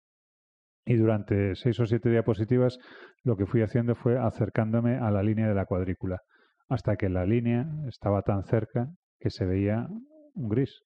Y 0.87 0.95
durante 0.95 1.57
seis 1.57 1.79
o 1.81 1.85
siete 1.85 2.09
diapositivas 2.11 2.79
lo 3.25 3.37
que 3.37 3.45
fui 3.45 3.63
haciendo 3.63 3.97
fue 3.97 4.19
acercándome 4.19 4.99
a 4.99 5.11
la 5.11 5.23
línea 5.23 5.49
de 5.49 5.55
la 5.55 5.67
cuadrícula, 5.67 6.21
hasta 6.69 6.97
que 6.97 7.09
la 7.09 7.27
línea 7.27 7.67
estaba 7.89 8.23
tan 8.23 8.45
cerca 8.45 8.89
que 9.19 9.31
se 9.31 9.45
veía 9.45 9.89
un 10.35 10.49
gris. 10.49 10.83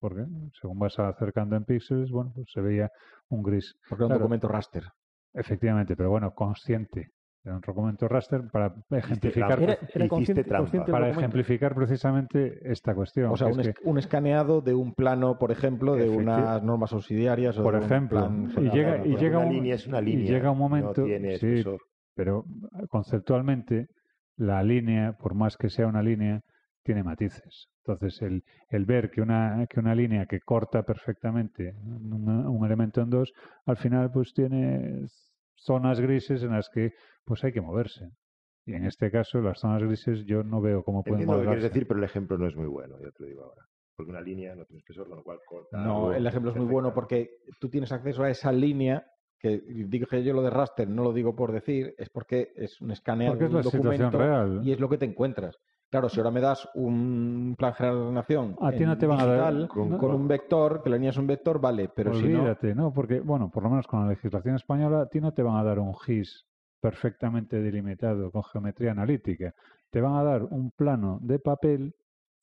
Porque 0.00 0.24
según 0.60 0.78
vas 0.78 0.98
acercando 0.98 1.54
en 1.54 1.64
píxeles, 1.64 2.10
bueno, 2.10 2.32
pues 2.34 2.46
se 2.52 2.62
veía 2.62 2.90
un 3.28 3.42
gris. 3.42 3.74
Porque 3.88 4.04
es 4.04 4.10
un 4.10 4.16
documento 4.16 4.48
raster. 4.48 4.84
Efectivamente, 5.34 5.96
pero 5.96 6.10
bueno, 6.10 6.32
consciente. 6.34 7.10
Era 7.44 7.56
un 7.56 7.60
documento 7.60 8.06
raster 8.06 8.42
para 8.52 8.72
ejemplificar, 8.90 9.58
trampa. 9.58 9.64
Era, 9.64 9.72
Hiciste 9.74 9.98
era 9.98 10.08
consciente, 10.08 10.44
trampa. 10.44 10.58
consciente 10.58 10.92
del 10.92 11.00
para 11.00 11.10
ejemplificar 11.10 11.74
precisamente 11.74 12.70
esta 12.70 12.94
cuestión. 12.94 13.32
O 13.32 13.36
sea, 13.36 13.48
un, 13.48 13.60
es 13.60 13.72
un 13.82 13.98
escaneado 13.98 14.60
de 14.60 14.74
un 14.74 14.94
plano, 14.94 15.38
por 15.38 15.50
ejemplo, 15.50 15.96
de 15.96 16.08
unas 16.08 16.62
normas 16.62 16.92
auxiliarias 16.92 17.58
o 17.58 17.64
por 17.64 17.74
de 17.74 17.80
un 17.80 17.84
ejemplo, 17.84 18.20
plan 18.20 18.52
y 18.58 18.70
llega, 18.70 19.04
y 19.04 19.16
llega 19.16 19.38
una 19.38 19.46
un, 19.48 19.54
línea 19.54 19.74
es 19.74 19.86
una 19.88 20.00
y 20.00 20.16
llega 20.24 20.52
un 20.52 20.58
momento, 20.58 21.00
No 21.00 21.06
tiene 21.06 21.36
sí, 21.38 21.64
pero 22.14 22.44
conceptualmente 22.88 23.88
la 24.36 24.62
línea, 24.62 25.14
por 25.14 25.34
más 25.34 25.56
que 25.56 25.68
sea 25.68 25.88
una 25.88 26.02
línea, 26.02 26.42
tiene 26.84 27.02
matices. 27.02 27.68
Entonces, 27.84 28.22
el, 28.22 28.44
el 28.68 28.84
ver 28.84 29.10
que 29.10 29.20
una, 29.20 29.66
que 29.68 29.80
una 29.80 29.94
línea 29.96 30.26
que 30.26 30.38
corta 30.40 30.84
perfectamente 30.84 31.74
un, 31.84 32.28
un 32.28 32.64
elemento 32.64 33.00
en 33.00 33.10
dos, 33.10 33.32
al 33.66 33.76
final 33.76 34.12
pues 34.12 34.32
tiene 34.32 35.06
zonas 35.56 36.00
grises 36.00 36.42
en 36.42 36.52
las 36.52 36.68
que 36.68 36.92
pues 37.24 37.42
hay 37.44 37.52
que 37.52 37.60
moverse. 37.60 38.10
Y 38.64 38.74
en 38.74 38.84
este 38.84 39.10
caso, 39.10 39.40
las 39.40 39.58
zonas 39.58 39.82
grises 39.82 40.24
yo 40.24 40.44
no 40.44 40.60
veo 40.60 40.84
cómo 40.84 41.02
pueden 41.02 41.22
Entiendo 41.22 41.34
lo 41.34 41.40
que 41.40 41.46
quieres 41.46 41.64
decir, 41.64 41.86
pero 41.88 41.98
el 41.98 42.04
ejemplo 42.04 42.38
no 42.38 42.46
es 42.46 42.54
muy 42.54 42.66
bueno, 42.68 42.96
ya 43.00 43.10
te 43.10 43.22
lo 43.24 43.28
digo 43.28 43.44
ahora. 43.44 43.62
Porque 43.96 44.10
una 44.10 44.20
línea 44.20 44.54
no 44.54 44.64
tiene 44.64 44.78
espesor, 44.78 45.08
con 45.08 45.18
lo 45.18 45.24
cual 45.24 45.38
corta. 45.46 45.76
No, 45.78 45.96
algo 45.96 46.12
el 46.14 46.26
ejemplo 46.26 46.50
es 46.52 46.56
muy 46.56 46.66
bueno 46.66 46.94
porque 46.94 47.28
tú 47.60 47.68
tienes 47.68 47.92
acceso 47.92 48.22
a 48.22 48.30
esa 48.30 48.52
línea 48.52 49.04
que 49.38 49.60
digo 49.66 50.06
que 50.06 50.22
yo 50.22 50.32
lo 50.34 50.42
de 50.42 50.50
raster 50.50 50.88
no 50.88 51.02
lo 51.02 51.12
digo 51.12 51.34
por 51.34 51.50
decir, 51.50 51.94
es 51.98 52.08
porque 52.08 52.52
es 52.54 52.80
un 52.80 52.92
escaneado 52.92 53.32
Porque 53.34 53.46
es 53.46 53.50
de 53.50 53.56
un 53.56 53.64
la 53.64 53.70
situación 53.70 54.10
documento 54.10 54.18
real. 54.18 54.60
y 54.64 54.72
es 54.72 54.78
lo 54.80 54.88
que 54.88 54.98
te 54.98 55.04
encuentras. 55.04 55.58
Claro, 55.92 56.08
si 56.08 56.20
ahora 56.20 56.30
me 56.30 56.40
das 56.40 56.66
un 56.74 57.54
plan 57.58 57.74
general 57.74 57.96
de 57.98 58.02
ordenación 58.04 58.56
A 58.62 58.70
ti 58.70 58.82
en 58.82 58.88
no 58.88 58.96
te 58.96 59.06
van 59.06 59.20
a 59.20 59.26
dar- 59.26 59.52
digital, 59.52 59.68
con- 59.68 59.98
con, 59.98 60.14
un 60.14 60.26
vector, 60.26 60.82
que 60.82 60.88
la 60.88 60.96
línea 60.96 61.10
es 61.10 61.18
un 61.18 61.26
vector, 61.26 61.60
vale, 61.60 61.90
pero 61.94 62.14
si 62.14 62.28
no, 62.28 62.38
Olvídate, 62.38 62.74
no... 62.74 62.94
Porque, 62.94 63.20
bueno, 63.20 63.50
por 63.50 63.62
lo 63.62 63.68
menos 63.68 63.86
con 63.86 64.00
la 64.00 64.08
legislación 64.08 64.56
española, 64.56 65.02
a 65.02 65.06
ti 65.08 65.20
no 65.20 65.34
te 65.34 65.42
van 65.42 65.56
a 65.56 65.62
dar 65.62 65.78
un 65.78 65.94
GIS 65.94 66.46
perfectamente 66.80 67.60
delimitado 67.60 68.30
con 68.30 68.42
geometría 68.42 68.92
analítica. 68.92 69.52
Te 69.90 70.00
van 70.00 70.14
a 70.14 70.22
dar 70.24 70.44
un 70.44 70.70
plano 70.70 71.18
de 71.20 71.38
papel 71.38 71.94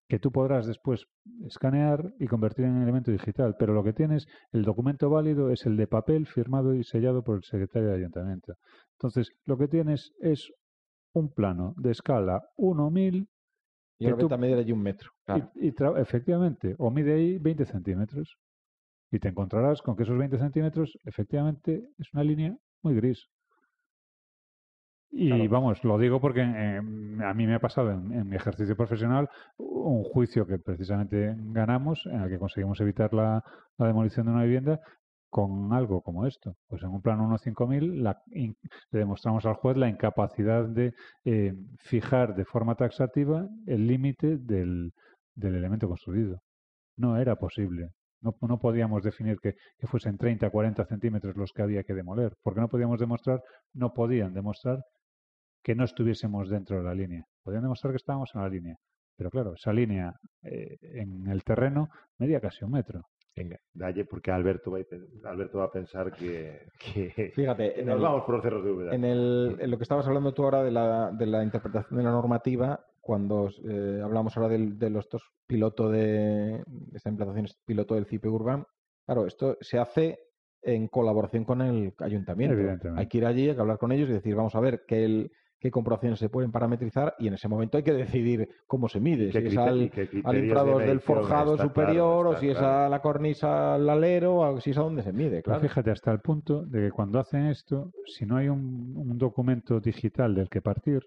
que 0.08 0.20
tú 0.20 0.32
podrás 0.32 0.68
después 0.68 1.08
escanear 1.48 2.14
y 2.20 2.28
convertir 2.28 2.66
en 2.66 2.84
elemento 2.84 3.10
digital. 3.10 3.56
Pero 3.58 3.74
lo 3.74 3.84
que 3.84 3.94
tienes, 3.94 4.28
el 4.52 4.64
documento 4.64 5.10
válido 5.10 5.50
es 5.50 5.66
el 5.66 5.76
de 5.76 5.88
papel 5.88 6.28
firmado 6.28 6.76
y 6.76 6.84
sellado 6.84 7.24
por 7.24 7.38
el 7.38 7.43
secretario 7.43 7.89
de 7.89 7.95
ayuntamiento. 7.95 8.54
Entonces, 8.91 9.32
lo 9.45 9.58
que 9.58 9.68
tienes 9.68 10.12
es 10.20 10.52
un 11.14 11.34
plano 11.34 11.74
de 11.78 11.89
escala 11.89 12.43
1.000 12.58 13.28
y 14.00 14.06
ahora 14.06 14.18
tú- 14.18 14.26
vete 14.26 14.34
a 14.36 14.38
medir 14.38 14.58
allí 14.58 14.72
un 14.72 14.82
metro. 14.82 15.12
Claro. 15.26 15.52
y, 15.56 15.74
efectivamente, 15.97 16.76
o 16.78 16.89
mide 16.89 17.14
ahí 17.14 17.38
20 17.38 17.66
centímetros. 17.66 18.38
Y 19.12 19.20
te 19.20 19.28
encontrarás 19.30 19.82
con 19.82 19.95
que 19.95 20.04
esos 20.04 20.18
20 20.18 20.38
centímetros, 20.38 20.97
efectivamente, 21.04 21.84
es 21.97 22.14
una 22.14 22.24
línea 22.24 22.56
muy 22.84 22.95
gris. 22.95 23.28
Y 25.12 25.30
Claro. 25.30 25.50
vamos, 25.50 25.84
lo 25.84 25.97
digo 25.97 26.22
porque 26.22 26.41
eh, 26.41 26.78
a 26.78 27.34
mí 27.34 27.47
me 27.47 27.56
ha 27.56 27.60
pasado 27.60 27.91
en, 27.91 28.14
en 28.14 28.30
mi 28.30 28.36
ejercicio 28.36 28.78
profesional 28.78 29.28
un 29.58 30.04
juicio 30.04 30.45
que 30.45 30.60
precisamente 30.60 31.36
ganamos, 31.36 32.06
en 32.06 32.22
el 32.22 32.30
que 32.30 32.38
conseguimos 32.38 32.80
evitar 32.80 33.12
la, 33.14 33.43
la 33.80 33.88
demolición 33.88 34.28
de 34.28 34.32
una 34.34 34.43
vivienda 34.43 34.80
con 35.30 35.73
algo 35.73 36.01
como 36.01 36.25
esto. 36.27 36.55
Pues 36.67 36.84
en 36.84 36.89
un 36.89 37.01
plano 37.01 37.27
1.5000 37.27 38.01
la 38.03 38.21
in- 38.32 38.57
le 38.91 38.99
demostramos 38.99 39.45
al 39.45 39.55
juez 39.55 39.77
la 39.77 39.89
incapacidad 39.89 40.65
de 40.67 40.93
eh, 41.25 41.53
fijar 41.80 42.36
de 42.36 42.45
forma 42.45 42.75
taxativa 42.75 43.47
el 43.67 43.88
límite 43.88 44.38
del, 44.38 44.93
del 45.36 45.55
elemento 45.55 45.88
construido. 45.88 46.41
No 46.97 47.17
era 47.17 47.36
posible. 47.38 47.91
No, 48.21 48.36
no 48.41 48.59
podíamos 48.59 49.03
definir 49.03 49.39
que, 49.39 49.55
que 49.80 49.88
fuesen 49.88 50.17
30, 50.17 50.49
40 50.49 50.86
centímetros 50.86 51.36
los 51.38 51.53
que 51.53 51.61
había 51.63 51.84
que 51.84 51.93
demoler, 51.93 52.36
porque 52.43 52.61
no 52.61 52.69
podíamos 52.69 52.99
demostrar, 52.99 53.41
no 53.73 53.93
podían 53.93 54.34
demostrar 54.34 54.84
que 55.63 55.75
no 55.75 55.84
estuviésemos 55.86 56.49
dentro 56.49 56.77
de 56.77 56.84
la 56.84 56.93
línea. 56.95 57.25
Podían 57.43 57.63
demostrar 57.63 57.93
que 57.93 57.97
estábamos 57.97 58.32
en 58.36 58.41
la 58.41 58.49
línea. 58.49 58.75
Pero 59.17 59.30
claro, 59.30 59.53
esa 59.55 59.73
línea 59.73 60.13
eh, 60.43 60.77
en 60.82 61.27
el 61.27 61.43
terreno 61.43 61.89
medía 62.17 62.39
casi 62.41 62.63
un 62.65 62.71
metro. 62.71 63.03
Venga, 63.36 63.57
dalle, 63.73 64.05
porque 64.05 64.32
Alberto 64.32 64.71
va 64.71 64.80
a, 64.80 65.30
Alberto 65.30 65.59
va 65.59 65.65
a 65.65 65.71
pensar 65.71 66.11
que, 66.11 66.67
que 66.80 67.32
Fíjate, 67.36 67.73
que 67.73 67.82
en 67.82 67.88
nos 67.88 67.95
el, 67.97 68.01
vamos 68.01 68.23
por 68.25 68.36
los 68.36 68.43
cerros 68.43 68.63
de 68.65 68.71
Úbeda. 68.71 68.93
en, 68.95 69.05
el- 69.05 69.57
en 69.59 69.71
lo 69.71 69.77
que 69.77 69.84
estabas 69.84 70.07
hablando 70.07 70.34
tú 70.34 70.43
ahora 70.43 70.63
de 70.63 70.71
la, 70.71 71.11
de 71.11 71.25
la 71.25 71.43
interpretación 71.43 71.97
de 71.97 72.03
la 72.03 72.11
normativa, 72.11 72.86
cuando 72.99 73.49
eh, 73.67 74.01
hablamos 74.03 74.36
ahora 74.36 74.49
del- 74.49 74.77
de, 74.77 74.89
los 74.89 75.07
dos 75.09 75.23
piloto 75.47 75.89
de 75.89 76.63
esta 76.93 77.09
implantación 77.09 77.45
es 77.45 77.55
piloto 77.65 77.95
del 77.95 78.05
CIPE 78.05 78.27
Urban, 78.27 78.65
claro, 79.05 79.25
esto 79.25 79.57
se 79.61 79.80
hace 79.80 80.19
en 80.61 80.89
colaboración 80.89 81.45
con 81.45 81.61
el 81.61 81.93
ayuntamiento. 81.99 82.55
Evidentemente. 82.57 82.99
Hay 82.99 83.07
que 83.07 83.17
ir 83.19 83.25
allí, 83.25 83.47
hay 83.47 83.55
que 83.55 83.61
hablar 83.61 83.77
con 83.77 83.93
ellos 83.93 84.09
y 84.09 84.13
decir, 84.13 84.36
vamos 84.36 84.53
a 84.55 84.59
ver 84.59 84.84
qué, 84.86 85.05
el- 85.05 85.32
qué 85.60 85.70
comprobaciones 85.70 86.20
se 86.20 86.30
pueden 86.30 86.51
parametrizar 86.51 87.16
y 87.20 87.28
en 87.28 87.34
ese 87.34 87.47
momento 87.47 87.78
hay 87.78 87.84
que 87.84 87.93
decidir 87.93 88.47
cómo 88.66 88.88
se 88.88 88.99
mide, 88.99 89.30
¿Qué 89.30 89.41
si 89.41 89.47
es 89.47 89.57
al, 89.57 89.91
al 90.24 90.36
de 90.41 90.86
del 90.86 91.01
forjado 91.01 91.55
está 91.55 91.66
superior 91.66 92.28
o 92.28 92.38
si 92.38 92.49
es 92.49 92.57
claro. 92.57 92.86
a 92.86 92.89
la 92.89 93.01
cornisa 93.01 93.76
al 93.76 93.89
alero 93.89 94.38
o 94.38 94.62
si 94.62 94.72
es 94.72 94.78
a 94.78 94.82
donde 94.82 95.03
se 95.03 95.12
mide, 95.12 95.41
Pero 95.41 95.43
claro. 95.43 95.62
fíjate, 95.62 95.91
hasta 95.91 96.12
el 96.12 96.20
punto 96.22 96.66
de 96.66 96.82
que 96.82 96.91
cuando 96.91 97.20
hacen 97.20 97.47
esto, 97.47 97.91
si 98.05 98.26
no 98.26 98.38
hay 98.38 98.47
un, 98.47 98.93
un 98.95 99.18
documento 99.18 99.80
digital 99.80 100.34
del 100.34 100.49
que 100.49 100.62
partir, 100.62 101.01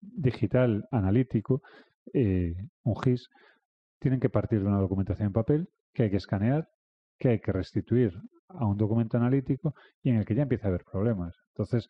digital 0.00 0.86
analítico, 0.90 1.62
eh, 2.14 2.54
un 2.84 2.96
GIS, 2.96 3.28
tienen 3.98 4.20
que 4.20 4.30
partir 4.30 4.60
de 4.60 4.66
una 4.66 4.80
documentación 4.80 5.26
en 5.26 5.32
papel 5.32 5.68
que 5.92 6.04
hay 6.04 6.10
que 6.10 6.16
escanear, 6.16 6.68
que 7.18 7.28
hay 7.28 7.40
que 7.40 7.52
restituir 7.52 8.18
a 8.48 8.64
un 8.64 8.76
documento 8.76 9.16
analítico 9.16 9.74
y 10.02 10.10
en 10.10 10.16
el 10.16 10.24
que 10.24 10.34
ya 10.34 10.42
empieza 10.42 10.66
a 10.66 10.70
haber 10.70 10.84
problemas. 10.84 11.36
Entonces, 11.48 11.88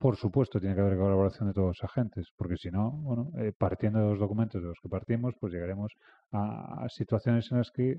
por 0.00 0.16
supuesto, 0.16 0.58
tiene 0.58 0.74
que 0.74 0.80
haber 0.80 0.96
colaboración 0.96 1.48
de 1.48 1.54
todos 1.54 1.68
los 1.68 1.84
agentes, 1.84 2.28
porque 2.34 2.56
si 2.56 2.70
no, 2.70 2.90
bueno, 2.90 3.30
eh, 3.38 3.52
partiendo 3.52 4.00
de 4.00 4.06
los 4.06 4.18
documentos 4.18 4.62
de 4.62 4.68
los 4.68 4.78
que 4.82 4.88
partimos, 4.88 5.34
pues 5.38 5.52
llegaremos 5.52 5.92
a, 6.32 6.86
situaciones 6.88 7.52
en 7.52 7.58
las 7.58 7.70
que, 7.70 7.98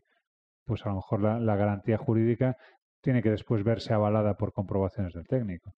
pues 0.65 0.83
a 0.83 0.89
lo 0.89 0.95
mejor 0.95 1.21
la, 1.21 1.39
la 1.39 1.55
garantía 1.55 1.99
jurídica 1.99 2.57
tiene 3.01 3.21
que 3.21 3.29
después 3.29 3.63
verse 3.63 3.93
avalada 3.93 4.33
por 4.35 4.51
comprobaciones 4.51 5.13
del 5.13 5.27
técnico. 5.27 5.73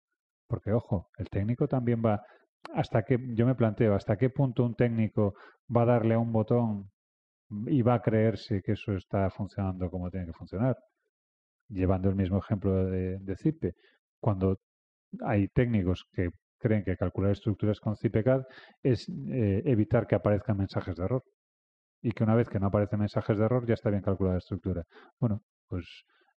Porque, 0.48 0.72
ojo, 0.72 1.10
el 1.18 1.28
técnico 1.30 1.68
también 1.68 2.02
va, 2.06 2.22
hasta 2.74 3.04
que, 3.04 3.20
yo 3.36 3.46
me 3.46 3.56
planteo, 3.56 3.94
hasta 3.94 4.16
qué 4.16 4.30
punto 4.30 4.64
un 4.64 4.76
técnico 4.76 5.36
va 5.76 5.82
a 5.84 5.88
darle 5.88 6.14
a 6.14 6.20
un 6.20 6.32
botón 6.32 6.90
y 7.68 7.82
va 7.82 7.96
a 7.96 8.02
creerse 8.02 8.62
que 8.62 8.74
eso 8.74 8.94
está 8.94 9.30
funcionando 9.30 9.90
como 9.90 10.10
tiene 10.10 10.28
que 10.28 10.34
funcionar. 10.34 10.78
Llevando 11.68 12.08
el 12.08 12.16
mismo 12.16 12.38
ejemplo 12.38 12.86
de, 12.86 13.20
de 13.20 13.36
CIPE, 13.36 13.74
cuando 14.22 14.58
hay 15.22 15.48
técnicos 15.50 16.06
que 16.14 16.30
creen 16.58 16.84
que 16.84 16.98
calcular 16.98 17.32
estructuras 17.32 17.80
con 17.80 17.96
CIPECAD 17.96 18.44
es 18.82 19.10
eh, 19.10 19.62
evitar 19.66 20.08
que 20.08 20.16
aparezcan 20.16 20.58
mensajes 20.58 20.96
de 20.96 21.04
error. 21.04 21.24
Y 22.02 22.12
que 22.12 22.24
una 22.24 22.36
vez 22.36 22.50
que 22.50 22.60
no 22.60 22.68
aparecen 22.68 23.00
mensajes 23.00 23.38
de 23.38 23.46
error 23.46 23.66
ya 23.66 23.76
está 23.76 23.90
bien 23.90 24.02
calculada 24.02 24.36
la 24.36 24.40
estructura. 24.40 24.84
Bueno, 25.20 25.42
pues 25.68 25.86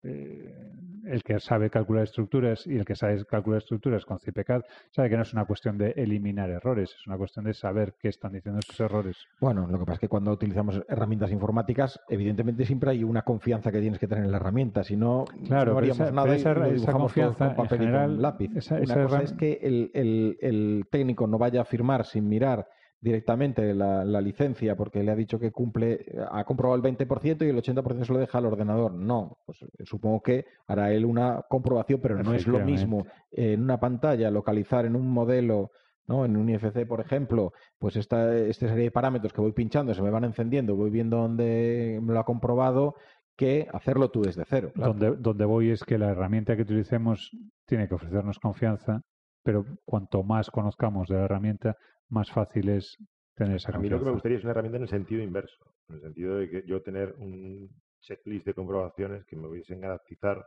eh, 0.06 0.72
el 1.08 1.22
que 1.22 1.40
sabe 1.40 1.70
calcular 1.70 2.04
estructuras 2.06 2.66
y 2.66 2.78
el 2.78 2.84
que 2.86 2.96
sabe 2.96 3.24
calcular 3.26 3.60
estructuras 3.60 4.04
con 4.06 4.18
CIPECAD 4.18 4.62
sabe 4.90 5.10
que 5.10 5.16
no 5.18 5.22
es 5.22 5.34
una 5.34 5.46
cuestión 5.46 5.78
de 5.78 5.92
eliminar 5.96 6.50
errores, 6.50 6.96
es 7.00 7.06
una 7.06 7.16
cuestión 7.16 7.46
de 7.46 7.54
saber 7.54 7.94
qué 8.00 8.08
están 8.10 8.34
diciendo 8.34 8.60
esos 8.60 8.80
errores. 8.80 9.16
Bueno, 9.40 9.68
lo 9.68 9.78
que 9.78 9.86
pasa 9.86 9.94
es 9.94 10.00
que 10.00 10.08
cuando 10.08 10.32
utilizamos 10.32 10.82
herramientas 10.90 11.32
informáticas, 11.32 12.00
evidentemente 12.10 12.66
siempre 12.66 12.90
hay 12.90 13.04
una 13.04 13.22
confianza 13.22 13.72
que 13.72 13.82
tienes 13.82 14.00
que 14.00 14.08
tener 14.08 14.24
en 14.26 14.32
la 14.32 14.38
herramienta, 14.38 14.84
si 14.84 14.96
no, 14.98 15.26
Claro, 15.46 15.74
no 15.74 15.78
haríamos 15.78 16.00
esa- 16.08 16.12
nada 16.12 16.24
pero 16.26 16.38
y 16.38 16.40
esa- 16.42 16.54
lo 16.56 16.66
esa 16.72 16.92
confianza, 16.94 17.46
con 17.56 17.56
papel 17.56 17.60
en 17.60 17.66
y 17.66 17.70
con 17.70 17.78
general, 17.80 18.22
lápiz. 18.22 18.52
esa- 18.56 18.76
una 18.76 18.84
esa 18.84 19.04
cosa 19.04 19.22
es 19.22 19.34
que 19.34 19.60
el, 19.62 19.92
el- 19.94 20.38
el 20.42 20.86
técnico 20.90 21.28
no 21.28 21.38
vaya 21.38 21.62
a 21.62 21.66
firmar 21.66 22.06
sin 22.06 22.28
mirar 22.28 22.68
directamente 23.02 23.74
la, 23.74 24.04
la 24.04 24.22
licencia 24.22 24.76
porque 24.76 25.04
le 25.04 25.12
ha 25.12 25.16
dicho 25.16 25.40
que 25.40 25.52
cumple, 25.52 26.06
ha 26.32 26.44
comprobado 26.44 26.76
el 26.76 26.98
20% 26.98 27.46
y 27.46 27.50
el 27.50 27.58
80% 27.58 28.06
se 28.06 28.14
lo 28.14 28.20
deja 28.20 28.38
al 28.38 28.46
ordenador. 28.46 28.94
No, 28.94 29.38
pues 29.46 29.62
eh, 29.62 29.68
supongo 29.84 30.22
que 30.22 30.46
hará 30.68 30.92
él 30.92 31.06
una 31.06 31.44
comprobación, 31.48 32.00
pero 32.02 32.22
no 32.22 32.34
es 32.34 32.48
lo 32.48 32.60
mismo 32.60 33.06
en 33.32 33.62
una 33.62 33.80
pantalla 33.80 34.32
localizar 34.32 34.86
en 34.86 34.96
un 34.96 35.08
modelo 35.10 35.72
¿no? 36.08 36.26
En 36.26 36.38
un 36.38 36.50
IFC, 36.50 36.86
por 36.88 37.02
ejemplo, 37.02 37.54
pues 37.80 37.96
esta, 37.96 38.36
esta 38.36 38.68
serie 38.68 38.86
de 38.86 38.92
parámetros 38.92 39.34
que 39.34 39.42
voy 39.42 39.54
pinchando 39.54 39.94
se 39.94 40.02
me 40.02 40.12
van 40.12 40.24
encendiendo, 40.24 40.76
voy 40.76 40.90
viendo 40.90 41.18
dónde 41.18 42.00
me 42.02 42.14
lo 42.14 42.20
ha 42.20 42.26
comprobado, 42.26 42.96
que 43.36 43.68
hacerlo 43.74 44.10
tú 44.10 44.22
desde 44.22 44.46
cero. 44.46 44.72
claro. 44.74 44.94
Donde, 44.94 45.18
donde 45.18 45.46
voy 45.46 45.72
es 45.72 45.84
que 45.84 45.98
la 45.98 46.12
herramienta 46.12 46.56
que 46.56 46.62
utilicemos 46.62 47.32
tiene 47.66 47.88
que 47.88 47.96
ofrecernos 47.96 48.40
confianza, 48.40 49.02
pero 49.44 49.66
cuanto 49.86 50.24
más 50.24 50.50
conozcamos 50.50 51.10
de 51.10 51.16
la 51.16 51.26
herramienta, 51.26 51.76
más 52.10 52.32
fácil 52.32 52.70
es 52.70 52.98
tener 53.36 53.58
esa 53.58 53.76
A 53.76 53.80
mí 53.80 53.90
lo 53.90 54.00
que 54.00 54.06
me 54.06 54.12
gustaría 54.12 54.38
es 54.38 54.44
una 54.44 54.52
herramienta 54.52 54.78
en 54.78 54.84
el 54.84 54.90
sentido 54.90 55.22
inverso, 55.22 55.74
en 55.90 55.96
el 55.96 56.02
sentido 56.02 56.38
de 56.38 56.50
que 56.50 56.64
yo 56.66 56.82
tener 56.82 57.14
un 57.18 57.70
checklist 58.02 58.46
de 58.46 58.54
comprobaciones 58.54 59.26
que 59.26 59.36
me 59.36 59.48
hubiesen 59.48 59.82
garantizar 59.82 60.46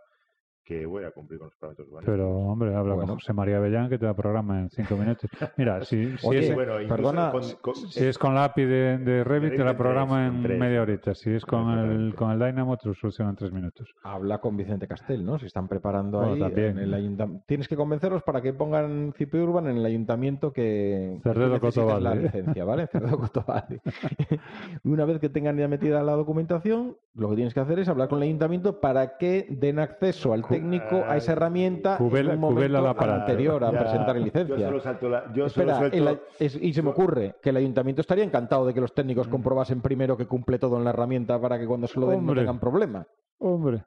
que 0.68 0.84
voy 0.84 1.02
a 1.02 1.10
cumplir 1.12 1.38
con 1.38 1.46
los 1.48 1.56
parámetros 1.56 1.88
urbanísticos. 1.88 2.14
Pero, 2.14 2.28
hombre, 2.30 2.74
habla 2.74 2.92
Bueno. 2.94 3.06
con 3.08 3.14
José 3.16 3.32
María 3.32 3.56
Avellán 3.56 3.88
que 3.88 3.96
te 3.98 4.04
da 4.04 4.12
programa 4.12 4.60
en 4.60 4.68
cinco 4.68 4.96
minutos. 4.98 5.30
Mira, 5.56 5.82
si, 5.82 6.14
si 6.18 6.26
Oye, 6.26 6.40
es, 6.40 6.54
bueno, 6.54 6.74
perdona, 6.86 7.30
con- 7.32 7.42
con- 7.62 7.74
si 7.74 8.04
es 8.04 8.18
con 8.18 8.34
la 8.34 8.44
API 8.44 8.64
de, 8.66 8.98
de 8.98 9.24
Revit, 9.24 9.56
te 9.56 9.64
la 9.64 9.70
en 9.70 9.76
programa 9.78 10.30
tres, 10.30 10.44
en 10.44 10.50
en 10.52 10.58
media 10.58 10.82
horita. 10.82 11.14
Si 11.14 11.30
es 11.30 11.46
con 11.46 11.70
el, 11.70 12.14
con 12.14 12.32
el 12.32 12.38
Dynamo, 12.38 12.76
te 12.76 12.88
lo 12.88 12.94
soluciona 12.94 13.30
en 13.30 13.36
tres 13.36 13.50
minutos. 13.50 13.88
Habla 14.02 14.38
con 14.42 14.58
Vicente 14.58 14.86
Castel, 14.86 15.24
¿no? 15.24 15.38
Se 15.38 15.46
están 15.46 15.68
preparando 15.68 16.18
Bueno, 16.18 16.34
ahí. 16.34 16.40
también. 16.40 16.76
en 16.76 16.78
el 16.80 16.92
ayuntam- 16.92 17.42
Tienes 17.46 17.66
que 17.66 17.74
convencerlos 17.74 18.22
para 18.22 18.42
que 18.42 18.52
pongan 18.52 19.14
CP 19.16 19.40
Urban 19.40 19.68
en 19.68 19.78
el 19.78 19.86
ayuntamiento 19.86 20.52
que, 20.52 21.18
Cerdedo 21.22 21.54
necesites 21.58 22.02
la 22.02 22.14
licencia, 22.14 22.64
¿vale? 22.66 22.86
Cerdedo 22.92 23.18
Cotobalde. 23.18 23.80
Una 24.84 25.06
vez 25.06 25.18
que 25.18 25.30
tengan 25.30 25.56
ya 25.56 25.66
metida 25.66 26.02
la 26.02 26.12
documentación, 26.12 26.96
lo 27.14 27.30
que 27.30 27.36
tienes 27.36 27.54
que 27.54 27.60
hacer 27.60 27.78
es 27.78 27.88
hablar 27.88 28.08
con 28.08 28.18
el 28.18 28.24
ayuntamiento 28.24 28.80
para 28.80 29.16
que 29.16 29.46
den 29.48 29.78
acceso 29.78 30.32
al 30.34 30.42
técnico 30.61 31.04
a 31.09 31.16
esa 31.16 31.32
herramienta 31.32 31.96
cubela- 31.98 32.30
en 32.32 32.36
un 32.36 32.40
momento 32.40 32.78
el 32.78 32.86
aparato. 32.86 33.20
anterior 33.20 33.64
a 33.64 33.72
Ya, 33.72 33.78
presentar 33.78 34.09
la 34.14 34.18
Yo 34.18 34.24
licencia. 34.24 34.66
solo 34.66 34.80
salto 34.80 35.09
la. 35.09 35.24
Yo 35.32 35.48
solo 35.48 35.72
Espera, 35.72 35.78
suelto- 35.78 35.96
el 35.96 36.09
ay- 36.09 36.20
es- 36.38 36.56
y 36.62 36.72
se 36.72 36.82
me 36.82 36.90
ocurre 36.90 37.34
que 37.42 37.50
el 37.50 37.56
ayuntamiento 37.56 38.00
estaría 38.02 38.24
encantado 38.24 38.66
de 38.66 38.74
que 38.74 38.80
los 38.80 38.94
técnicos 38.94 39.28
Mm. 39.28 39.30
comprobasen 39.30 39.80
primero 39.80 40.16
que 40.16 40.26
cumple 40.26 40.59
todo 40.59 40.76
en 40.78 40.84
la 40.84 40.90
herramienta 40.90 41.40
para 41.40 41.59
que 41.59 41.66
cuando 41.66 41.86
se 41.86 41.98
lo 42.00 42.06
den 42.09 42.24
no 42.24 42.34
tengan 42.34 42.59
problema. 42.59 43.06
Hombre, 43.38 43.84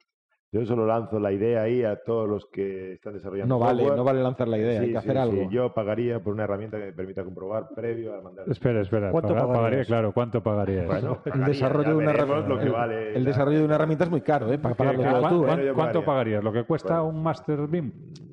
Yo 0.54 0.66
solo 0.66 0.86
lanzo 0.86 1.18
la 1.18 1.32
idea 1.32 1.62
ahí 1.62 1.82
a 1.86 2.04
todos 2.04 2.28
los 2.28 2.45
que 2.47 2.91
están 2.95 3.14
desarrollando 3.14 3.56
No 3.56 3.60
vale, 3.60 3.80
software. 3.84 3.97
no 3.97 4.04
vale 4.04 4.22
lanzar 4.22 4.49
la 4.49 4.58
idea, 4.58 4.82
hay 4.82 4.88
Sí, 4.88 4.91
que 4.91 4.91
sí, 4.91 4.97
hacer 4.97 5.14
sí. 5.14 5.18
algo. 5.18 5.49
Yo 5.49 5.74
pagaría 5.74 6.20
por 6.20 6.34
una 6.34 6.43
herramienta 6.43 6.78
que 6.78 6.88
me 6.88 6.91
permita 6.91 7.24
comprobar 7.24 7.70
previo 7.74 8.14
a 8.14 8.22
mandar. 8.22 8.49
espera, 8.49 8.82
espera. 8.82 9.12
¿Cuánto 9.12 9.34
Pagar- 9.34 9.47
pagaría, 9.47 9.86
claro, 9.86 10.12
¿cuánto 10.12 10.43
pagaría? 10.43 10.84
Bueno, 10.86 11.20
el 11.34 11.45
desarrollo 11.45 11.89
de 11.91 11.95
una 11.95 12.12
herramienta, 12.12 12.49
lo 12.49 12.58
que 12.60 12.66
el, 12.66 12.72
vale 12.74 13.16
el 13.16 13.24
la- 13.24 13.30
desarrollo 13.30 13.60
de 13.60 13.64
una 13.64 13.76
herramienta 13.76 14.04
es 14.04 14.10
muy 14.10 14.22
caro, 14.22 14.52
¿eh? 14.52 14.58
Para 14.58 14.76
pagarlo 14.76 15.04
¿Qué- 15.04 15.10
todo 15.10 15.20
cuán- 15.22 15.32
tú. 15.32 15.36
¿eh? 15.36 15.45
cuán- 15.45 15.56
Bueno, 15.56 15.64
yo 15.70 15.74
¿Cuánto 15.76 15.99
pagaría. 16.04 16.06
pagarías? 16.39 16.43
¿Lo 16.43 16.52
que 16.52 16.64
cuesta 16.66 17.02
Bueno. 17.02 17.18
un 17.18 17.24
Master 17.24 17.68
BIM? 17.68 17.91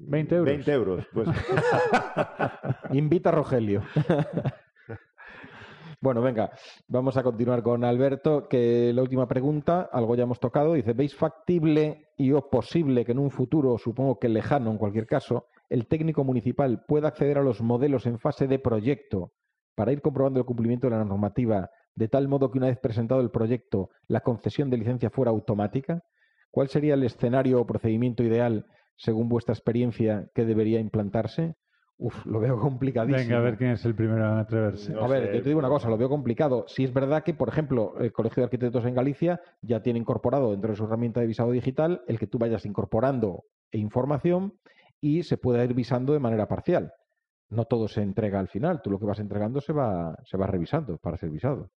¿20 0.08 0.32
euros? 0.32 0.44
20 0.46 0.72
euros. 0.72 1.06
Pues 1.14 1.28
Invita 2.92 3.28
a 3.28 3.32
Rogelio. 3.32 3.82
bueno, 6.00 6.22
venga, 6.22 6.52
vamos 6.86 7.16
a 7.16 7.22
continuar 7.24 7.62
con 7.62 7.82
Alberto, 7.84 8.48
que 8.48 8.92
la 8.92 9.02
última 9.02 9.26
pregunta, 9.26 9.88
algo 9.92 10.14
ya 10.14 10.22
hemos 10.22 10.38
tocado, 10.38 10.74
dice, 10.74 10.92
¿veis 10.92 11.16
factible 11.16 12.10
y 12.16 12.30
o 12.32 12.48
posible 12.48 13.04
que 13.04 13.12
en 13.12 13.18
un 13.18 13.30
futuro, 13.30 13.76
supongo 13.78 14.18
que 14.18 14.28
lejano 14.28 14.70
en 14.70 14.78
cualquier 14.78 15.06
caso, 15.06 15.46
el 15.68 15.88
técnico 15.88 16.22
municipal 16.22 16.84
pueda 16.86 17.08
acceder 17.08 17.38
a 17.38 17.42
los 17.42 17.60
modelos 17.60 18.06
en 18.06 18.18
fase 18.18 18.46
de 18.46 18.60
proyecto 18.60 19.32
para 19.74 19.92
ir 19.92 20.00
comprobando 20.00 20.38
el 20.38 20.46
cumplimiento 20.46 20.88
de 20.88 20.96
la 20.96 21.04
normativa, 21.04 21.70
de 21.94 22.08
tal 22.08 22.28
modo 22.28 22.50
que 22.50 22.58
una 22.58 22.68
vez 22.68 22.78
presentado 22.78 23.20
el 23.20 23.30
proyecto, 23.30 23.90
la 24.06 24.20
concesión 24.20 24.70
de 24.70 24.78
licencia 24.78 25.10
fuera 25.10 25.32
automática? 25.32 26.04
¿Cuál 26.50 26.68
sería 26.68 26.94
el 26.94 27.02
escenario 27.02 27.60
o 27.60 27.66
procedimiento 27.66 28.22
ideal, 28.22 28.66
según 28.96 29.28
vuestra 29.28 29.52
experiencia, 29.52 30.30
que 30.32 30.44
debería 30.44 30.78
implantarse? 30.78 31.56
Uf, 32.00 32.24
lo 32.26 32.38
veo 32.38 32.58
complicadísimo. 32.60 33.18
Venga, 33.18 33.38
a 33.38 33.40
ver 33.40 33.56
quién 33.56 33.70
es 33.72 33.84
el 33.84 33.94
primero 33.94 34.24
en 34.24 34.38
atreverse. 34.38 34.92
No 34.92 35.04
a 35.04 35.08
ver, 35.08 35.26
sé, 35.26 35.34
yo 35.34 35.42
te 35.42 35.48
digo 35.48 35.58
una 35.58 35.68
cosa, 35.68 35.88
lo 35.88 35.98
veo 35.98 36.08
complicado. 36.08 36.64
Si 36.68 36.84
es 36.84 36.94
verdad 36.94 37.24
que, 37.24 37.34
por 37.34 37.48
ejemplo, 37.48 37.94
el 37.98 38.12
Colegio 38.12 38.40
de 38.40 38.44
Arquitectos 38.44 38.84
en 38.84 38.94
Galicia 38.94 39.40
ya 39.62 39.82
tiene 39.82 39.98
incorporado 39.98 40.52
dentro 40.52 40.70
de 40.70 40.76
su 40.76 40.84
herramienta 40.84 41.20
de 41.20 41.26
visado 41.26 41.50
digital 41.50 42.02
el 42.06 42.18
que 42.20 42.28
tú 42.28 42.38
vayas 42.38 42.64
incorporando 42.66 43.44
información 43.72 44.54
y 45.00 45.24
se 45.24 45.38
pueda 45.38 45.64
ir 45.64 45.74
visando 45.74 46.12
de 46.12 46.20
manera 46.20 46.46
parcial. 46.46 46.92
no 47.50 47.64
todo 47.64 47.88
se 47.88 48.02
entrega 48.02 48.38
al 48.38 48.48
final. 48.48 48.80
Tú 48.82 48.90
lo 48.90 48.98
que 49.00 49.06
vas 49.06 49.18
entregando 49.18 49.60
se 49.60 49.72
va, 49.72 50.16
se 50.24 50.36
va 50.36 50.46
revisando 50.46 50.98
para 50.98 51.16
ser 51.16 51.30
visado. 51.30 51.70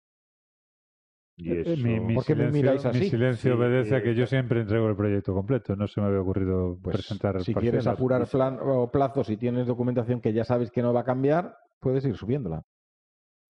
Y 1.38 1.52
Eh, 1.52 1.60
eso... 1.60 1.82
mi, 1.82 2.00
mi 2.00 2.14
¿Por 2.16 2.24
qué 2.24 2.34
me 2.34 2.52
silencio, 2.52 2.92
mi 2.92 3.08
silencio 3.08 3.52
Sí, 3.52 3.58
obedece 3.58 3.94
a 3.94 3.98
eh, 3.98 4.02
que 4.02 4.14
yo 4.14 4.26
siempre 4.26 4.60
entrego 4.60 4.88
el 4.88 4.96
proyecto 4.96 5.32
completo. 5.32 5.76
No 5.76 5.86
se 5.86 6.00
me 6.00 6.08
había 6.08 6.20
ocurrido 6.20 6.76
Pues, 6.82 6.96
presentar 6.96 7.40
si 7.42 7.54
quieres 7.54 7.86
apurar 7.86 8.26
plan, 8.26 8.58
o 8.60 8.90
plazos 8.90 9.30
y 9.30 9.36
tienes 9.36 9.66
documentación 9.66 10.20
que 10.20 10.32
ya 10.32 10.44
sabes 10.44 10.70
que 10.70 10.82
no 10.82 10.92
va 10.92 11.00
a 11.00 11.04
cambiar, 11.04 11.56
puedes 11.80 12.04
ir 12.04 12.16
subiéndola. 12.16 12.64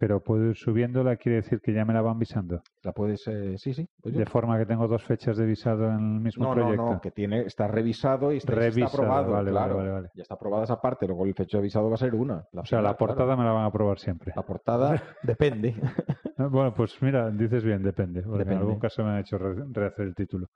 Pero 0.00 0.20
puedo 0.22 0.50
ir 0.50 0.56
subiéndola, 0.56 1.16
quiere 1.16 1.36
decir 1.36 1.60
que 1.60 1.72
ya 1.72 1.84
me 1.84 1.92
la 1.92 2.00
van 2.02 2.20
visando. 2.20 2.62
La 2.84 2.92
puedes, 2.92 3.26
eh, 3.26 3.58
sí, 3.58 3.74
sí. 3.74 3.88
pues 4.00 4.14
De 4.14 4.26
forma 4.26 4.56
que 4.56 4.64
tengo 4.64 4.86
dos 4.86 5.02
fechas 5.02 5.36
de 5.36 5.44
visado 5.44 5.86
en 5.88 5.94
el 6.14 6.20
mismo 6.20 6.44
no, 6.44 6.52
proyecto. 6.54 6.76
no, 6.84 6.92
no, 6.92 7.00
que 7.00 7.10
tiene, 7.10 7.40
está 7.40 7.66
revisado 7.66 8.32
y 8.32 8.36
está, 8.36 8.52
aprobado. 8.86 9.32
vale, 9.32 9.32
vale, 9.32 9.50
claro. 9.50 9.76
vale, 9.78 9.90
vale. 9.90 10.08
Ya 10.14 10.22
está 10.22 10.36
aprobada 10.36 10.62
esa 10.64 10.80
parte, 10.80 11.06
luego 11.08 11.24
el 11.24 11.34
fecha 11.34 11.56
de 11.58 11.64
visado 11.64 11.88
va 11.88 11.94
a 11.96 11.98
ser 11.98 12.14
una. 12.14 12.44
O 12.52 12.64
sea, 12.64 12.78
la 12.78 12.94
claro. 12.94 12.96
portada 12.98 13.36
me 13.36 13.42
la 13.42 13.50
van 13.50 13.64
a 13.64 13.66
aprobar 13.66 13.98
siempre. 13.98 14.32
La 14.36 14.42
portada 14.42 15.02
depende. 15.24 15.74
Bueno, 16.36 16.72
pues 16.72 16.96
mira, 17.02 17.28
dices 17.30 17.64
bien, 17.64 17.82
depende. 17.82 18.22
Porque 18.22 18.38
Depende. 18.38 18.54
en 18.54 18.60
algún 18.60 18.78
caso 18.78 19.02
me 19.02 19.10
han 19.10 19.18
hecho 19.18 19.36
re- 19.36 19.64
rehacer 19.72 20.06
el 20.06 20.14
título. 20.14 20.46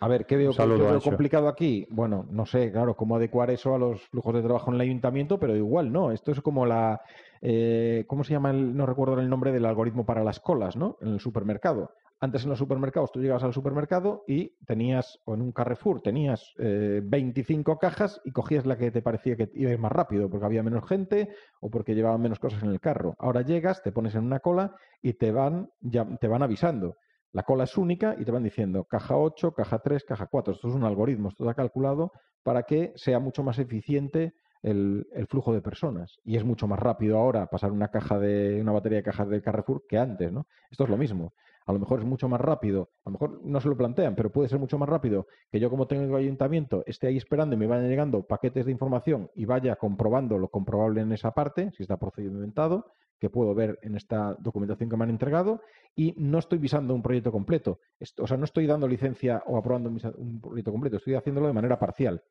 A 0.00 0.08
ver, 0.08 0.26
¿qué 0.26 0.36
veo, 0.36 0.50
que- 0.50 0.56
saludo, 0.56 0.76
qué 0.78 0.82
veo 0.84 1.00
complicado 1.00 1.48
aquí? 1.48 1.86
Bueno, 1.90 2.26
no 2.30 2.44
sé, 2.46 2.70
claro, 2.70 2.96
cómo 2.96 3.16
adecuar 3.16 3.50
eso 3.50 3.74
a 3.74 3.78
los 3.78 4.02
flujos 4.08 4.34
de 4.34 4.42
trabajo 4.42 4.70
en 4.70 4.74
el 4.76 4.82
ayuntamiento, 4.82 5.38
pero 5.38 5.56
igual 5.56 5.92
no. 5.92 6.12
Esto 6.12 6.32
es 6.32 6.40
como 6.40 6.66
la. 6.66 7.00
eh, 7.40 8.04
¿Cómo 8.06 8.22
se 8.24 8.32
llama? 8.32 8.50
El, 8.50 8.76
no 8.76 8.86
recuerdo 8.86 9.18
el 9.18 9.28
nombre 9.28 9.52
del 9.52 9.64
algoritmo 9.64 10.04
para 10.04 10.22
las 10.24 10.40
colas, 10.40 10.76
¿no? 10.76 10.98
En 11.00 11.08
el 11.08 11.20
supermercado. 11.20 11.90
Antes 12.18 12.44
en 12.44 12.48
los 12.50 12.58
supermercados 12.58 13.12
tú 13.12 13.20
llegabas 13.20 13.42
al 13.44 13.52
supermercado 13.52 14.24
y 14.26 14.54
tenías, 14.64 15.18
o 15.26 15.34
en 15.34 15.42
un 15.42 15.52
Carrefour, 15.52 16.00
tenías 16.00 16.54
eh, 16.58 17.02
25 17.04 17.78
cajas 17.78 18.22
y 18.24 18.32
cogías 18.32 18.64
la 18.64 18.78
que 18.78 18.90
te 18.90 19.02
parecía 19.02 19.36
que 19.36 19.50
iba 19.52 19.70
a 19.70 19.74
ir 19.74 19.78
más 19.78 19.92
rápido, 19.92 20.30
porque 20.30 20.46
había 20.46 20.62
menos 20.62 20.88
gente 20.88 21.28
o 21.60 21.68
porque 21.70 21.94
llevaban 21.94 22.22
menos 22.22 22.38
cosas 22.38 22.62
en 22.62 22.70
el 22.70 22.80
carro. 22.80 23.14
Ahora 23.18 23.42
llegas, 23.42 23.82
te 23.82 23.92
pones 23.92 24.14
en 24.14 24.24
una 24.24 24.40
cola 24.40 24.74
y 25.02 25.12
te 25.12 25.30
van, 25.30 25.68
ya, 25.80 26.06
te 26.18 26.26
van 26.26 26.42
avisando. 26.42 26.96
La 27.32 27.42
cola 27.42 27.64
es 27.64 27.76
única 27.76 28.16
y 28.18 28.24
te 28.24 28.30
van 28.30 28.42
diciendo 28.42 28.84
caja 28.84 29.16
8, 29.16 29.52
caja 29.52 29.78
3, 29.80 30.04
caja 30.04 30.26
4. 30.26 30.54
Esto 30.54 30.68
es 30.68 30.74
un 30.74 30.84
algoritmo, 30.84 31.28
esto 31.28 31.44
está 31.44 31.54
calculado 31.54 32.12
para 32.42 32.62
que 32.62 32.92
sea 32.96 33.18
mucho 33.18 33.42
más 33.42 33.58
eficiente 33.58 34.34
el, 34.62 35.26
flujo 35.28 35.52
de 35.52 35.62
personas. 35.62 36.18
Y 36.24 36.36
es 36.36 36.44
mucho 36.44 36.66
más 36.66 36.78
rápido 36.78 37.18
ahora 37.18 37.46
pasar 37.46 37.72
una 37.72 37.88
caja 37.88 38.18
de 38.18 38.60
una 38.60 38.72
batería 38.72 38.98
de 38.98 39.04
cajas 39.04 39.28
del 39.28 39.42
Carrefour 39.42 39.84
que 39.88 39.98
antes, 39.98 40.32
¿no? 40.32 40.46
Esto 40.70 40.84
es 40.84 40.90
lo 40.90 40.96
mismo. 40.96 41.34
A 41.66 41.72
lo 41.72 41.80
mejor 41.80 41.98
es 41.98 42.06
mucho 42.06 42.28
más 42.28 42.40
rápido, 42.40 42.90
a 43.04 43.10
lo 43.10 43.12
mejor 43.12 43.40
no 43.44 43.60
se 43.60 43.68
lo 43.68 43.76
plantean, 43.76 44.14
pero 44.14 44.30
puede 44.30 44.48
ser 44.48 44.60
mucho 44.60 44.78
más 44.78 44.88
rápido 44.88 45.26
que 45.50 45.58
yo 45.58 45.68
como 45.68 45.88
tengo 45.88 46.16
ayuntamiento 46.16 46.84
esté 46.86 47.08
ahí 47.08 47.16
esperando 47.16 47.56
y 47.56 47.58
me 47.58 47.66
vayan 47.66 47.88
llegando 47.88 48.22
paquetes 48.24 48.66
de 48.66 48.72
información 48.72 49.30
y 49.34 49.46
vaya 49.46 49.74
comprobando 49.74 50.38
lo 50.38 50.48
comprobable 50.48 51.00
en 51.00 51.10
esa 51.10 51.32
parte, 51.32 51.72
si 51.72 51.82
está 51.82 51.96
procedimentado, 51.96 52.92
que 53.18 53.30
puedo 53.30 53.54
ver 53.54 53.78
en 53.82 53.96
esta 53.96 54.36
documentación 54.38 54.88
que 54.88 54.96
me 54.96 55.04
han 55.04 55.10
entregado 55.10 55.60
y 55.94 56.14
no 56.18 56.38
estoy 56.38 56.58
visando 56.58 56.94
un 56.94 57.02
proyecto 57.02 57.32
completo. 57.32 57.80
O 58.18 58.26
sea, 58.26 58.36
no 58.36 58.44
estoy 58.44 58.66
dando 58.66 58.86
licencia 58.86 59.42
o 59.46 59.56
aprobando 59.56 59.88
un 59.88 60.40
proyecto 60.40 60.70
completo, 60.70 60.98
estoy 60.98 61.14
haciéndolo 61.14 61.46
de 61.46 61.52
manera 61.52 61.78
parcial. 61.78 62.22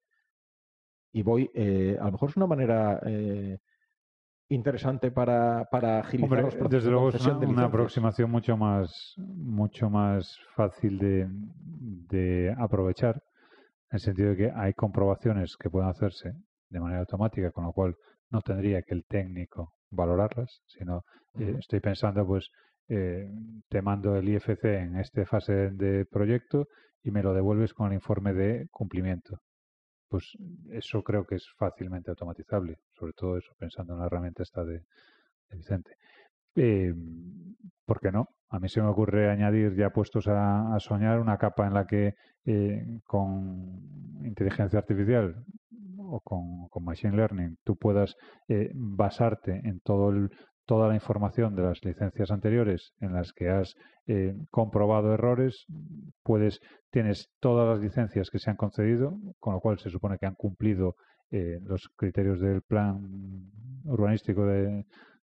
Y 1.12 1.24
voy, 1.24 1.50
eh, 1.54 1.98
a 2.00 2.06
lo 2.06 2.12
mejor 2.14 2.30
es 2.30 2.38
una 2.38 2.48
manera 2.48 3.00
eh, 3.06 3.60
interesante 4.50 5.12
para, 5.12 5.66
para 5.72 6.00
agilizar 6.00 6.24
Hombre, 6.24 6.42
los 6.44 6.56
procesos 6.56 6.72
desde 6.72 6.86
de 6.86 6.92
luego 6.92 7.10
es 7.10 7.26
una, 7.26 7.38
una 7.38 7.66
aproximación 7.66 8.30
mucho 8.30 8.58
más, 8.58 9.14
mucho 9.18 9.90
más 9.90 10.38
fácil 10.56 10.98
de, 10.98 11.28
de 12.10 12.56
aprovechar, 12.58 13.16
en 13.92 13.96
el 13.96 14.00
sentido 14.00 14.30
de 14.30 14.38
que 14.38 14.52
hay 14.56 14.74
comprobaciones 14.74 15.56
que 15.58 15.70
pueden 15.70 15.90
hacerse 15.90 16.34
de 16.70 16.80
manera 16.80 17.02
automática, 17.02 17.52
con 17.52 17.66
lo 17.66 17.74
cual 17.74 17.96
no 18.30 18.42
tendría 18.42 18.82
que 18.82 18.94
el 18.94 19.06
técnico 19.06 19.74
valorarlas, 19.92 20.62
sino 20.68 21.04
eh, 21.40 21.56
estoy 21.60 21.80
pensando, 21.80 22.26
pues, 22.26 22.50
eh, 22.88 23.28
te 23.70 23.82
mando 23.82 24.16
el 24.16 24.30
IFC 24.30 24.64
en 24.66 24.98
esta 24.98 25.26
fase 25.26 25.72
de 25.72 26.06
proyecto 26.06 26.68
y 27.04 27.12
me 27.12 27.24
lo 27.24 27.34
devuelves 27.34 27.74
con 27.74 27.88
el 27.88 27.94
informe 27.94 28.34
de 28.34 28.68
cumplimiento. 28.72 29.40
Pues 30.08 30.38
eso 30.72 31.04
creo 31.04 31.26
que 31.26 31.36
es 31.36 31.48
fácilmente 31.58 32.12
automatizable, 32.12 32.78
sobre 32.94 33.14
todo 33.14 33.38
eso 33.38 33.54
pensando 33.58 33.94
en 33.94 34.00
la 34.00 34.06
herramienta 34.06 34.44
esta 34.44 34.64
de, 34.64 34.84
Vicente. 35.52 35.92
Eh, 36.56 36.94
¿Por 37.86 38.00
qué 38.00 38.12
no? 38.12 38.30
A 38.50 38.60
mí 38.60 38.68
se 38.68 38.82
me 38.82 38.88
ocurre 38.88 39.30
añadir, 39.30 39.76
ya 39.76 39.92
puestos 39.92 40.28
a, 40.28 40.76
soñar, 40.80 41.20
una 41.20 41.38
capa 41.38 41.68
en 41.68 41.74
la 41.74 41.86
que 41.86 42.16
eh, 42.46 43.00
con 43.04 44.26
inteligencia 44.26 44.80
artificial 44.80 45.46
o 45.98 46.20
con, 46.22 46.68
con 46.70 46.84
machine 46.84 47.16
learning 47.16 47.58
tú 47.64 47.76
puedas 47.76 48.16
eh, 48.48 48.72
basarte 48.74 49.62
en 49.64 49.80
todo 49.80 50.10
el, 50.10 50.30
toda 50.66 50.88
la 50.88 50.96
información 50.96 51.56
de 51.56 51.64
las 51.64 51.84
licencias 51.84 52.32
anteriores 52.32 52.94
en 53.00 53.14
las 53.14 53.34
que 53.34 53.50
has 53.50 53.76
eh, 54.08 54.36
comprobado 54.52 55.14
errores, 55.14 55.66
puedes 56.24 56.60
tienes 56.92 57.30
todas 57.40 57.68
las 57.68 57.80
licencias 57.80 58.30
que 58.30 58.40
se 58.40 58.50
han 58.50 58.56
concedido, 58.56 59.18
con 59.40 59.54
lo 59.54 59.60
cual 59.60 59.80
se 59.80 59.90
supone 59.90 60.18
que 60.18 60.26
han 60.26 60.36
cumplido 60.36 60.96
eh, 61.32 61.60
los 61.64 61.90
criterios 61.96 62.40
del 62.40 62.62
plan 62.62 63.02
urbanístico 63.84 64.46
de, 64.46 64.86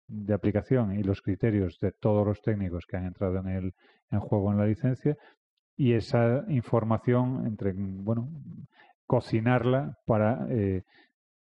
de 0.07 0.33
aplicación 0.33 0.93
y 0.97 1.03
los 1.03 1.21
criterios 1.21 1.77
de 1.79 1.91
todos 1.91 2.25
los 2.25 2.41
técnicos 2.41 2.85
que 2.87 2.97
han 2.97 3.05
entrado 3.05 3.39
en 3.39 3.47
el 3.47 3.73
en 4.11 4.19
juego 4.19 4.51
en 4.51 4.57
la 4.57 4.65
licencia 4.65 5.15
y 5.75 5.93
esa 5.93 6.43
información 6.49 7.45
entre 7.45 7.73
bueno 7.73 8.29
cocinarla 9.05 9.97
para 10.05 10.45
eh, 10.49 10.83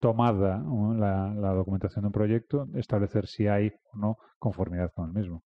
tomada 0.00 0.62
la, 0.96 1.34
la 1.34 1.52
documentación 1.52 2.02
de 2.02 2.06
un 2.08 2.12
proyecto 2.12 2.66
establecer 2.74 3.26
si 3.26 3.46
hay 3.48 3.72
o 3.92 3.98
no 3.98 4.16
conformidad 4.38 4.90
con 4.94 5.08
el 5.08 5.12
mismo. 5.14 5.42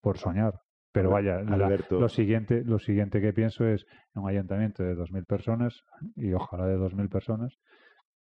Por 0.00 0.18
soñar. 0.18 0.54
Pero 0.92 1.10
vaya 1.10 1.40
la- 1.42 1.68
lo 2.00 2.08
siguiente 2.08 2.62
lo 2.64 2.78
siguiente 2.78 3.20
que 3.20 3.32
pienso 3.32 3.66
es 3.66 3.84
en 4.14 4.22
un 4.22 4.28
ayuntamiento 4.28 4.82
de 4.84 4.94
2.000 4.94 5.24
personas 5.24 5.80
y 6.14 6.32
ojalá 6.32 6.66
de 6.66 6.76
2.000 6.76 7.08
personas 7.08 7.56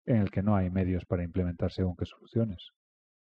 en 0.07 0.17
el 0.17 0.31
que 0.31 0.43
no 0.43 0.57
hay 0.57 0.71
medios 0.71 1.05
para 1.05 1.23
implementar 1.23 1.71
según 1.71 1.97
qué 1.97 2.07
soluciones. 2.07 2.71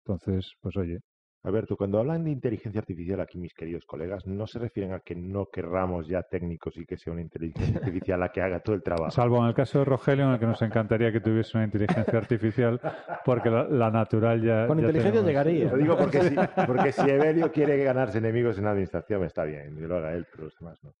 Entonces 0.05 0.53
pues 0.61 0.77
oye 0.77 0.99
Alberto, 1.43 1.75
cuando 1.75 1.99
hablan 1.99 2.23
de 2.23 2.29
inteligencia 2.29 2.79
artificial 2.79 3.19
aquí 3.19 3.39
mis 3.39 3.53
queridos 3.53 3.85
colegas, 3.85 4.27
no 4.27 4.45
se 4.45 4.59
refieren 4.59 4.93
a 4.93 4.99
que 4.99 5.15
no 5.15 5.47
querramos 5.47 6.07
ya 6.07 6.21
técnicos 6.21 6.77
y 6.77 6.85
que 6.85 6.97
sea 6.97 7.13
una 7.13 7.21
inteligencia 7.23 7.77
artificial 7.83 8.19
la 8.19 8.29
que 8.29 8.41
haga 8.41 8.59
todo 8.59 8.75
el 8.75 8.83
trabajo. 8.83 9.09
Salvo 9.09 9.39
en 9.41 9.47
el 9.47 9.55
caso 9.55 9.79
de 9.79 9.85
Rogelio, 9.85 10.25
en 10.25 10.31
el 10.33 10.39
que 10.39 10.45
nos 10.45 10.61
encantaría 10.61 11.11
que 11.11 11.19
tuviese 11.19 11.57
una 11.57 11.65
inteligencia 11.65 12.17
artificial, 12.17 12.79
porque 13.25 13.49
la, 13.49 13.63
la 13.63 13.89
natural 13.89 14.41
ya. 14.41 14.67
Con 14.67 14.77
ya 14.77 14.87
inteligencia 14.87 15.21
tenemos. 15.23 15.27
llegaría. 15.27 15.71
Lo 15.71 15.77
digo 15.77 15.97
porque 15.97 16.21
si, 16.21 16.35
porque 16.67 16.91
si 16.91 17.09
Evelio 17.09 17.51
quiere 17.51 17.83
ganarse 17.83 18.19
enemigos 18.19 18.59
en 18.59 18.65
la 18.65 18.71
administración, 18.71 19.23
está 19.23 19.43
bien, 19.43 19.75
que 19.75 19.87
lo 19.87 19.97
haga 19.97 20.13
él, 20.13 20.27
pero 20.31 20.43
los 20.43 20.55
demás 20.59 20.79
no. 20.83 20.93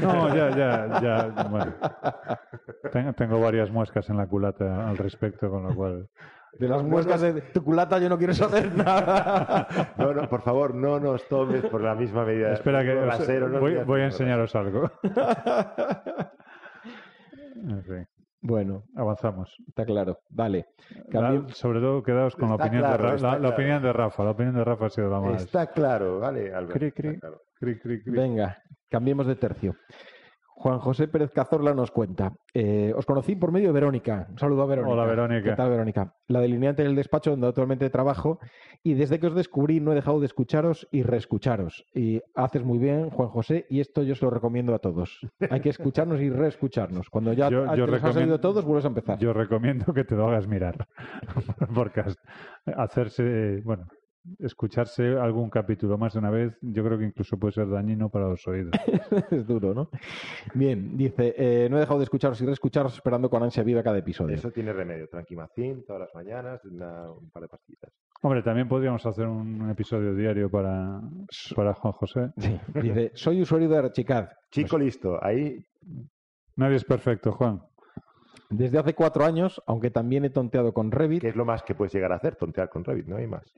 No, 0.00 0.34
ya, 0.34 0.50
ya, 0.56 1.00
ya. 1.00 1.48
Bueno. 1.48 1.74
Tengo, 2.92 3.12
tengo 3.12 3.40
varias 3.40 3.70
muescas 3.70 4.08
en 4.08 4.16
la 4.16 4.26
culata 4.26 4.88
al 4.88 4.96
respecto, 4.96 5.50
con 5.50 5.64
lo 5.64 5.74
cual. 5.74 6.08
De 6.58 6.68
las 6.68 6.82
muescas 6.82 7.20
de 7.20 7.40
tu 7.40 7.62
culata 7.64 7.98
yo 7.98 8.08
no 8.08 8.16
quiero 8.18 8.32
saber 8.34 8.72
nada. 8.76 9.66
No, 9.98 10.12
no, 10.14 10.28
por 10.28 10.42
favor, 10.42 10.74
no 10.74 11.00
nos 11.00 11.26
tomes 11.28 11.62
por 11.66 11.80
la 11.82 11.94
misma 11.94 12.24
medida. 12.24 12.52
Espera, 12.52 12.82
que 12.82 12.92
os- 12.96 13.06
Rasero, 13.06 13.48
no 13.48 13.60
voy, 13.60 14.00
a 14.00 14.04
enseñaros 14.06 14.54
algo. 14.54 14.90
En 17.56 17.82
fin, 17.84 18.06
bueno, 18.42 18.82
avanzamos. 18.94 19.54
está 19.68 19.84
claro. 19.86 20.18
Vale. 20.28 20.66
Cambio- 21.10 21.48
sobre 21.54 21.80
todo, 21.80 22.02
quedaos 22.02 22.36
con 22.36 22.50
la 22.50 22.56
opinión, 22.56 22.82
claro, 22.82 23.02
de 23.04 23.08
Ra- 23.08 23.14
está 23.16 23.38
la, 23.38 23.48
opinión 23.48 23.82
de 23.82 23.92
Rafa. 23.92 24.24
La 24.24 24.30
opinión 24.32 24.54
de 24.56 24.64
Rafa 24.64 24.86
ha 24.86 24.90
sido 24.90 25.08
la 25.08 25.20
más. 25.20 25.42
Está 25.42 25.66
claro, 25.68 26.18
¿vale, 26.20 26.52
Alberto? 26.52 26.74
Cri, 26.74 26.86
Está 26.88 27.02
cri. 27.02 27.18
claro. 27.20 27.40
Cri, 27.58 27.78
cri, 27.78 28.02
cri. 28.02 28.12
Venga, 28.12 28.58
cambiemos 28.90 29.26
de 29.26 29.36
tercio. 29.36 29.76
Juan 30.56 30.78
José 30.78 31.08
Pérez 31.08 31.30
Cazorla 31.32 31.74
nos 31.74 31.90
cuenta. 31.90 32.32
eh, 32.54 32.92
os 32.96 33.04
conocí 33.04 33.34
por 33.34 33.50
medio 33.50 33.68
de 33.68 33.72
Verónica. 33.74 34.28
Un 34.30 34.38
saludo 34.38 34.62
a 34.62 34.66
Verónica. 34.66 34.92
Hola, 34.94 35.04
Verónica. 35.04 35.50
¿Qué 35.50 35.56
tal, 35.56 35.70
Verónica? 35.70 36.14
La 36.28 36.40
delineante 36.40 36.84
del 36.84 36.94
despacho 36.94 37.30
donde 37.32 37.48
actualmente 37.48 37.90
trabajo. 37.90 38.38
Y 38.82 38.94
desde 38.94 39.18
que 39.18 39.26
os 39.26 39.34
descubrí 39.34 39.80
no 39.80 39.92
he 39.92 39.94
dejado 39.96 40.20
de 40.20 40.26
escucharos 40.26 40.86
y 40.92 41.02
reescucharos. 41.02 41.84
Y 41.92 42.22
haces 42.36 42.62
muy 42.64 42.78
bien, 42.78 43.10
Juan 43.10 43.28
José, 43.30 43.66
y 43.68 43.80
esto 43.80 44.02
yo 44.04 44.14
se 44.14 44.24
lo 44.24 44.30
recomiendo 44.30 44.74
a 44.74 44.78
todos. 44.78 45.18
Hay 45.50 45.60
que 45.60 45.70
escucharnos 45.70 46.20
y 46.20 46.30
reescucharnos. 46.30 47.10
Cuando 47.10 47.32
ya 47.32 47.50
Yo- 47.50 47.66
te 47.70 47.76
yo 47.76 47.86
los 47.86 48.02
has 48.04 48.16
oído 48.16 48.38
todos, 48.40 48.64
vuelves 48.64 48.84
a 48.84 48.88
empezar. 48.88 49.18
Yo 49.18 49.32
recomiendo 49.32 49.92
que 49.92 50.04
te 50.04 50.14
lo 50.14 50.28
hagas 50.28 50.46
mirar. 50.46 50.86
Porque 51.74 52.04
hacerse, 52.76 53.60
bueno, 53.64 53.86
escucharse 54.38 55.16
algún 55.18 55.50
capítulo 55.50 55.98
más 55.98 56.14
de 56.14 56.18
una 56.18 56.30
vez, 56.30 56.56
yo 56.62 56.84
creo 56.84 56.98
que 56.98 57.04
incluso 57.04 57.38
puede 57.38 57.52
ser 57.52 57.68
dañino 57.68 58.08
para 58.08 58.28
los 58.28 58.46
oídos. 58.46 58.72
es 59.30 59.46
duro, 59.46 59.74
¿no? 59.74 59.90
Bien, 60.54 60.96
dice, 60.96 61.34
eh, 61.36 61.68
no 61.70 61.76
he 61.76 61.80
dejado 61.80 61.98
de 61.98 62.04
escucharos 62.04 62.40
y 62.40 62.46
reescucharos 62.46 62.94
esperando 62.94 63.28
con 63.28 63.42
ansia 63.42 63.62
viva 63.62 63.82
cada 63.82 63.98
episodio. 63.98 64.34
Eso 64.34 64.50
tiene 64.50 64.72
remedio. 64.72 65.08
Tranquimacín 65.08 65.84
todas 65.84 66.00
las 66.00 66.14
mañanas, 66.14 66.64
una- 66.64 67.10
un 67.12 67.30
par 67.30 67.42
de 67.42 67.48
pastillitas. 67.48 67.92
Hombre, 68.22 68.42
también 68.42 68.68
podríamos 68.68 69.04
hacer 69.04 69.26
un 69.26 69.68
episodio 69.68 70.14
diario 70.14 70.50
para, 70.50 71.00
para 71.54 71.74
Juan 71.74 71.92
José. 71.92 72.30
Sí, 72.38 72.58
dice, 72.80 73.10
soy 73.14 73.42
usuario 73.42 73.68
de 73.68 73.76
Archicad. 73.78 74.28
Chico 74.50 74.78
listo, 74.78 75.22
ahí 75.22 75.64
Nadie 76.56 76.76
es 76.76 76.84
perfecto, 76.84 77.32
Juan. 77.32 77.60
Desde 78.48 78.78
hace 78.78 78.94
cuatro 78.94 79.24
años, 79.24 79.60
aunque 79.66 79.90
también 79.90 80.24
he 80.24 80.30
tonteado 80.30 80.72
con 80.72 80.92
Revit, 80.92 81.20
¿Qué 81.22 81.28
es 81.30 81.36
lo 81.36 81.44
más 81.44 81.62
que 81.64 81.74
puedes 81.74 81.92
llegar 81.92 82.12
a 82.12 82.16
hacer? 82.16 82.36
Tontear 82.36 82.68
con 82.70 82.84
Revit, 82.84 83.06
no 83.06 83.16
hay 83.16 83.26
más. 83.26 83.52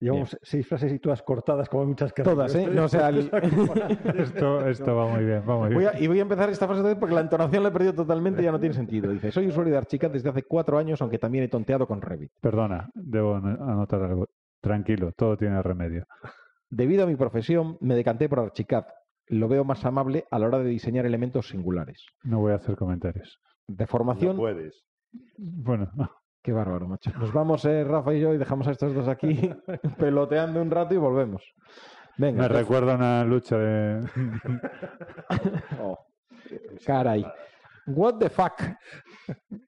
Llevamos 0.00 0.38
seis 0.42 0.66
frases 0.66 0.92
y 0.94 0.98
todas 0.98 1.22
cortadas, 1.22 1.68
como 1.68 1.84
muchas 1.84 2.12
que 2.14 2.22
Todas, 2.22 2.54
¿eh? 2.54 2.66
No, 2.72 2.84
o 2.84 2.88
sea, 2.88 3.10
el- 3.10 3.30
Esto, 4.16 4.66
esto 4.66 4.96
va 4.96 5.08
muy 5.08 5.24
bien, 5.24 5.42
va 5.48 5.58
muy 5.58 5.68
bien. 5.68 5.74
Voy 5.74 5.84
a- 5.84 6.00
y 6.00 6.06
voy 6.06 6.18
a 6.18 6.22
empezar 6.22 6.48
esta 6.48 6.66
frase 6.66 6.80
otra 6.80 6.92
vez 6.92 6.98
porque 6.98 7.14
la 7.14 7.20
entonación 7.20 7.62
la 7.62 7.68
he 7.68 7.72
perdido 7.72 7.92
totalmente 7.94 8.40
y 8.40 8.46
ya 8.46 8.52
no 8.52 8.58
tiene 8.60 8.74
sentido. 8.74 9.10
Dice, 9.12 9.30
soy 9.30 9.48
usuario 9.48 9.72
de 9.72 9.78
Archicad 9.78 10.10
desde 10.10 10.30
hace 10.30 10.42
cuatro 10.44 10.78
años, 10.78 11.00
aunque 11.02 11.18
también 11.18 11.44
he 11.44 11.48
tonteado 11.48 11.86
con 11.86 12.00
Revit. 12.00 12.32
Perdona, 12.40 12.90
debo 12.94 13.34
an- 13.36 13.58
anotar 13.60 14.02
algo. 14.02 14.26
Tranquilo, 14.62 15.12
todo 15.16 15.36
tiene 15.36 15.62
remedio. 15.62 16.06
Debido 16.70 17.04
a 17.04 17.06
mi 17.06 17.16
profesión, 17.16 17.76
me 17.80 17.94
decanté 17.94 18.28
por 18.28 18.40
Archicad. 18.40 18.84
Lo 19.26 19.48
veo 19.48 19.64
más 19.64 19.84
amable 19.84 20.24
a 20.30 20.38
la 20.38 20.46
hora 20.46 20.58
de 20.58 20.64
diseñar 20.70 21.06
elementos 21.06 21.48
singulares. 21.48 22.04
No 22.24 22.40
voy 22.40 22.52
a 22.52 22.56
hacer 22.56 22.76
comentarios. 22.76 23.38
De 23.68 23.84
No 23.84 23.88
formación, 23.88 24.36
puedes. 24.36 24.82
Bueno, 25.36 25.90
qué 26.42 26.52
bárbaro, 26.52 26.86
macho. 26.88 27.10
Nos 27.18 27.32
vamos, 27.32 27.64
eh, 27.64 27.84
Rafa 27.84 28.14
y 28.14 28.20
yo, 28.20 28.34
y 28.34 28.38
dejamos 28.38 28.66
a 28.68 28.72
estos 28.72 28.94
dos 28.94 29.08
aquí 29.08 29.38
peloteando 29.98 30.60
un 30.62 30.70
rato 30.70 30.94
y 30.94 30.98
volvemos. 30.98 31.42
Venga, 32.18 32.42
me 32.42 32.48
de- 32.48 32.54
recuerda 32.60 32.94
una 32.96 33.24
lucha 33.24 33.56
de... 33.58 34.00
Oh, 35.80 35.96
caray. 36.84 37.24
What 37.86 38.18
the 38.18 38.28
fuck? 38.28 38.60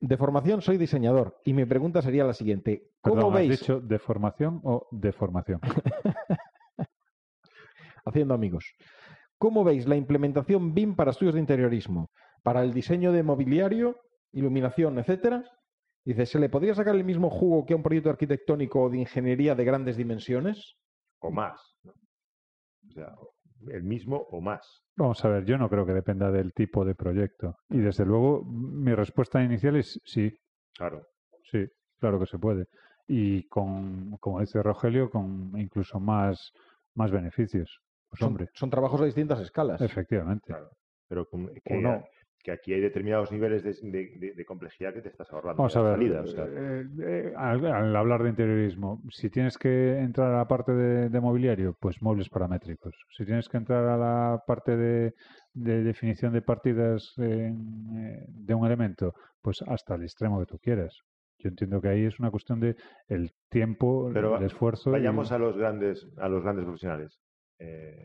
De 0.00 0.16
formación 0.16 0.60
soy 0.60 0.76
diseñador 0.76 1.40
y 1.44 1.52
mi 1.54 1.64
pregunta 1.64 2.02
sería 2.02 2.24
la 2.24 2.34
siguiente. 2.34 2.90
¿Cómo 3.00 3.16
Perdón, 3.16 3.32
¿has 3.32 3.38
veis, 3.38 3.60
dicho 3.60 3.80
de 3.80 3.98
formación 3.98 4.60
o 4.64 4.86
de 4.90 5.12
formación? 5.12 5.60
haciendo 8.04 8.34
amigos, 8.34 8.74
cómo 9.38 9.64
veis 9.64 9.86
la 9.86 9.96
implementación 9.96 10.74
BIM 10.74 10.94
para 10.96 11.12
estudios 11.12 11.34
de 11.34 11.40
interiorismo, 11.40 12.10
para 12.42 12.62
el 12.62 12.72
diseño 12.72 13.12
de 13.12 13.22
mobiliario, 13.22 13.96
iluminación, 14.32 14.98
etcétera? 14.98 15.44
Dice, 16.04 16.26
¿se 16.26 16.38
le 16.38 16.48
podría 16.48 16.74
sacar 16.74 16.96
el 16.96 17.04
mismo 17.04 17.30
jugo 17.30 17.64
que 17.64 17.74
a 17.74 17.76
un 17.76 17.82
proyecto 17.82 18.10
arquitectónico 18.10 18.82
o 18.82 18.90
de 18.90 18.98
ingeniería 18.98 19.54
de 19.54 19.64
grandes 19.64 19.96
dimensiones? 19.96 20.74
O 21.20 21.30
más. 21.30 21.60
¿no? 21.84 21.92
O 21.92 22.92
sea, 22.92 23.14
el 23.68 23.84
mismo 23.84 24.16
o 24.16 24.40
más. 24.40 24.82
Vamos 24.96 25.24
a 25.24 25.28
ver, 25.28 25.44
yo 25.44 25.56
no 25.58 25.68
creo 25.68 25.86
que 25.86 25.92
dependa 25.92 26.30
del 26.32 26.52
tipo 26.52 26.84
de 26.84 26.94
proyecto. 26.96 27.54
Y 27.70 27.78
desde 27.78 28.04
luego, 28.04 28.44
mi 28.44 28.92
respuesta 28.94 29.42
inicial 29.42 29.76
es 29.76 30.00
sí, 30.04 30.36
Claro. 30.74 31.06
sí, 31.50 31.64
claro 32.00 32.18
que 32.18 32.26
se 32.26 32.38
puede. 32.38 32.66
Y 33.06 33.46
con, 33.48 34.16
como 34.18 34.40
dice 34.40 34.60
Rogelio, 34.62 35.08
con 35.10 35.52
incluso 35.56 36.00
más, 36.00 36.50
más 36.94 37.10
beneficios. 37.12 37.78
Pues 38.08 38.18
Son, 38.18 38.28
hombre, 38.28 38.48
son 38.54 38.70
trabajos 38.70 39.00
a 39.00 39.04
distintas 39.04 39.38
escalas. 39.40 39.80
efectivamente. 39.80 40.46
Claro. 40.46 40.70
Pero 41.08 41.26
con- 41.28 41.48
que, 41.64 41.74
no. 41.76 42.02
Que 42.42 42.50
aquí 42.50 42.72
hay 42.72 42.80
determinados 42.80 43.30
niveles 43.30 43.62
de, 43.62 43.72
de- 43.90 44.12
de- 44.18 44.34
de 44.34 44.44
complejidad 44.44 44.92
que 44.92 45.00
te 45.00 45.08
estás 45.08 45.32
ahorrando. 45.32 45.58
Vamos 45.58 45.76
a 45.76 45.82
ver, 45.82 45.92
salida, 45.92 46.22
o 46.22 46.26
sea, 46.26 46.44
eh, 46.46 46.84
eh, 47.00 47.32
al, 47.36 47.64
al 47.66 47.94
hablar 47.96 48.22
de 48.24 48.30
interiorismo, 48.30 49.00
si 49.10 49.30
tienes 49.30 49.56
que 49.58 49.98
entrar 49.98 50.32
a 50.34 50.38
la 50.38 50.48
parte 50.48 50.72
de, 50.72 51.08
de 51.08 51.20
mobiliario, 51.20 51.76
pues 51.78 52.02
muebles 52.02 52.28
paramétricos. 52.28 52.96
Si 53.16 53.24
tienes 53.24 53.48
que 53.48 53.58
entrar 53.58 53.84
a 53.86 53.96
la 53.96 54.42
parte 54.46 54.76
de, 54.76 55.14
de 55.54 55.84
definición 55.84 56.32
de 56.32 56.42
partidas 56.42 57.14
eh, 57.18 57.52
de 57.54 58.54
un 58.54 58.66
elemento, 58.66 59.14
pues 59.40 59.62
hasta 59.62 59.94
el 59.94 60.02
extremo 60.02 60.40
que 60.40 60.46
tú 60.46 60.58
quieras. 60.58 60.98
Yo 61.38 61.48
entiendo 61.48 61.80
que 61.80 61.88
ahí 61.88 62.04
es 62.04 62.18
una 62.20 62.30
cuestión 62.30 62.60
de 62.60 62.76
el 63.08 63.32
tiempo, 63.50 64.10
Pero 64.12 64.36
el 64.38 64.44
esfuerzo. 64.44 64.90
y- 64.90 64.92
Vayamos 64.94 65.30
a 65.32 65.38
los 65.38 65.56
grandes, 65.56 66.08
a 66.18 66.28
los 66.28 66.42
grandes 66.42 66.64
profesionales. 66.64 67.20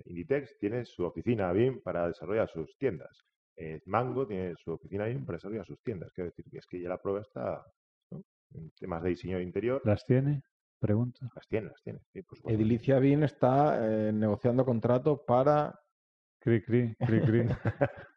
Inditex 0.06 0.58
tiene 0.60 0.86
su 0.86 1.04
oficina 1.04 1.52
BIM 1.52 1.82
para 1.82 2.08
desarrollar 2.08 2.48
sus 2.50 2.78
tiendas. 2.78 3.24
Eh, 3.58 3.82
Mango 3.86 4.28
tiene 4.28 4.54
su 4.64 4.72
oficina 4.72 5.06
BIM 5.06 5.26
para 5.26 5.38
desarrollar 5.38 5.66
sus 5.66 5.82
tiendas. 5.82 6.12
Quiero 6.14 6.30
decir 6.30 6.46
que 6.50 6.60
es 6.60 6.66
que 6.68 6.80
ya 6.80 6.90
la 6.90 7.02
prueba 7.02 7.22
está 7.22 7.66
¿no? 8.12 8.24
en 8.54 8.72
temas 8.72 9.04
de 9.04 9.10
diseño 9.10 9.38
de 9.38 9.44
interior. 9.44 9.82
¿Las 9.84 10.06
tiene? 10.06 10.44
Pregunta. 10.80 11.28
Las 11.36 11.48
tiene, 11.48 11.70
las 11.70 11.82
tiene. 11.82 12.00
sí. 12.14 12.22
Edilicia 12.46 13.00
BIM 13.00 13.24
está 13.24 13.80
eh, 13.82 14.12
negociando 14.14 14.64
contrato 14.64 15.26
para 15.26 15.74
Cri, 16.40 16.62
cri, 16.62 16.96
cri, 16.96 17.22
cri. 17.22 17.42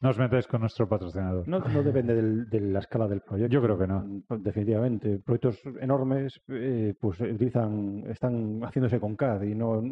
no 0.00 0.10
os 0.10 0.18
metáis 0.18 0.46
con 0.46 0.60
nuestro 0.60 0.88
patrocinador. 0.88 1.48
No, 1.48 1.58
no 1.58 1.82
depende 1.82 2.14
del- 2.14 2.48
de 2.48 2.60
la 2.60 2.78
escala 2.78 3.08
del 3.08 3.20
proyecto. 3.20 3.52
Yo 3.52 3.60
creo 3.62 3.76
que 3.78 3.86
no. 3.86 4.00
Mm, 4.00 4.42
Definitivamente. 4.42 5.18
Proyectos 5.18 5.60
enormes 5.80 6.40
eh, 6.48 6.94
pues 7.00 7.20
utilizan, 7.20 8.04
están 8.08 8.60
haciéndose 8.62 9.00
con 9.00 9.16
CAD 9.16 9.42
y 9.42 9.54
no 9.54 9.82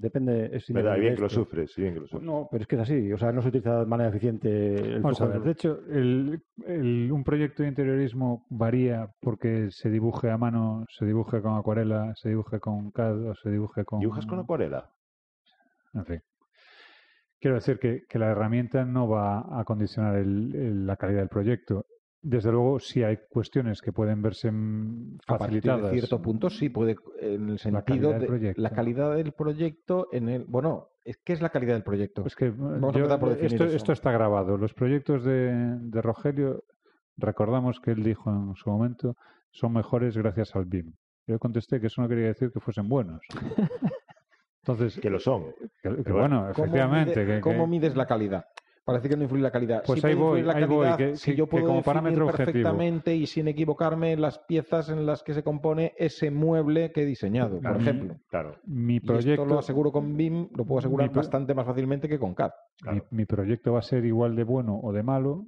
depende. 0.00 0.50
Es 0.52 0.68
¿Verdad? 0.68 0.96
independiente 0.96 1.00
Bien 1.00 1.14
que 1.16 1.20
lo 1.22 1.28
sufres, 1.30 1.72
sí, 1.72 1.80
bien 1.82 1.94
que 1.94 2.00
lo 2.00 2.06
sufres. 2.06 2.26
No, 2.26 2.48
pero 2.50 2.62
es 2.62 2.68
que 2.68 2.76
es 2.76 2.82
así. 2.82 3.12
O 3.12 3.16
sea, 3.18 3.32
no 3.32 3.40
se 3.40 3.48
utiliza 3.48 3.78
de 3.80 3.86
manera 3.86 4.10
eficiente 4.10 4.74
el 4.74 5.00
Vamos 5.02 5.20
a 5.20 5.24
flujo 5.24 5.32
ver, 5.32 5.40
de- 5.40 5.44
de 5.46 5.52
hecho, 5.52 5.80
el- 5.90 6.42
el- 6.66 7.10
un 7.12 7.24
proyecto 7.24 7.62
de 7.62 7.68
interiorismo 7.70 8.44
varía 8.50 9.08
porque 9.20 9.68
se 9.70 9.88
dibuje 9.90 10.30
a 10.30 10.36
mano, 10.36 10.84
se 10.90 11.06
dibuje 11.06 11.40
con 11.40 11.56
acuarela, 11.56 12.12
se 12.16 12.28
dibuje 12.28 12.60
con 12.60 12.90
CAD 12.90 13.30
o 13.30 13.34
se 13.34 13.50
dibuje 13.50 13.84
con... 13.84 14.00
¿Dibujas 14.00 14.26
con 14.26 14.38
acuarela? 14.38 14.90
En 15.94 16.04
fin. 16.04 16.20
Quiero 17.46 17.58
decir 17.58 17.78
que, 17.78 18.02
que 18.08 18.18
la 18.18 18.32
herramienta 18.32 18.84
no 18.84 19.06
va 19.08 19.60
a 19.60 19.62
condicionar 19.64 20.16
el- 20.16 20.52
el- 20.52 20.84
la 20.84 20.96
calidad 20.96 21.20
del 21.20 21.28
proyecto. 21.28 21.86
Desde 22.20 22.50
luego, 22.50 22.80
sí 22.80 23.04
hay 23.04 23.18
cuestiones 23.30 23.80
que 23.80 23.92
pueden 23.92 24.20
verse 24.20 24.50
mm, 24.50 25.18
a 25.28 25.38
partir 25.38 25.62
de 25.62 25.68
facilitadas. 25.68 25.90
cierto 25.92 26.20
punto 26.20 26.50
sí 26.50 26.70
puede 26.70 26.96
en 27.20 27.42
el 27.50 27.52
La 27.52 27.58
sentido 27.58 28.10
del 28.10 28.20
de 28.22 28.26
proyecto. 28.26 28.60
la 28.60 28.70
calidad 28.70 29.14
del 29.14 29.30
proyecto 29.30 30.08
en 30.10 30.28
el 30.28 30.44
bueno 30.46 30.88
¿qué 31.24 31.34
es 31.34 31.40
la 31.40 31.50
calidad 31.50 31.74
del 31.74 31.84
proyecto 31.84 32.26
Es 32.26 32.34
que 32.34 32.50
Vamos 32.50 32.88
a 32.96 32.98
yo- 32.98 33.04
empezar 33.04 33.20
por 33.20 33.28
definir 33.28 33.52
esto, 33.62 33.64
esto 33.76 33.92
está 33.92 34.10
grabado. 34.10 34.56
Los 34.58 34.74
proyectos 34.74 35.22
de, 35.22 35.52
de 35.78 36.02
Rogelio, 36.02 36.64
recordamos 37.16 37.78
que 37.78 37.92
él 37.92 38.02
dijo 38.02 38.28
en 38.28 38.56
su 38.56 38.68
momento, 38.70 39.14
son 39.52 39.72
mejores 39.72 40.16
gracias 40.16 40.56
al 40.56 40.64
BIM. 40.64 40.94
Yo 41.28 41.38
contesté 41.38 41.80
que 41.80 41.86
eso 41.86 42.02
no 42.02 42.08
quería 42.08 42.26
decir 42.26 42.50
que 42.50 42.58
fuesen 42.58 42.88
buenos. 42.88 43.20
Entonces, 44.66 44.98
Que 45.00 45.10
lo 45.10 45.20
son. 45.20 45.44
que- 45.80 46.02
que 46.02 46.12
bueno, 46.12 46.40
¿Cómo 46.40 46.50
efectivamente. 46.50 47.20
mide- 47.24 47.34
que- 47.36 47.40
cómo 47.40 47.66
mides 47.68 47.94
la 47.96 48.06
calidad 48.06 48.44
parece 48.84 49.08
que 49.08 49.16
no 49.16 49.22
influye 49.24 49.42
la 49.42 49.50
calidad 49.50 49.82
Pues 49.84 50.00
Sí 50.00 50.06
ahí 50.06 50.14
voy, 50.14 50.42
la 50.42 50.52
ahí 50.54 50.64
voy, 50.64 50.86
calidad 50.86 50.96
que- 50.96 51.16
si 51.16 51.34
yo 51.34 51.46
puedo 51.48 51.66
como 51.66 51.78
objetivo. 51.80 52.26
perfectamente 52.26 53.14
y 53.16 53.26
sin 53.26 53.48
equivocarme 53.48 54.16
las 54.16 54.38
piezas 54.40 54.88
en 54.90 55.06
las 55.06 55.22
que 55.24 55.34
se 55.34 55.42
compone 55.42 55.92
ese 55.98 56.30
mueble 56.30 56.92
que 56.92 57.02
he 57.02 57.04
diseñado 57.06 57.60
por 57.60 57.78
mí- 57.78 57.82
ejemplo 57.82 58.14
Claro. 58.28 58.56
mi 58.64 58.94
y 58.94 58.96
esto 58.98 59.06
proyecto, 59.12 59.44
lo 59.46 59.58
aseguro 59.58 59.90
con 59.92 60.16
BIM 60.16 60.48
lo 60.56 60.64
puedo 60.64 60.78
asegurar 60.80 61.08
Mi 61.10 61.14
bastante 61.16 61.52
más 61.54 61.66
fácilmente 61.66 62.08
que 62.08 62.18
con 62.18 62.34
CAD 62.34 62.50
mi, 62.92 63.00
mi 63.10 63.24
proyecto 63.24 63.72
va 63.72 63.80
a 63.80 63.82
ser 63.82 64.04
igual 64.04 64.34
de 64.36 64.44
bueno 64.44 64.78
o 64.82 64.92
de 64.92 65.02
malo. 65.02 65.46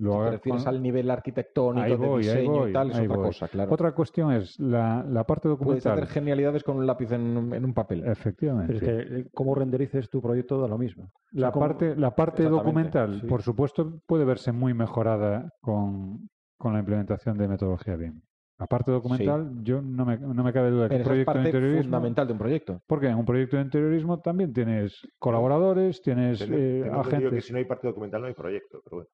Lo 0.00 0.12
si 0.12 0.18
te 0.18 0.30
refieres 0.32 0.64
con- 0.64 0.74
al 0.74 0.82
nivel 0.82 1.10
arquitectónico 1.10 1.86
de 1.88 1.96
voy, 1.96 2.22
ahí 2.28 2.36
diseño 2.36 2.52
voy, 2.52 2.70
y 2.70 2.72
tal 2.72 2.90
es 2.90 2.98
otra 3.00 3.16
voy. 3.16 3.26
cosa 3.26 3.48
claro 3.48 3.72
Otra 3.72 3.92
cuestión 3.92 4.32
es 4.32 4.58
la, 4.60 5.04
la 5.08 5.24
parte 5.24 5.48
puedes 5.48 5.58
documental. 5.58 5.92
hacer 5.94 6.06
genialidades 6.08 6.62
con 6.62 6.76
un 6.76 6.86
lápiz 6.86 7.10
en, 7.12 7.52
en 7.52 7.64
un 7.64 7.72
papel 7.74 8.04
Efectivamente. 8.06 8.74
Pero 8.78 8.98
es 8.98 9.06
que 9.08 9.16
eh, 9.20 9.26
cómo 9.32 9.54
renderices 9.54 10.10
tu 10.10 10.20
proyecto 10.20 10.60
da 10.60 10.68
lo 10.68 10.76
mismo. 10.78 11.04
O 11.04 11.08
sea, 11.32 11.40
La 11.40 11.52
cómo- 11.52 11.66
parte, 11.66 11.96
la 11.96 12.14
parte 12.14 12.42
documental, 12.44 13.20
sí. 13.20 13.26
por 13.26 13.42
supuesto, 13.42 14.00
puede 14.06 14.24
verse 14.24 14.52
muy 14.52 14.74
mejorada 14.74 15.48
con, 15.60 16.28
con 16.58 16.72
la 16.74 16.80
implementación 16.80 17.36
de 17.38 17.48
metodología 17.48 17.96
BIM. 17.96 18.20
La 18.58 18.66
parte 18.66 18.92
documental, 18.92 19.50
yo 19.64 19.82
no 19.82 20.04
me, 20.06 20.16
no 20.16 20.44
me 20.44 20.52
cabe 20.52 20.70
duda 20.70 20.88
que 20.88 20.96
es 20.96 21.02
proyecto 21.02 21.30
de 21.32 21.34
parte 21.34 21.48
interiorismo. 21.48 21.82
fundamental 21.84 22.26
de 22.28 22.32
un 22.34 22.38
proyecto. 22.38 22.80
Porque 22.86 23.08
en 23.08 23.16
un 23.16 23.24
proyecto 23.24 23.56
de 23.56 23.62
interiorismo 23.64 24.20
también 24.20 24.52
tienes 24.52 25.00
colaboradores, 25.18 26.00
tienes 26.02 26.38
Tengo- 26.38 26.54
eh, 26.56 26.80
tengo 26.84 26.96
entendido 26.96 27.08
que 27.08 27.16
agentes. 27.26 27.44
si 27.46 27.52
no 27.52 27.58
hay 27.58 27.64
parte 27.64 27.88
documental 27.88 28.20
no 28.20 28.28
hay 28.28 28.34
proyecto. 28.34 28.80
Pero 28.84 28.96
bueno. 28.98 29.10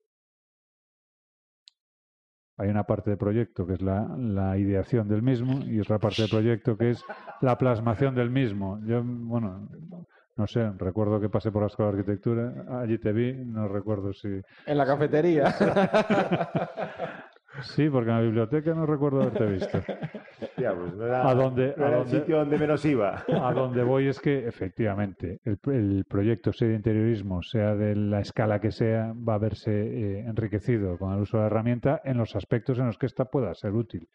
Hay 2.60 2.68
una 2.68 2.84
parte 2.84 3.08
de 3.08 3.16
proyecto 3.16 3.66
que 3.66 3.72
es 3.72 3.80
la, 3.80 4.06
la 4.18 4.58
ideación 4.58 5.08
del 5.08 5.22
mismo 5.22 5.60
y 5.64 5.80
otra 5.80 5.98
parte 5.98 6.22
de 6.22 6.28
proyecto 6.28 6.76
que 6.76 6.90
es 6.90 7.02
la 7.40 7.56
plasmación 7.56 8.14
del 8.14 8.28
mismo. 8.28 8.78
Yo, 8.84 9.02
bueno, 9.02 9.66
no 10.36 10.46
sé, 10.46 10.70
recuerdo 10.76 11.18
que 11.18 11.30
pasé 11.30 11.50
por 11.50 11.62
la 11.62 11.68
escuela 11.68 11.90
de 11.90 11.98
arquitectura, 11.98 12.66
allí 12.82 12.98
te 12.98 13.12
vi, 13.12 13.32
no 13.32 13.66
recuerdo 13.66 14.12
si. 14.12 14.42
En 14.66 14.76
la 14.76 14.84
cafetería. 14.84 15.54
Sí, 17.62 17.90
porque 17.90 18.10
en 18.10 18.16
la 18.16 18.22
biblioteca 18.22 18.74
no 18.74 18.86
recuerdo 18.86 19.22
haberte 19.22 19.44
visto. 19.46 19.78
Hostia, 20.40 20.74
pues 20.74 20.94
no 20.94 21.04
era, 21.06 21.28
¿A 21.28 21.34
dónde- 21.34 21.74
no 21.76 21.84
a 21.84 21.98
el 21.98 22.06
sitio 22.06 22.38
donde 22.38 22.58
menos 22.58 22.84
iba. 22.84 23.24
A 23.28 23.52
donde 23.52 23.82
voy 23.82 24.06
es 24.08 24.20
que, 24.20 24.46
efectivamente, 24.46 25.40
el, 25.44 25.58
el 25.72 26.04
proyecto, 26.08 26.52
sea 26.52 26.68
de 26.68 26.74
interiorismo, 26.76 27.42
sea 27.42 27.74
de 27.74 27.94
la 27.96 28.20
escala 28.20 28.60
que 28.60 28.70
sea, 28.70 29.12
va 29.12 29.34
a 29.34 29.38
verse 29.38 29.70
eh, 29.72 30.20
enriquecido 30.20 30.96
con 30.96 31.12
el 31.12 31.20
uso 31.20 31.36
de 31.38 31.42
la 31.42 31.46
herramienta 31.48 32.00
en 32.04 32.18
los 32.18 32.34
aspectos 32.36 32.78
en 32.78 32.86
los 32.86 32.96
que 32.98 33.06
ésta 33.06 33.24
pueda 33.26 33.52
ser 33.54 33.72
útil. 33.72 34.08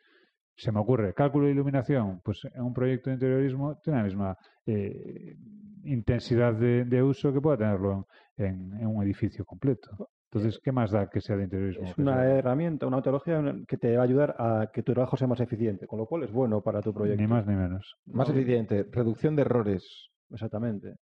Se 0.56 0.72
me 0.72 0.80
ocurre, 0.80 1.14
cálculo 1.14 1.48
de 1.48 1.52
iluminación, 1.52 2.22
pues 2.24 2.42
en 2.54 2.62
un 2.64 2.74
proyecto 2.74 3.10
de 3.10 3.16
interiorismo 3.16 3.78
tiene 3.84 4.00
la 4.00 4.06
misma 4.06 4.38
eh, 4.66 5.36
intensidad 5.84 6.54
de, 6.54 6.86
de 6.86 7.04
uso 7.04 7.34
que 7.34 7.42
pueda 7.42 7.58
tenerlo 7.58 8.08
en, 8.38 8.72
en 8.80 8.88
un 8.88 9.04
edificio 9.04 9.44
completo. 9.46 10.10
Entonces, 10.36 10.60
¿qué 10.64 10.72
más 10.72 10.92
da 10.92 11.10
que 11.10 11.22
sea 11.22 11.38
de 11.38 11.44
interiorismo? 11.46 11.86
Es 11.86 11.98
una 11.98 12.26
herramienta, 12.26 12.86
una 12.88 12.98
metodología 12.98 13.42
que 13.68 13.78
te 13.78 13.96
va 13.96 14.02
a 14.04 14.06
ayudar 14.06 14.36
a 14.38 14.70
que 14.74 14.84
tu 14.84 14.94
trabajo 14.94 15.16
sea 15.18 15.28
más 15.28 15.40
eficiente, 15.40 15.88
con 15.88 15.98
lo 16.00 16.06
cual 16.08 16.24
es 16.24 16.32
bueno 16.32 16.62
para 16.62 16.82
tu 16.82 16.94
proyecto. 16.94 17.22
Ni 17.22 17.28
más 17.28 17.48
ni 17.48 17.56
menos. 17.56 17.96
Más 18.06 18.28
No, 18.28 18.36
eficiente. 18.36 18.86
Reducción 18.92 19.36
de 19.36 19.44
errores. 19.44 20.10
Exactamente. 20.30 20.96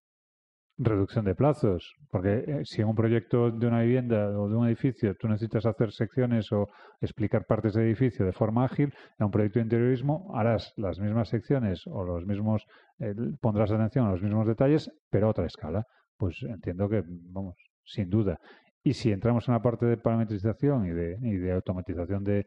reducción 0.78 1.24
de 1.26 1.36
plazos, 1.36 1.94
porque 2.10 2.44
eh, 2.48 2.62
si 2.64 2.82
en 2.82 2.88
un 2.88 2.96
proyecto 2.96 3.52
de 3.52 3.68
una 3.68 3.82
vivienda 3.82 4.30
o 4.40 4.50
de 4.50 4.56
un 4.56 4.68
edificio 4.68 5.16
tú 5.16 5.28
necesitas 5.28 5.66
hacer 5.68 5.92
secciones 5.92 6.52
o 6.52 6.68
explicar 7.00 7.46
partes 7.46 7.74
del 7.76 7.86
edificio 7.86 8.26
de 8.26 8.34
forma 8.34 8.66
ágil, 8.66 8.92
en 9.20 9.26
un 9.26 9.32
proyecto 9.32 9.60
de 9.60 9.64
interiorismo 9.66 10.32
harás 10.36 10.74
las 10.78 11.00
mismas 11.00 11.30
secciones 11.30 11.86
o 11.88 12.04
los 12.04 12.26
mismos, 12.26 12.66
eh, 13.00 13.14
pondrás 13.40 13.72
atención 13.72 14.08
a 14.08 14.12
los 14.12 14.22
mismos 14.24 14.48
detalles, 14.48 14.92
pero 15.12 15.28
a 15.28 15.30
otra 15.30 15.46
escala. 15.46 15.86
Pues 16.18 16.42
entiendo 16.44 16.90
que, 16.90 17.04
vamos, 17.08 17.56
sin 17.84 18.10
duda. 18.10 18.40
Y 18.84 18.94
si 18.94 19.12
entramos 19.12 19.48
en 19.48 19.54
la 19.54 19.62
parte 19.62 19.86
de 19.86 19.98
parametrización 19.98 20.86
y 20.86 20.90
de, 20.90 21.18
y 21.22 21.38
de 21.38 21.54
automatización 21.54 22.24
de, 22.24 22.46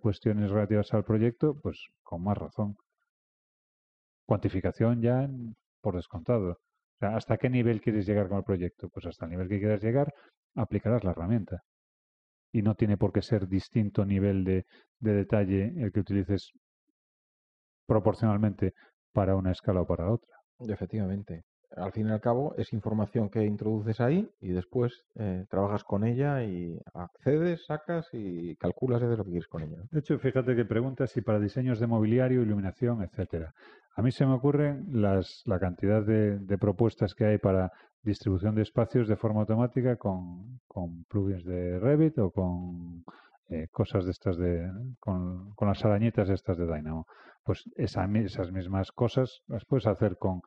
cuestiones 0.00 0.50
relativas 0.50 0.92
al 0.92 1.04
proyecto, 1.04 1.60
pues 1.60 1.78
con 2.02 2.24
más 2.24 2.36
razón. 2.36 2.76
Cuantificación 4.26 5.00
ya 5.00 5.30
por 5.80 5.94
descontado. 5.94 6.50
O 6.50 6.98
sea, 6.98 7.16
¿hasta 7.16 7.36
qué 7.36 7.48
nivel 7.48 7.80
quieres 7.80 8.04
llegar 8.04 8.28
con 8.28 8.38
el 8.38 8.44
proyecto? 8.44 8.88
Pues 8.88 9.06
hasta 9.06 9.26
el 9.26 9.30
nivel 9.30 9.48
que 9.48 9.60
quieras 9.60 9.80
llegar, 9.80 10.12
aplicarás 10.56 11.04
la 11.04 11.12
herramienta. 11.12 11.62
Y 12.52 12.62
no 12.62 12.74
tiene 12.74 12.96
por 12.96 13.12
qué 13.12 13.22
ser 13.22 13.46
distinto 13.46 14.04
nivel 14.04 14.42
de, 14.42 14.66
de 14.98 15.12
detalle 15.12 15.72
el 15.76 15.92
que 15.92 16.00
utilices 16.00 16.50
proporcionalmente 17.86 18.74
para 19.12 19.36
una 19.36 19.52
escala 19.52 19.82
o 19.82 19.86
para 19.86 20.10
otra. 20.10 20.34
Efectivamente. 20.58 21.44
Al 21.76 21.92
fin 21.92 22.08
y 22.08 22.10
al 22.10 22.22
cabo 22.22 22.54
es 22.56 22.72
información 22.72 23.28
que 23.28 23.44
introduces 23.44 24.00
ahí 24.00 24.30
y 24.40 24.48
después 24.48 25.04
eh, 25.16 25.44
trabajas 25.50 25.84
con 25.84 26.04
ella 26.04 26.42
y 26.42 26.80
accedes, 26.94 27.66
sacas 27.66 28.08
y 28.12 28.56
calculas 28.56 29.02
de 29.02 29.14
lo 29.14 29.24
que 29.24 29.30
quieres 29.30 29.46
con 29.46 29.62
ella. 29.62 29.76
De 29.90 30.00
hecho, 30.00 30.18
fíjate 30.18 30.56
que 30.56 30.64
preguntas 30.64 31.10
si 31.10 31.20
para 31.20 31.38
diseños 31.38 31.78
de 31.78 31.86
mobiliario, 31.86 32.40
iluminación, 32.40 33.02
etcétera. 33.02 33.52
A 33.94 34.02
mí 34.02 34.10
se 34.10 34.24
me 34.24 34.32
ocurren 34.32 34.86
las, 34.90 35.42
la 35.44 35.58
cantidad 35.58 36.02
de, 36.02 36.58
propuestas 36.58 37.14
que 37.14 37.26
hay 37.26 37.38
para 37.38 37.70
distribución 38.02 38.54
de 38.54 38.62
espacios 38.62 39.06
de 39.06 39.16
forma 39.16 39.40
automática 39.40 39.96
con, 39.96 40.60
con 40.66 41.04
plugins 41.04 41.44
de 41.44 41.78
Revit 41.78 42.18
o 42.18 42.30
con 42.30 43.04
eh, 43.48 43.68
cosas 43.70 44.04
de 44.04 44.10
estas 44.12 44.38
de 44.38 44.70
con, 44.98 45.52
con, 45.54 45.68
las 45.68 45.84
arañitas 45.84 46.28
estas 46.30 46.56
de 46.56 46.66
Dynamo. 46.66 47.06
Pues 47.44 47.64
esa, 47.76 48.06
esas 48.16 48.50
mismas 48.50 48.92
cosas 48.92 49.42
las 49.46 49.64
puedes 49.64 49.86
hacer 49.86 50.16
con 50.18 50.42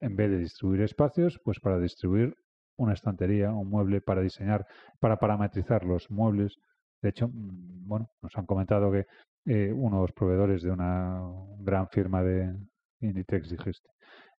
en 0.00 0.16
vez 0.16 0.30
de 0.30 0.38
distribuir 0.38 0.82
espacios, 0.82 1.40
pues 1.44 1.60
para 1.60 1.78
distribuir 1.78 2.34
una 2.76 2.94
estantería, 2.94 3.52
un 3.52 3.68
mueble 3.68 4.00
para 4.00 4.22
diseñar, 4.22 4.66
para 4.98 5.18
parametrizar 5.18 5.84
los 5.84 6.10
muebles. 6.10 6.56
De 7.02 7.10
hecho, 7.10 7.28
mm, 7.28 7.86
bueno, 7.86 8.10
nos 8.22 8.36
han 8.36 8.46
comentado 8.46 8.90
que 8.90 9.06
eh, 9.46 9.72
uno 9.72 9.96
de 9.96 10.02
los 10.02 10.12
proveedores 10.12 10.62
de 10.62 10.70
una 10.70 11.20
gran 11.58 11.88
firma 11.88 12.22
de 12.22 12.56
Inditex, 13.00 13.50
dijiste, 13.50 13.88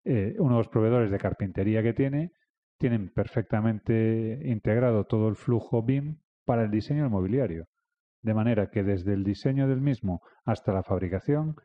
eh, 0.04 0.34
uno 0.38 0.54
de 0.54 0.58
los 0.58 0.68
proveedores 0.68 1.10
de 1.10 1.18
carpintería 1.18 1.82
que 1.82 1.92
tiene, 1.92 2.32
tienen 2.78 3.10
perfectamente 3.10 4.40
integrado 4.44 5.04
todo 5.04 5.28
el 5.28 5.36
flujo 5.36 5.82
BIM 5.82 6.18
para 6.46 6.64
el 6.64 6.70
diseño 6.70 7.02
del 7.02 7.10
mobiliario. 7.10 7.66
De 8.22 8.34
manera 8.34 8.70
que 8.70 8.82
desde 8.82 9.12
el 9.12 9.24
diseño 9.24 9.68
del 9.68 9.80
mismo 9.80 10.22
hasta 10.44 10.72
la 10.72 10.82
fabricación, 10.82 11.56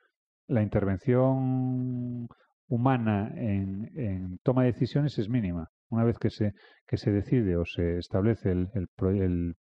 la 0.48 0.62
intervención 0.62 2.28
humana 2.68 3.32
en, 3.36 4.39
toma 4.43 4.63
de 4.63 4.72
decisiones 4.72 5.18
es 5.18 5.30
mínima. 5.30 5.70
Una 5.89 6.03
vez 6.03 6.18
que 6.18 6.30
se, 6.30 6.53
que 6.88 6.97
se 6.97 7.11
decide 7.11 7.57
o 7.57 7.66
se 7.66 7.97
establece 7.97 8.51
el, 8.51 8.70
el, 8.74 8.88
el, 9.22 9.55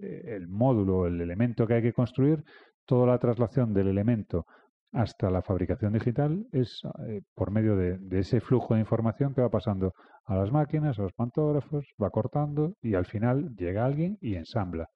el 0.00 0.48
módulo, 0.48 1.06
el 1.06 1.20
elemento 1.20 1.66
que 1.66 1.74
hay 1.74 1.82
que 1.82 1.92
construir, 1.92 2.42
toda 2.84 3.06
la 3.06 3.18
traslación 3.18 3.72
del 3.72 3.88
elemento 3.88 4.46
hasta 4.92 5.30
la 5.30 5.42
fabricación 5.42 5.92
digital 5.92 6.46
es 6.52 6.80
eh, 7.06 7.20
por 7.34 7.50
medio 7.50 7.76
de, 7.76 7.98
ese 8.18 8.40
flujo 8.40 8.74
de 8.74 8.80
información 8.80 9.34
que 9.34 9.42
va 9.42 9.50
pasando 9.50 9.92
a 10.24 10.34
las 10.36 10.50
máquinas, 10.50 10.98
a 10.98 11.02
los 11.02 11.12
pantógrafos, 11.12 11.86
va 12.02 12.10
cortando 12.10 12.74
y 12.80 12.94
al 12.94 13.06
final 13.06 13.54
llega 13.56 13.84
alguien 13.84 14.18
y 14.20 14.34
ensambla. 14.36 14.88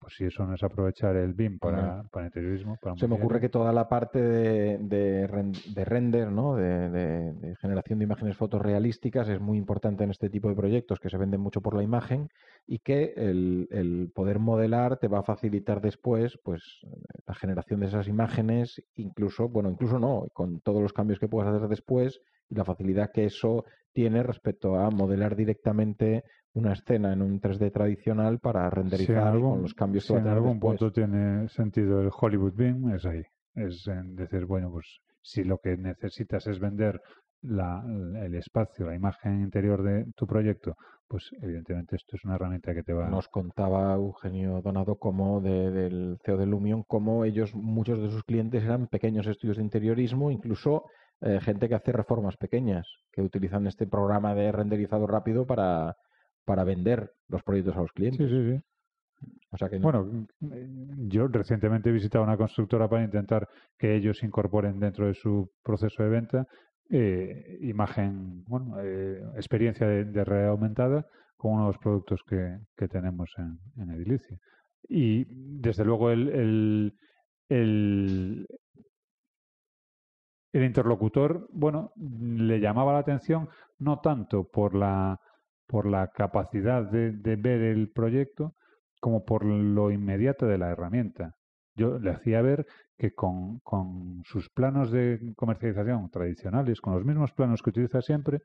Pues 0.00 0.14
si 0.14 0.24
eso 0.26 0.46
no 0.46 0.54
es 0.54 0.62
aprovechar 0.62 1.16
el 1.16 1.34
BIM 1.34 1.58
para, 1.58 2.04
para 2.04 2.26
interiorismo. 2.26 2.76
Para 2.80 2.96
Se 2.96 3.08
me 3.08 3.16
ocurre 3.16 3.40
que 3.40 3.48
toda 3.48 3.72
la 3.72 3.88
parte 3.88 4.22
de, 4.22 4.78
de, 4.78 5.26
de 5.74 5.84
render, 5.84 6.30
¿no? 6.30 6.54
De, 6.54 6.88
de, 6.88 7.56
generación 7.56 7.98
de 7.98 8.04
imágenes 8.04 8.36
fotorrealísticas 8.36 9.28
es 9.28 9.40
muy 9.40 9.58
importante 9.58 10.04
en 10.04 10.10
este 10.10 10.30
tipo 10.30 10.48
de 10.48 10.54
proyectos 10.54 11.00
que 11.00 11.10
se 11.10 11.16
venden 11.16 11.40
mucho 11.40 11.60
por 11.60 11.74
la 11.74 11.82
imagen 11.82 12.28
y 12.66 12.78
que 12.78 13.12
el, 13.16 13.66
el 13.72 14.12
poder 14.14 14.38
modelar 14.38 14.98
te 14.98 15.08
va 15.08 15.20
a 15.20 15.24
facilitar 15.24 15.80
después 15.80 16.38
pues 16.44 16.62
la 17.26 17.34
generación 17.34 17.80
de 17.80 17.86
esas 17.86 18.06
imágenes, 18.06 18.80
incluso, 18.94 19.48
bueno, 19.48 19.68
incluso 19.68 19.98
no, 19.98 20.28
con 20.32 20.60
todos 20.60 20.80
los 20.80 20.92
cambios 20.92 21.18
que 21.18 21.28
puedas 21.28 21.52
hacer 21.52 21.68
después 21.68 22.20
y 22.48 22.54
la 22.54 22.64
facilidad 22.64 23.10
que 23.12 23.24
eso 23.24 23.64
tiene 23.98 24.22
respecto 24.22 24.76
a 24.76 24.90
modelar 24.90 25.34
directamente 25.34 26.22
una 26.52 26.74
escena 26.74 27.12
en 27.12 27.20
un 27.20 27.40
3D 27.40 27.72
tradicional 27.72 28.38
para 28.38 28.70
renderizar 28.70 29.24
si 29.24 29.28
algún, 29.28 29.50
con 29.54 29.62
los 29.62 29.74
cambios 29.74 30.04
que 30.06 30.12
si 30.12 30.20
en 30.20 30.28
algún 30.28 30.52
después. 30.52 30.78
punto 30.78 30.92
tiene 30.92 31.48
sentido 31.48 32.00
el 32.00 32.10
Hollywood 32.16 32.52
BIM, 32.54 32.94
es 32.94 33.04
ahí. 33.04 33.24
Es 33.56 33.88
en 33.88 34.14
decir, 34.14 34.44
bueno, 34.44 34.70
pues 34.70 35.00
si 35.20 35.42
lo 35.42 35.58
que 35.58 35.76
necesitas 35.76 36.46
es 36.46 36.60
vender 36.60 37.00
la, 37.42 37.82
el 38.24 38.36
espacio, 38.36 38.86
la 38.86 38.94
imagen 38.94 39.40
interior 39.40 39.82
de 39.82 40.06
tu 40.14 40.28
proyecto, 40.28 40.76
pues 41.08 41.28
evidentemente 41.42 41.96
esto 41.96 42.14
es 42.14 42.24
una 42.24 42.36
herramienta 42.36 42.72
que 42.74 42.84
te 42.84 42.92
va. 42.92 43.08
Nos 43.08 43.26
contaba 43.26 43.94
Eugenio 43.94 44.62
Donado 44.62 44.94
como 44.94 45.40
de, 45.40 45.72
del 45.72 46.18
CEO 46.24 46.36
de 46.36 46.46
Lumion, 46.46 46.84
cómo 46.84 47.24
ellos, 47.24 47.52
muchos 47.52 48.00
de 48.00 48.10
sus 48.10 48.22
clientes 48.22 48.62
eran 48.62 48.86
pequeños 48.86 49.26
estudios 49.26 49.56
de 49.56 49.64
interiorismo, 49.64 50.30
incluso 50.30 50.84
eh, 51.20 51.40
gente 51.40 51.68
que 51.68 51.74
hace 51.74 51.92
reformas 51.92 52.36
pequeñas, 52.36 52.86
que 53.12 53.22
utilizan 53.22 53.66
este 53.66 53.86
programa 53.86 54.34
de 54.34 54.52
renderizado 54.52 55.06
rápido 55.06 55.46
para, 55.46 55.96
para 56.44 56.64
vender 56.64 57.12
los 57.28 57.42
proyectos 57.42 57.76
a 57.76 57.80
los 57.80 57.92
clientes. 57.92 58.28
Sí, 58.28 58.36
sí, 58.36 58.52
sí. 58.52 58.60
O 59.50 59.56
sea 59.56 59.68
que 59.68 59.78
no. 59.78 59.90
Bueno, 59.90 60.26
yo 61.08 61.26
recientemente 61.26 61.88
he 61.88 61.92
visitado 61.92 62.22
una 62.22 62.36
constructora 62.36 62.88
para 62.88 63.02
intentar 63.02 63.48
que 63.78 63.96
ellos 63.96 64.22
incorporen 64.22 64.78
dentro 64.78 65.06
de 65.06 65.14
su 65.14 65.50
proceso 65.62 66.02
de 66.02 66.08
venta 66.08 66.46
eh, 66.90 67.58
imagen, 67.60 68.44
bueno, 68.44 68.76
eh, 68.80 69.22
experiencia 69.36 69.86
de, 69.86 70.04
de, 70.04 70.24
realidad 70.24 70.52
aumentada 70.52 71.06
con 71.36 71.52
uno 71.52 71.62
de 71.64 71.68
los 71.68 71.78
productos 71.78 72.22
que, 72.26 72.58
que 72.76 72.88
tenemos 72.88 73.30
en, 73.36 73.58
en, 73.82 73.90
Edilicia. 73.90 74.38
Y 74.88 75.26
desde 75.28 75.84
luego 75.84 76.10
el, 76.10 76.28
el, 76.28 76.94
el, 77.50 78.46
el 80.52 80.64
interlocutor, 80.64 81.48
bueno, 81.52 81.92
le 81.96 82.60
llamaba 82.60 82.92
la 82.92 83.00
atención 83.00 83.48
no 83.78 84.00
tanto 84.00 84.44
por 84.44 84.74
la 84.74 85.20
por 85.66 85.86
la 85.86 86.08
capacidad 86.08 86.82
de, 86.82 87.12
de, 87.12 87.36
ver 87.36 87.60
el 87.60 87.90
proyecto 87.90 88.54
como 89.00 89.26
por 89.26 89.44
lo 89.44 89.90
inmediato 89.90 90.46
de 90.46 90.56
la 90.56 90.70
herramienta. 90.70 91.34
Yo 91.76 91.98
le 91.98 92.10
hacía 92.10 92.40
ver 92.40 92.66
que 92.96 93.12
con, 93.12 93.60
con, 93.60 94.22
sus 94.24 94.48
planos 94.48 94.90
de 94.90 95.34
comercialización 95.36 96.08
tradicionales, 96.10 96.80
con 96.80 96.94
los 96.94 97.04
mismos 97.04 97.32
planos 97.32 97.62
que 97.62 97.68
utiliza 97.68 98.00
siempre, 98.00 98.40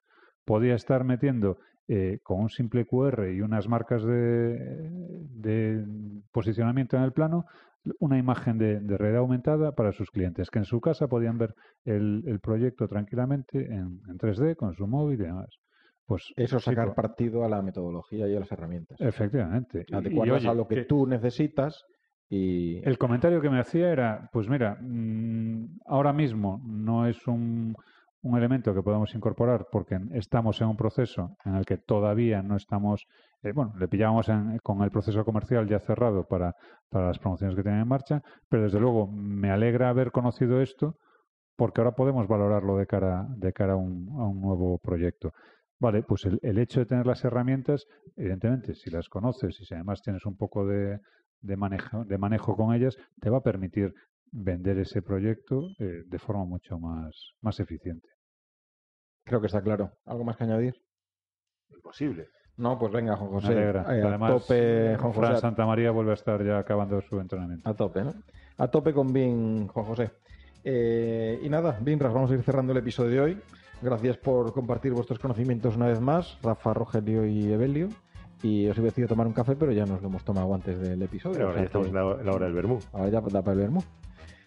podía 0.46 0.76
estar 0.76 1.06
metiendo 1.06 1.58
eh, 1.88 2.20
con 2.24 2.42
un 2.42 2.50
simple 2.50 2.86
QR 2.86 3.30
y 3.34 3.42
unas 3.42 3.68
marcas 3.68 4.04
de, 4.04 4.90
de 5.30 5.86
posicionamiento 6.32 6.98
en 6.98 7.04
el 7.04 7.14
plano 7.14 7.46
una 8.00 8.18
imagen 8.18 8.58
de, 8.58 8.80
de, 8.80 8.98
red 8.98 9.16
aumentada 9.16 9.74
para 9.74 9.92
sus 9.92 10.10
clientes, 10.10 10.50
que 10.50 10.60
en 10.60 10.66
su 10.66 10.80
casa 10.80 11.08
podían 11.08 11.38
ver 11.38 11.56
el, 11.86 12.24
el 12.28 12.40
proyecto 12.40 12.88
tranquilamente 12.88 13.66
en, 13.66 14.02
en 14.08 14.18
3D 14.18 14.56
con 14.56 14.74
su 14.74 14.88
móvil 14.88 15.20
y 15.22 15.24
demás. 15.24 15.60
Pues, 16.06 16.34
Eso 16.36 16.60
sacar 16.60 16.90
sí, 16.90 16.94
partido 16.96 17.46
a 17.46 17.50
la 17.50 17.62
metodología 17.62 18.28
y 18.28 18.36
a 18.36 18.40
las 18.40 18.52
herramientas. 18.52 19.00
Efectivamente. 19.00 19.86
Adecuadas 19.92 20.46
a 20.46 20.54
lo 20.54 20.68
que, 20.68 20.76
que, 20.76 20.84
tú 20.86 21.08
necesitas. 21.08 21.86
Y... 22.30 22.78
El 22.88 22.98
comentario 22.98 23.42
que 23.42 23.50
me 23.50 23.60
hacía 23.60 23.92
era, 23.92 24.30
pues 24.34 24.50
mira, 24.50 24.78
mmm, 24.82 25.78
ahora 25.86 26.12
mismo 26.12 26.62
no 26.66 27.08
es 27.08 27.26
un, 27.28 27.76
un, 28.22 28.38
elemento 28.38 28.74
que 28.74 28.82
podamos 28.82 29.16
incorporar 29.16 29.68
porque 29.72 29.98
estamos 30.14 30.60
en 30.62 30.68
un 30.68 30.78
proceso 30.78 31.38
en 31.46 31.56
el 31.56 31.66
que 31.66 31.78
todavía 31.78 32.42
no 32.42 32.58
estamos, 32.58 33.06
eh, 33.44 33.52
bueno, 33.52 33.74
le 33.78 33.88
pillábamos 33.88 34.30
en, 34.30 34.58
con 34.60 34.82
el 34.84 34.92
proceso 34.92 35.24
comercial 35.26 35.68
ya 35.68 35.80
cerrado 35.80 36.26
para, 36.28 36.56
para 36.90 37.08
las 37.08 37.20
promociones 37.20 37.56
que 37.56 37.64
tienen 37.64 37.82
en 37.82 37.88
marcha, 37.88 38.22
pero 38.50 38.64
desde 38.64 38.80
luego 38.80 39.08
me 39.08 39.52
alegra 39.52 39.90
haber 39.90 40.12
conocido 40.12 40.62
esto 40.62 40.98
porque 41.56 41.82
ahora 41.82 41.96
podemos 41.96 42.28
valorarlo 42.28 42.78
de 42.78 42.88
cara, 42.88 43.28
de 43.30 43.54
cara 43.54 43.74
a, 43.74 43.76
un, 43.76 44.10
a 44.20 44.28
un 44.28 44.42
nuevo 44.42 44.80
proyecto. 44.80 45.34
Vale, 45.80 46.04
pues 46.04 46.26
el, 46.26 46.40
el, 46.42 46.58
hecho 46.58 46.80
de 46.80 46.86
tener 46.86 47.06
las 47.06 47.24
herramientas, 47.26 47.86
evidentemente, 48.16 48.74
si 48.74 48.90
las 48.90 49.10
conoces 49.10 49.60
y 49.60 49.66
si 49.66 49.74
además 49.74 50.02
tienes 50.02 50.26
un 50.26 50.38
poco 50.38 50.66
de, 50.66 51.00
de, 51.42 51.58
manejo, 51.58 52.06
de 52.06 52.18
manejo 52.18 52.56
con 52.56 52.74
ellas, 52.74 52.98
te 53.20 53.30
va 53.30 53.40
a 53.40 53.44
permitir 53.44 53.94
vender 54.32 54.80
ese 54.80 55.02
proyecto 55.02 55.68
eh, 55.80 56.04
de 56.06 56.20
forma 56.20 56.46
mucho 56.46 56.80
más, 56.80 57.34
más 57.42 57.60
eficiente. 57.60 58.08
Creo 59.26 59.42
que 59.42 59.48
está 59.48 59.62
claro. 59.62 59.92
¿Algo 60.06 60.24
más 60.24 60.38
que 60.38 60.46
añadir? 60.46 60.74
Imposible. 61.70 62.28
No, 62.58 62.78
pues 62.78 62.92
venga, 62.92 63.16
Juan 63.16 63.32
José. 63.32 63.54
Eh, 63.54 63.84
Además, 63.86 64.32
a 64.32 64.34
tope, 64.36 64.96
Juan 65.00 65.14
Fran 65.14 65.40
Santa 65.40 65.66
María 65.66 65.92
vuelve 65.92 66.12
a 66.12 66.14
estar 66.14 66.44
ya 66.44 66.60
acabando 66.60 67.02
su 67.02 67.20
entrenamiento. 67.20 67.68
A 67.68 67.74
tope, 67.74 68.04
¿no? 68.04 68.14
A 68.58 68.68
tope 68.68 68.94
con 68.94 69.12
BIM, 69.12 69.68
Juan 69.68 69.86
José. 69.86 70.12
Eh, 70.64 71.40
y 71.44 71.50
nada, 71.50 71.78
BIMRAS, 71.82 72.14
vamos 72.14 72.32
a 72.32 72.36
ir 72.36 72.44
cerrando 72.44 72.72
el 72.72 72.78
episodio 72.78 73.10
de 73.12 73.22
hoy. 73.22 73.42
Gracias 73.82 74.18
por 74.18 74.54
compartir 74.54 74.94
vuestros 74.94 75.20
conocimientos 75.20 75.76
una 75.76 75.88
vez 75.88 76.00
más, 76.00 76.38
Rafa, 76.42 76.74
Rogelio 76.74 77.26
y 77.26 77.52
Evelio. 77.52 77.90
Y 78.42 78.68
os 78.68 78.78
he 78.78 78.82
decidido 78.82 79.08
tomar 79.08 79.26
un 79.26 79.34
café, 79.34 79.56
pero 79.56 79.72
ya 79.72 79.86
nos 79.86 80.02
lo 80.02 80.10
hemos 80.10 80.24
tomado 80.24 80.54
antes 80.54 80.80
del 80.80 81.02
episodio. 81.02 81.36
Pero 81.36 81.48
o 81.48 81.50
ahora 81.50 81.60
sea 81.60 81.64
ya 81.64 81.68
estamos 81.68 81.88
que 81.88 82.20
en 82.22 82.26
la 82.26 82.32
hora 82.34 82.46
del 82.46 82.54
vermú. 82.54 82.80
Ahora 82.94 83.10
ya 83.10 83.22
da 83.22 83.42
para 83.42 83.54
el 83.54 83.60
vermú. 83.60 83.84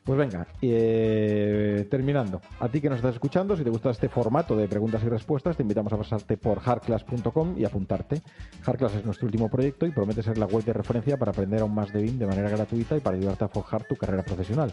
Pues 0.07 0.17
venga, 0.17 0.47
eh, 0.63 1.87
terminando. 1.91 2.41
A 2.61 2.69
ti 2.69 2.81
que 2.81 2.89
nos 2.89 2.99
estás 2.99 3.15
escuchando, 3.15 3.57
si 3.57 3.65
te 3.65 3.71
gusta 3.71 3.91
este 3.91 4.09
formato 4.09 4.57
de 4.57 4.69
preguntas 4.69 5.03
y 5.03 5.09
respuestas, 5.09 5.57
te 5.57 5.65
invitamos 5.65 5.93
a 5.93 5.97
pasarte 5.97 6.37
por 6.37 6.61
hardclass.com 6.61 7.59
y 7.59 7.65
apuntarte. 7.65 8.23
Hardclass 8.63 8.95
es 8.95 9.05
nuestro 9.05 9.27
último 9.27 9.51
proyecto 9.51 9.85
y 9.85 9.91
promete 9.91 10.23
ser 10.23 10.39
la 10.39 10.47
web 10.47 10.65
de 10.65 10.75
referencia 10.75 11.17
para 11.17 11.33
aprender 11.33 11.61
aún 11.61 11.75
más 11.75 11.93
de 11.93 12.03
BIM 12.03 12.21
de 12.21 12.27
manera 12.29 12.49
gratuita 12.49 12.97
y 12.97 13.01
para 13.01 13.17
ayudarte 13.17 13.47
a 13.47 13.49
forjar 13.49 13.83
tu 13.83 13.97
carrera 13.97 14.23
profesional. 14.23 14.73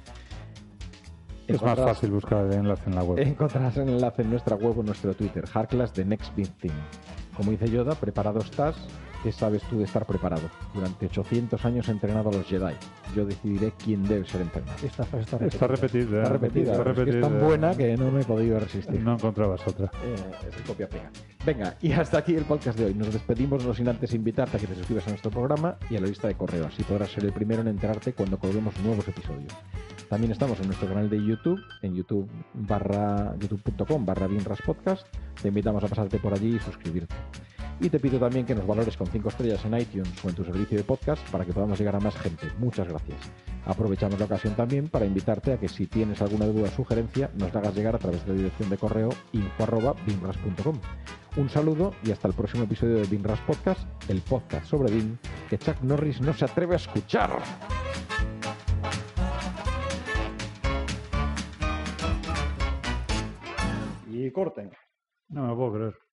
Es 1.47 1.61
más 1.61 1.79
fácil 1.79 2.11
buscar 2.11 2.45
el 2.45 2.53
enlace 2.53 2.83
en 2.89 2.95
la 2.95 3.03
web. 3.03 3.19
Encontrarás 3.19 3.77
el 3.77 3.89
enlace 3.89 4.21
en 4.21 4.29
nuestra 4.29 4.55
web 4.55 4.77
o 4.77 4.81
en 4.81 4.87
nuestro 4.87 5.13
Twitter, 5.13 5.45
Hardclass 5.45 5.93
The 5.93 6.03
Next 6.03 6.35
Big 6.35 6.49
Thing. 6.57 6.71
Como 7.35 7.51
dice 7.51 7.69
Yoda, 7.69 7.95
preparado 7.95 8.39
estás. 8.39 8.75
¿Qué 9.23 9.31
sabes 9.31 9.63
tú 9.63 9.79
de 9.79 9.85
estar 9.85 10.05
preparado? 10.05 10.49
Durante 10.73 11.07
800 11.07 11.63
años 11.65 11.87
he 11.87 11.91
entrenado 11.91 12.29
a 12.29 12.33
los 12.33 12.45
Jedi. 12.45 12.73
Yo 13.15 13.25
decidiré 13.25 13.73
quién 13.83 14.03
debe 14.03 14.27
ser 14.27 14.41
entrenado. 14.41 14.77
Esta 14.83 15.03
frase 15.03 15.35
está 15.35 15.45
Está 15.45 15.67
repetida. 15.67 16.23
Está 16.23 16.33
repetida, 16.33 16.71
Está 16.71 16.89
es 16.91 16.95
que 16.95 17.01
es 17.09 17.21
tan 17.21 17.21
repetida. 17.23 17.47
buena 17.47 17.75
que 17.75 17.97
no 17.97 18.11
me 18.11 18.21
he 18.21 18.25
podido 18.25 18.59
resistir. 18.59 19.01
No 19.01 19.13
encontrabas 19.13 19.65
otra. 19.67 19.91
Eh, 20.03 20.15
es 20.47 20.55
el 20.55 20.63
copia-pega. 20.63 21.11
Venga, 21.45 21.75
y 21.81 21.91
hasta 21.91 22.19
aquí 22.19 22.35
el 22.35 22.45
podcast 22.45 22.77
de 22.77 22.85
hoy. 22.85 22.93
Nos 22.93 23.11
despedimos 23.11 23.65
no 23.65 23.73
sin 23.73 23.89
antes 23.89 24.13
invitarte 24.13 24.57
a 24.57 24.59
que 24.59 24.67
te 24.67 24.75
suscribas 24.75 25.07
a 25.07 25.09
nuestro 25.09 25.31
programa 25.31 25.77
y 25.89 25.97
a 25.97 26.01
la 26.01 26.07
lista 26.07 26.27
de 26.27 26.35
correo. 26.35 26.67
Así 26.67 26.83
podrás 26.83 27.11
ser 27.11 27.25
el 27.25 27.33
primero 27.33 27.61
en 27.61 27.69
enterarte 27.69 28.13
cuando 28.13 28.37
colguemos 28.37 28.77
nuevos 28.81 29.07
episodios. 29.07 29.53
También 30.09 30.31
estamos 30.31 30.59
en 30.61 30.67
nuestro 30.67 30.87
canal 30.87 31.09
de 31.09 31.17
YouTube, 31.17 31.59
en 31.81 31.95
YouTube 31.95 32.29
barra 32.53 33.35
youtube.com 33.39 34.05
barra 34.05 34.27
Podcast. 34.65 35.05
Te 35.41 35.49
invitamos 35.49 35.83
a 35.83 35.87
pasarte 35.87 36.17
por 36.17 36.33
allí 36.33 36.55
y 36.55 36.59
suscribirte. 36.59 37.13
Y 37.79 37.89
te 37.89 37.99
pido 37.99 38.17
también 38.17 38.45
que 38.45 38.55
nos 38.55 38.65
valores 38.65 38.97
con 38.97 39.07
5 39.17 39.29
estrellas 39.29 39.65
en 39.65 39.79
iTunes 39.79 40.23
o 40.23 40.29
en 40.29 40.35
tu 40.35 40.43
servicio 40.43 40.77
de 40.77 40.83
podcast 40.83 41.27
para 41.31 41.43
que 41.43 41.51
podamos 41.51 41.79
llegar 41.79 41.95
a 41.95 41.99
más 41.99 42.15
gente. 42.17 42.45
Muchas 42.59 42.87
gracias. 42.87 43.17
Aprovechamos 43.65 44.19
la 44.19 44.25
ocasión 44.25 44.55
también 44.55 44.89
para 44.89 45.07
invitarte 45.07 45.53
a 45.53 45.59
que 45.59 45.67
si 45.67 45.87
tienes 45.87 46.21
alguna 46.21 46.45
duda 46.45 46.67
o 46.67 46.71
sugerencia 46.71 47.31
nos 47.33 47.51
la 47.51 47.61
hagas 47.61 47.75
llegar 47.75 47.95
a 47.95 47.97
través 47.97 48.23
de 48.25 48.33
la 48.33 48.37
dirección 48.37 48.69
de 48.69 48.77
correo 48.77 49.09
info@binras.com. 49.33 50.79
Un 51.35 51.49
saludo 51.49 51.95
y 52.03 52.11
hasta 52.11 52.27
el 52.27 52.35
próximo 52.35 52.65
episodio 52.65 52.97
de 52.97 53.07
Binras 53.07 53.39
Podcast, 53.41 53.87
el 54.07 54.21
podcast 54.21 54.67
sobre 54.67 54.93
BIM 54.93 55.17
que 55.49 55.57
Chuck 55.57 55.81
Norris 55.81 56.21
no 56.21 56.33
se 56.33 56.45
atreve 56.45 56.73
a 56.73 56.77
escuchar. 56.77 57.31
Y 64.07 64.31
corten. 64.31 64.71
No 65.29 65.41
me 65.41 65.47
lo 65.47 65.57
puedo 65.57 65.73
creer. 65.73 66.06